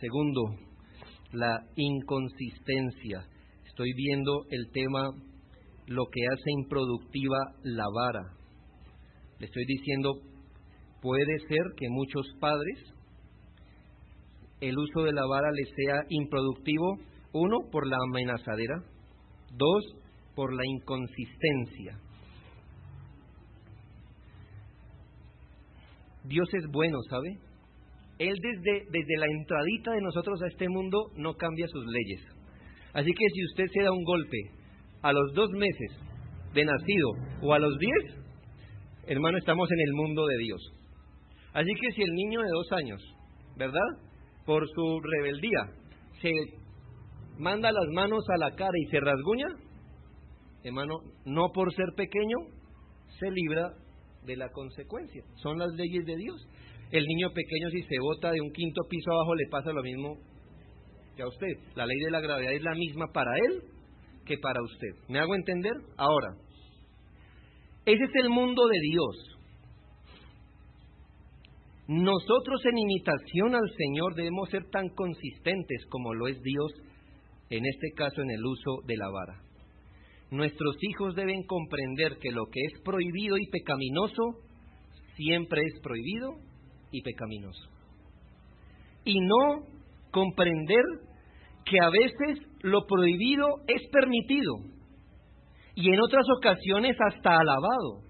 Segundo, 0.00 0.56
la 1.32 1.60
inconsistencia. 1.76 3.26
Estoy 3.66 3.92
viendo 3.94 4.46
el 4.50 4.70
tema, 4.72 5.10
lo 5.86 6.06
que 6.06 6.20
hace 6.32 6.50
improductiva 6.58 7.38
la 7.64 7.84
vara. 7.94 8.32
Le 9.38 9.46
estoy 9.46 9.64
diciendo 9.66 10.31
Puede 11.02 11.38
ser 11.48 11.74
que 11.76 11.88
muchos 11.90 12.24
padres 12.40 12.78
el 14.62 14.78
uso 14.78 15.02
de 15.02 15.12
la 15.12 15.26
vara 15.26 15.50
les 15.50 15.68
sea 15.74 16.04
improductivo, 16.08 16.96
uno, 17.32 17.58
por 17.72 17.86
la 17.88 17.96
amenazadera, 18.08 18.84
dos, 19.56 19.84
por 20.36 20.54
la 20.54 20.64
inconsistencia. 20.64 21.98
Dios 26.24 26.48
es 26.54 26.64
bueno, 26.70 26.98
¿sabe? 27.10 27.38
Él 28.20 28.36
desde, 28.40 28.86
desde 28.90 29.16
la 29.18 29.26
entradita 29.26 29.90
de 29.90 30.00
nosotros 30.00 30.40
a 30.42 30.46
este 30.46 30.68
mundo 30.68 31.10
no 31.16 31.34
cambia 31.34 31.66
sus 31.66 31.84
leyes. 31.84 32.20
Así 32.92 33.10
que 33.10 33.24
si 33.34 33.44
usted 33.46 33.66
se 33.72 33.82
da 33.82 33.90
un 33.90 34.04
golpe 34.04 34.38
a 35.02 35.12
los 35.12 35.34
dos 35.34 35.50
meses 35.50 35.90
de 36.54 36.64
nacido 36.64 37.08
o 37.42 37.52
a 37.52 37.58
los 37.58 37.76
diez, 37.78 38.14
hermano, 39.08 39.38
estamos 39.38 39.68
en 39.72 39.80
el 39.80 39.92
mundo 39.94 40.24
de 40.24 40.38
Dios. 40.38 40.81
Así 41.52 41.70
que 41.80 41.92
si 41.92 42.02
el 42.02 42.12
niño 42.12 42.40
de 42.40 42.48
dos 42.48 42.72
años, 42.72 43.02
¿verdad? 43.56 43.80
Por 44.46 44.66
su 44.68 45.00
rebeldía, 45.00 45.70
se 46.20 46.32
manda 47.38 47.70
las 47.72 47.86
manos 47.94 48.24
a 48.34 48.38
la 48.38 48.54
cara 48.54 48.72
y 48.78 48.90
se 48.90 49.00
rasguña, 49.00 49.48
hermano, 50.64 50.94
no 51.24 51.50
por 51.52 51.72
ser 51.74 51.92
pequeño, 51.96 52.36
se 53.18 53.30
libra 53.30 53.72
de 54.24 54.36
la 54.36 54.48
consecuencia. 54.50 55.22
Son 55.42 55.58
las 55.58 55.72
leyes 55.74 56.04
de 56.06 56.16
Dios. 56.16 56.48
El 56.90 57.04
niño 57.06 57.30
pequeño 57.32 57.70
si 57.70 57.82
se 57.82 57.98
bota 58.00 58.30
de 58.30 58.40
un 58.40 58.52
quinto 58.52 58.82
piso 58.88 59.10
abajo 59.12 59.34
le 59.34 59.48
pasa 59.50 59.72
lo 59.72 59.82
mismo 59.82 60.18
que 61.16 61.22
a 61.22 61.28
usted. 61.28 61.52
La 61.74 61.86
ley 61.86 61.98
de 62.04 62.10
la 62.10 62.20
gravedad 62.20 62.52
es 62.52 62.62
la 62.62 62.74
misma 62.74 63.06
para 63.12 63.30
él 63.36 63.62
que 64.24 64.38
para 64.38 64.62
usted. 64.62 65.08
¿Me 65.08 65.18
hago 65.18 65.34
entender? 65.34 65.72
Ahora, 65.96 66.34
ese 67.84 68.04
es 68.04 68.10
el 68.22 68.30
mundo 68.30 68.66
de 68.66 68.78
Dios. 68.80 69.31
Nosotros 71.88 72.64
en 72.64 72.78
imitación 72.78 73.54
al 73.54 73.68
Señor 73.76 74.14
debemos 74.14 74.48
ser 74.50 74.64
tan 74.70 74.88
consistentes 74.90 75.84
como 75.88 76.14
lo 76.14 76.28
es 76.28 76.40
Dios, 76.42 76.72
en 77.50 77.66
este 77.66 77.92
caso 77.96 78.22
en 78.22 78.30
el 78.30 78.44
uso 78.44 78.78
de 78.86 78.96
la 78.96 79.10
vara. 79.10 79.42
Nuestros 80.30 80.76
hijos 80.80 81.14
deben 81.14 81.42
comprender 81.44 82.16
que 82.18 82.30
lo 82.30 82.46
que 82.46 82.60
es 82.60 82.80
prohibido 82.82 83.36
y 83.36 83.46
pecaminoso 83.50 84.22
siempre 85.16 85.60
es 85.62 85.80
prohibido 85.82 86.36
y 86.90 87.02
pecaminoso. 87.02 87.68
Y 89.04 89.18
no 89.20 89.66
comprender 90.10 90.82
que 91.64 91.78
a 91.80 91.90
veces 91.90 92.46
lo 92.62 92.86
prohibido 92.86 93.46
es 93.66 93.82
permitido 93.90 94.54
y 95.74 95.90
en 95.90 96.00
otras 96.00 96.24
ocasiones 96.36 96.96
hasta 97.00 97.38
alabado 97.38 98.02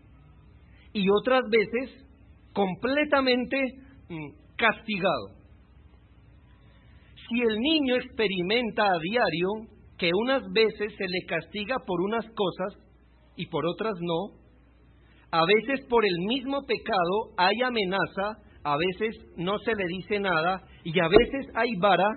y 0.92 1.08
otras 1.10 1.42
veces 1.48 2.06
completamente 2.52 3.56
mm, 4.08 4.28
castigado. 4.56 5.42
Si 7.28 7.40
el 7.40 7.58
niño 7.58 7.96
experimenta 7.96 8.84
a 8.84 8.98
diario 8.98 9.48
que 9.98 10.10
unas 10.14 10.42
veces 10.52 10.92
se 10.96 11.04
le 11.08 11.24
castiga 11.26 11.76
por 11.86 12.00
unas 12.00 12.24
cosas 12.34 12.78
y 13.36 13.46
por 13.46 13.64
otras 13.66 13.94
no, 14.00 14.42
a 15.30 15.40
veces 15.46 15.86
por 15.88 16.04
el 16.04 16.18
mismo 16.18 16.62
pecado 16.66 17.32
hay 17.38 17.62
amenaza, 17.62 18.38
a 18.64 18.76
veces 18.76 19.16
no 19.36 19.58
se 19.60 19.74
le 19.74 19.84
dice 19.86 20.20
nada 20.20 20.60
y 20.84 20.98
a 21.00 21.08
veces 21.08 21.46
hay 21.54 21.74
vara, 21.76 22.08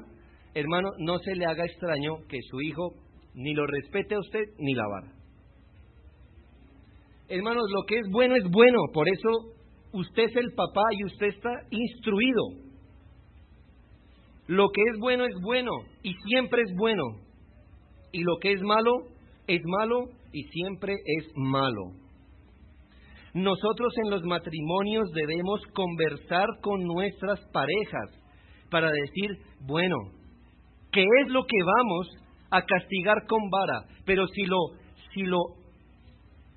hermano, 0.53 0.89
no 0.99 1.17
se 1.19 1.36
le 1.36 1.45
haga 1.45 1.63
extraño 1.63 2.17
que 2.27 2.39
su 2.49 2.61
hijo 2.61 2.91
ni 3.36 3.53
lo 3.53 3.65
respete 3.67 4.15
a 4.15 4.19
usted 4.19 4.43
ni 4.57 4.73
la 4.73 4.83
vara. 4.88 5.13
Hermanos, 7.27 7.65
lo 7.73 7.83
que 7.88 7.99
es 7.99 8.07
bueno 8.11 8.36
es 8.36 8.43
bueno, 8.51 8.79
por 8.93 9.07
eso 9.07 9.55
usted 9.96 10.24
es 10.24 10.36
el 10.36 10.54
papá 10.54 10.84
y 10.91 11.06
usted 11.06 11.28
está 11.28 11.52
instruido. 11.72 12.43
Lo 14.48 14.70
que 14.70 14.82
es 14.82 15.00
bueno 15.00 15.26
es 15.26 15.36
bueno 15.41 15.72
y 16.04 16.14
siempre 16.28 16.62
es 16.62 16.72
bueno. 16.78 17.04
Y 18.12 18.24
lo 18.24 18.38
que 18.39 18.52
es 18.54 18.62
malo 18.62 18.91
es 19.48 19.62
malo 19.66 20.06
y 20.32 20.43
siempre 20.43 20.93
es 20.93 21.32
malo. 21.36 21.91
Nosotros 23.34 23.93
en 24.04 24.12
los 24.12 24.24
matrimonios 24.24 25.12
debemos 25.14 25.62
conversar 25.74 26.48
con 26.62 26.84
nuestras 26.84 27.39
parejas 27.52 28.10
para 28.70 28.89
decir, 28.91 29.30
bueno, 29.62 29.96
¿qué 30.91 31.02
es 31.02 31.32
lo 31.32 31.43
que 31.46 31.58
vamos 31.58 32.08
a 32.50 32.62
castigar 32.62 33.26
con 33.28 33.41
vara? 33.50 33.86
Pero 34.06 34.26
si 34.28 34.46
lo, 34.46 34.58
si 35.14 35.24
lo 35.24 35.39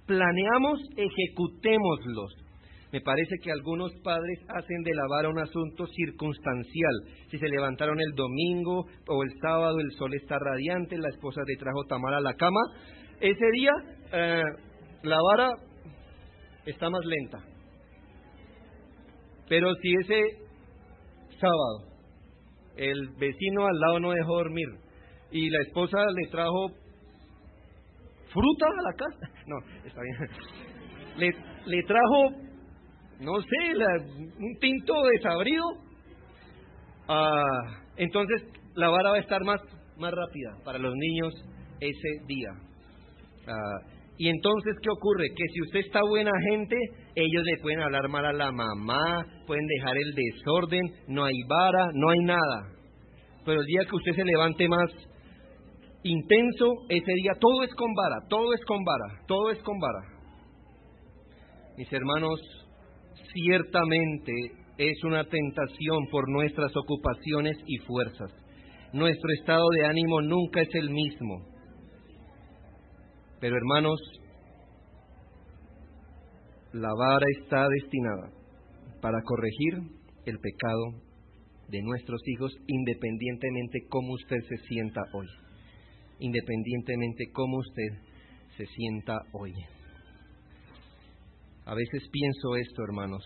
planeamos, 0.07 0.81
ejecutémoslos. 0.97 2.48
Me 2.93 3.01
parece 3.01 3.37
que 3.43 3.53
algunos 3.53 3.93
padres 4.03 4.39
hacen 4.49 4.83
de 4.83 4.95
la 4.95 5.07
vara 5.11 5.29
un 5.29 5.39
asunto 5.39 5.87
circunstancial. 5.87 6.95
Si 7.31 7.39
se 7.39 7.49
levantaron 7.49 8.01
el 8.01 8.15
domingo 8.15 8.87
o 9.09 9.23
el 9.23 9.31
sábado, 9.43 9.79
el 9.81 9.91
sol 9.99 10.15
está 10.15 10.39
radiante, 10.39 10.97
la 10.97 11.11
esposa 11.11 11.43
te 11.47 11.57
trajo 11.57 11.85
tamar 11.85 12.15
a 12.15 12.21
la 12.21 12.35
cama, 12.35 12.61
ese 13.21 13.51
día 13.53 13.73
eh, 14.13 14.43
la 15.03 15.19
vara 15.31 15.51
está 16.65 16.89
más 16.89 17.05
lenta. 17.05 17.39
Pero 19.49 19.75
si 19.77 19.95
ese 19.95 20.23
sábado 21.41 21.89
el 22.77 23.09
vecino 23.19 23.67
al 23.67 23.79
lado 23.81 24.01
no 24.01 24.13
dejó 24.13 24.37
dormir 24.37 24.69
y 25.33 25.51
la 25.51 25.61
esposa 25.63 25.99
le 26.15 26.29
trajo 26.29 26.71
fruta 28.33 28.67
a 28.67 28.83
la 28.83 28.93
casa, 28.93 29.33
no, 29.47 29.59
está 29.85 30.01
bien, 30.01 31.35
le, 31.67 31.83
trajo, 31.83 32.48
no 33.21 33.33
sé, 33.41 34.25
un 34.39 34.59
tinto 34.61 34.95
desabrido, 35.15 35.65
ah, 37.09 37.83
entonces 37.97 38.43
la 38.75 38.89
vara 38.89 39.11
va 39.11 39.17
a 39.17 39.21
estar 39.21 39.43
más, 39.45 39.61
más 39.97 40.13
rápida 40.13 40.57
para 40.65 40.79
los 40.79 40.95
niños 40.95 41.35
ese 41.81 42.25
día. 42.27 42.51
Ah, 43.47 43.99
y 44.19 44.29
entonces, 44.29 44.75
¿qué 44.83 44.91
ocurre? 44.91 45.29
Que 45.29 45.45
si 45.55 45.63
usted 45.63 45.81
está 45.81 46.01
buena 46.03 46.33
gente, 46.51 46.77
ellos 47.15 47.45
le 47.45 47.57
pueden 47.63 47.81
hablar 47.81 48.09
mal 48.09 48.27
a 48.27 48.33
la 48.33 48.51
mamá, 48.51 49.25
pueden 49.47 49.65
dejar 49.67 49.95
el 49.97 50.15
desorden, 50.15 50.83
no 51.07 51.25
hay 51.25 51.41
vara, 51.49 51.87
no 51.95 52.11
hay 52.11 52.19
nada. 52.21 52.73
Pero 53.45 53.61
el 53.61 53.67
día 53.67 53.83
que 53.89 53.95
usted 53.95 54.17
se 54.17 54.25
levante 54.25 54.69
más 54.69 54.91
intenso, 56.03 56.67
ese 56.89 57.13
día 57.23 57.33
todo 57.41 57.63
es 57.63 57.73
con 57.75 57.93
vara, 57.95 58.17
todo 58.29 58.53
es 58.55 58.65
con 58.65 58.79
vara, 58.85 59.25
todo 59.29 59.51
es 59.51 59.63
con 59.63 59.79
vara. 59.79 60.19
Mis 61.77 61.93
hermanos, 61.93 62.41
ciertamente 63.33 64.33
es 64.79 65.05
una 65.05 65.25
tentación 65.25 66.07
por 66.11 66.31
nuestras 66.31 66.73
ocupaciones 66.77 67.57
y 67.67 67.79
fuerzas. 67.79 68.31
Nuestro 68.93 69.31
estado 69.39 69.65
de 69.77 69.87
ánimo 69.87 70.23
nunca 70.23 70.63
es 70.63 70.75
el 70.75 70.91
mismo 70.91 71.59
pero 73.41 73.57
hermanos, 73.57 74.01
la 76.73 76.89
vara 76.99 77.27
está 77.41 77.67
destinada 77.69 78.33
para 79.01 79.23
corregir 79.23 79.75
el 80.27 80.39
pecado 80.41 81.03
de 81.69 81.81
nuestros 81.83 82.21
hijos 82.27 82.53
independientemente 82.67 83.87
cómo 83.89 84.15
usted 84.15 84.39
se 84.49 84.57
sienta 84.67 85.03
hoy. 85.13 85.27
Independientemente 86.19 87.31
cómo 87.33 87.59
usted 87.59 87.91
se 88.57 88.67
sienta 88.67 89.21
hoy. 89.33 89.53
A 91.69 91.75
veces 91.75 92.09
pienso 92.11 92.57
esto, 92.57 92.83
hermanos, 92.83 93.23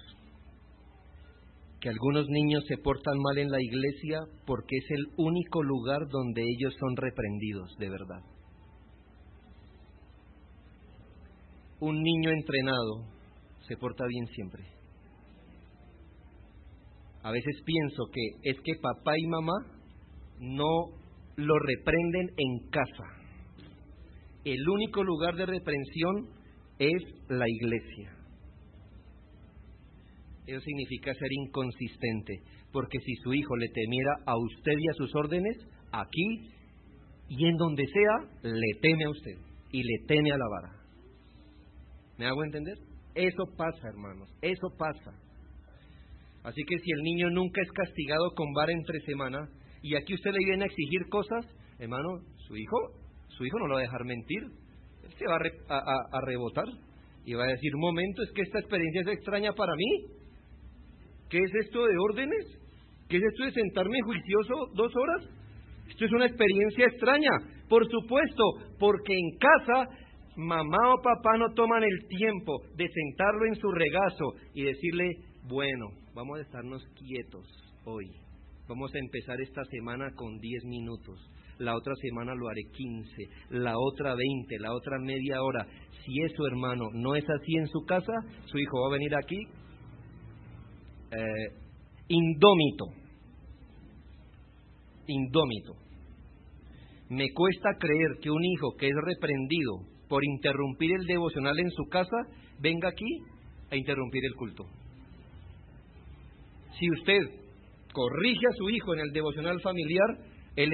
que 1.80 1.88
algunos 1.88 2.26
niños 2.28 2.64
se 2.68 2.76
portan 2.76 3.18
mal 3.18 3.38
en 3.38 3.50
la 3.50 3.62
iglesia 3.62 4.20
porque 4.46 4.76
es 4.76 4.90
el 4.90 5.06
único 5.16 5.62
lugar 5.62 6.00
donde 6.10 6.42
ellos 6.42 6.74
son 6.78 6.96
reprendidos 6.96 7.76
de 7.78 7.88
verdad. 7.88 8.22
un 11.82 12.00
niño 12.00 12.30
entrenado 12.30 13.08
se 13.66 13.76
porta 13.76 14.04
bien 14.06 14.26
siempre. 14.28 14.62
A 17.24 17.32
veces 17.32 17.56
pienso 17.64 18.04
que 18.12 18.50
es 18.50 18.56
que 18.60 18.74
papá 18.80 19.18
y 19.18 19.26
mamá 19.26 19.66
no 20.38 20.90
lo 21.36 21.58
reprenden 21.58 22.28
en 22.36 22.70
casa. 22.70 23.04
El 24.44 24.68
único 24.68 25.02
lugar 25.02 25.34
de 25.34 25.46
reprensión 25.46 26.28
es 26.78 27.02
la 27.28 27.48
iglesia. 27.48 28.16
Eso 30.52 30.60
significa 30.60 31.14
ser 31.14 31.32
inconsistente, 31.32 32.42
porque 32.72 32.98
si 33.00 33.14
su 33.22 33.32
hijo 33.32 33.56
le 33.56 33.68
temiera 33.68 34.12
a 34.26 34.36
usted 34.36 34.72
y 34.78 34.88
a 34.88 34.92
sus 34.92 35.14
órdenes, 35.14 35.56
aquí 35.92 36.50
y 37.28 37.46
en 37.46 37.56
donde 37.56 37.86
sea, 37.86 38.28
le 38.42 38.80
teme 38.82 39.04
a 39.04 39.10
usted 39.10 39.38
y 39.70 39.82
le 39.82 40.06
teme 40.06 40.30
a 40.30 40.36
la 40.36 40.48
vara. 40.50 40.76
¿Me 42.18 42.26
hago 42.26 42.44
entender? 42.44 42.76
Eso 43.14 43.44
pasa, 43.56 43.88
hermanos, 43.88 44.28
eso 44.42 44.68
pasa. 44.76 45.12
Así 46.44 46.62
que 46.64 46.78
si 46.80 46.90
el 46.90 47.02
niño 47.02 47.30
nunca 47.30 47.62
es 47.62 47.72
castigado 47.72 48.34
con 48.34 48.52
vara 48.52 48.72
entre 48.72 49.00
semana 49.06 49.48
y 49.80 49.96
aquí 49.96 50.12
usted 50.12 50.32
le 50.32 50.44
viene 50.44 50.64
a 50.64 50.66
exigir 50.66 51.08
cosas, 51.08 51.46
hermano, 51.78 52.20
su 52.46 52.56
hijo, 52.58 52.76
su 53.28 53.46
hijo 53.46 53.58
no 53.58 53.68
lo 53.68 53.74
va 53.74 53.80
a 53.80 53.84
dejar 53.84 54.04
mentir. 54.04 54.42
Él 55.02 55.12
se 55.18 55.24
va 55.26 55.38
a, 55.68 56.18
a 56.18 56.20
rebotar 56.26 56.66
y 57.24 57.32
va 57.32 57.44
a 57.44 57.48
decir, 57.52 57.74
un 57.74 57.80
momento, 57.80 58.22
es 58.22 58.32
que 58.32 58.42
esta 58.42 58.58
experiencia 58.58 59.00
es 59.00 59.08
extraña 59.08 59.54
para 59.54 59.74
mí. 59.76 60.21
¿Qué 61.32 61.38
es 61.38 61.54
esto 61.64 61.82
de 61.82 61.96
órdenes? 62.10 62.44
¿Qué 63.08 63.16
es 63.16 63.22
esto 63.22 63.44
de 63.44 63.52
sentarme 63.52 64.02
juicioso 64.02 64.52
dos 64.74 64.92
horas? 64.94 65.30
Esto 65.88 66.04
es 66.04 66.12
una 66.12 66.26
experiencia 66.26 66.84
extraña. 66.84 67.30
Por 67.70 67.90
supuesto, 67.90 68.44
porque 68.78 69.14
en 69.14 69.38
casa 69.38 69.88
mamá 70.36 70.92
o 70.92 71.00
papá 71.00 71.38
no 71.38 71.54
toman 71.54 71.84
el 71.84 72.06
tiempo 72.06 72.60
de 72.76 72.86
sentarlo 72.86 73.46
en 73.46 73.54
su 73.54 73.70
regazo 73.72 74.34
y 74.52 74.64
decirle, 74.64 75.04
bueno, 75.48 75.86
vamos 76.14 76.38
a 76.38 76.42
estarnos 76.42 76.86
quietos 76.98 77.46
hoy. 77.86 78.12
Vamos 78.68 78.94
a 78.94 78.98
empezar 78.98 79.40
esta 79.40 79.64
semana 79.70 80.10
con 80.14 80.36
10 80.38 80.64
minutos. 80.66 81.18
La 81.56 81.74
otra 81.74 81.94
semana 82.02 82.34
lo 82.34 82.50
haré 82.50 82.60
15, 82.74 83.10
la 83.52 83.78
otra 83.78 84.14
20, 84.14 84.58
la 84.58 84.74
otra 84.74 84.98
media 84.98 85.42
hora. 85.42 85.66
Si 86.04 86.12
eso, 86.24 86.46
hermano, 86.46 86.90
no 86.92 87.14
es 87.14 87.24
así 87.24 87.56
en 87.56 87.68
su 87.68 87.86
casa, 87.86 88.12
su 88.44 88.58
hijo 88.58 88.82
va 88.82 88.88
a 88.88 88.98
venir 88.98 89.14
aquí 89.16 89.38
eh, 91.12 91.52
indómito. 92.08 92.86
Indómito. 95.06 95.74
Me 97.10 97.30
cuesta 97.34 97.70
creer 97.78 98.18
que 98.22 98.30
un 98.30 98.42
hijo 98.44 98.74
que 98.78 98.88
es 98.88 98.94
reprendido 98.94 99.80
por 100.08 100.24
interrumpir 100.24 100.90
el 100.92 101.06
devocional 101.06 101.58
en 101.58 101.70
su 101.70 101.84
casa, 101.84 102.16
venga 102.58 102.88
aquí 102.88 103.18
a 103.70 103.76
interrumpir 103.76 104.24
el 104.24 104.34
culto. 104.34 104.64
Si 106.78 106.90
usted 106.90 107.20
corrige 107.92 108.46
a 108.46 108.56
su 108.56 108.70
hijo 108.70 108.94
en 108.94 109.00
el 109.00 109.12
devocional 109.12 109.60
familiar, 109.60 110.18
él, 110.56 110.70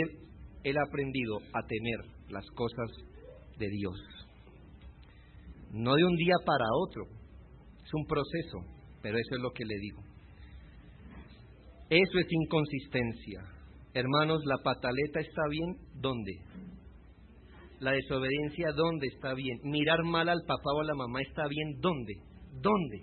él 0.64 0.76
ha 0.76 0.82
aprendido 0.82 1.38
a 1.52 1.66
temer 1.66 2.30
las 2.30 2.44
cosas 2.50 2.90
de 3.58 3.68
Dios. 3.68 3.96
No 5.72 5.94
de 5.94 6.04
un 6.04 6.16
día 6.16 6.34
para 6.44 6.64
otro, 6.80 7.02
es 7.84 7.94
un 7.94 8.06
proceso, 8.06 8.58
pero 9.02 9.18
eso 9.18 9.36
es 9.36 9.40
lo 9.42 9.50
que 9.52 9.64
le 9.64 9.74
digo. 9.78 10.07
Eso 11.90 12.18
es 12.18 12.26
inconsistencia. 12.30 13.40
Hermanos, 13.94 14.42
la 14.44 14.58
pataleta 14.62 15.20
está 15.20 15.42
bien, 15.50 15.76
¿dónde? 15.94 16.32
La 17.80 17.92
desobediencia, 17.92 18.72
¿dónde 18.72 19.06
está 19.06 19.34
bien? 19.34 19.58
Mirar 19.64 20.02
mal 20.04 20.28
al 20.28 20.42
papá 20.46 20.70
o 20.74 20.80
a 20.80 20.84
la 20.84 20.94
mamá 20.94 21.20
está 21.22 21.46
bien, 21.48 21.80
¿dónde? 21.80 22.14
¿Dónde? 22.60 23.02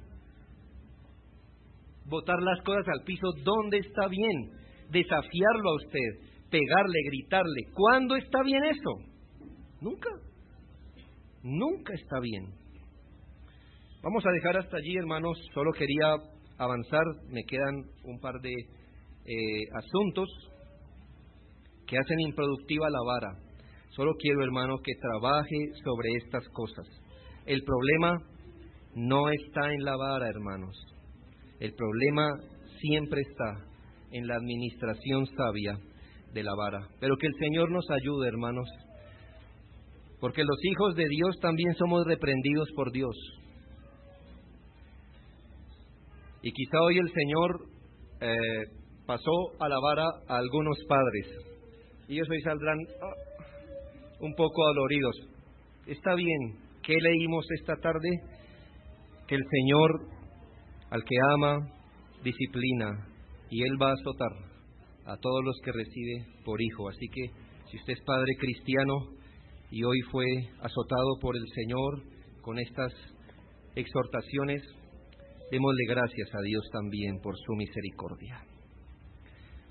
Botar 2.06 2.40
las 2.42 2.62
cosas 2.62 2.86
al 2.88 3.04
piso, 3.04 3.28
¿dónde 3.44 3.80
está 3.80 4.08
bien? 4.08 4.52
Desafiarlo 4.92 5.70
a 5.72 5.76
usted, 5.78 6.50
pegarle, 6.52 7.00
gritarle, 7.08 7.62
¿cuándo 7.74 8.16
está 8.16 8.44
bien 8.44 8.64
eso? 8.66 9.16
Nunca. 9.82 10.10
Nunca 11.42 11.94
está 11.94 12.20
bien. 12.20 12.44
Vamos 14.04 14.24
a 14.24 14.32
dejar 14.32 14.58
hasta 14.58 14.78
allí, 14.78 14.96
hermanos. 14.98 15.36
Solo 15.54 15.72
quería 15.72 16.16
avanzar. 16.58 17.04
Me 17.30 17.44
quedan 17.44 17.84
un 18.04 18.20
par 18.20 18.40
de 18.42 18.52
eh, 18.52 19.64
asuntos 19.74 20.30
que 21.88 21.98
hacen 21.98 22.20
improductiva 22.20 22.90
la 22.90 23.02
vara. 23.06 23.40
Solo 23.96 24.14
quiero, 24.20 24.44
hermano, 24.44 24.80
que 24.84 24.94
trabaje 24.96 25.58
sobre 25.84 26.10
estas 26.24 26.48
cosas. 26.50 26.86
El 27.46 27.64
problema 27.64 28.18
no 28.96 29.30
está 29.30 29.72
en 29.74 29.84
la 29.84 29.96
vara, 29.96 30.28
hermanos. 30.28 30.76
El 31.60 31.74
problema 31.74 32.28
siempre 32.82 33.22
está 33.22 33.66
en 34.12 34.28
la 34.28 34.36
administración 34.36 35.26
sabia 35.38 35.78
de 36.34 36.44
la 36.44 36.54
vara. 36.56 36.88
Pero 37.00 37.16
que 37.18 37.28
el 37.28 37.34
Señor 37.40 37.72
nos 37.72 37.86
ayude, 37.90 38.28
hermanos, 38.28 38.68
porque 40.20 40.44
los 40.44 40.58
hijos 40.64 40.96
de 40.96 41.08
Dios 41.08 41.40
también 41.42 41.74
somos 41.76 42.06
reprendidos 42.06 42.70
por 42.76 42.92
Dios. 42.92 43.16
Y 46.46 46.52
quizá 46.52 46.78
hoy 46.80 47.00
el 47.00 47.12
Señor 47.12 47.66
eh, 48.22 48.66
pasó 49.08 49.32
a 49.60 49.68
la 49.68 49.80
vara 49.80 50.06
a 50.28 50.38
algunos 50.38 50.78
padres. 50.88 51.26
Y 52.08 52.14
ellos 52.14 52.28
hoy 52.30 52.40
saldrán 52.42 52.78
ah, 53.02 53.14
un 54.20 54.36
poco 54.36 54.64
doloridos. 54.68 55.16
Está 55.88 56.14
bien, 56.14 56.60
¿qué 56.84 56.94
leímos 57.02 57.48
esta 57.60 57.78
tarde? 57.78 58.10
Que 59.28 59.34
el 59.34 59.44
Señor, 59.50 60.02
al 60.92 61.04
que 61.04 61.16
ama, 61.34 61.68
disciplina, 62.24 62.92
y 63.50 63.64
Él 63.64 63.82
va 63.82 63.90
a 63.90 63.94
azotar 63.94 64.32
a 65.08 65.18
todos 65.18 65.44
los 65.44 65.56
que 65.64 65.72
recibe 65.72 66.28
por 66.46 66.62
hijo. 66.62 66.90
Así 66.90 67.08
que 67.12 67.26
si 67.72 67.78
usted 67.78 67.94
es 67.94 68.02
padre 68.06 68.36
cristiano 68.38 68.94
y 69.72 69.84
hoy 69.84 70.00
fue 70.12 70.28
azotado 70.62 71.18
por 71.20 71.36
el 71.36 71.48
Señor 71.56 72.04
con 72.44 72.60
estas 72.60 72.94
exhortaciones, 73.74 74.62
démosle 75.52 75.86
gracias 75.88 76.30
a 76.34 76.42
Dios 76.42 76.64
también 76.72 77.20
por 77.22 77.36
su 77.38 77.54
misericordia. 77.54 78.44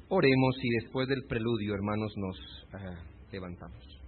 Oremos 0.09 0.55
y 0.63 0.71
después 0.83 1.09
del 1.09 1.25
preludio, 1.29 1.75
hermanos, 1.75 2.13
nos 2.17 2.67
ah, 2.73 3.03
levantamos. 3.33 4.04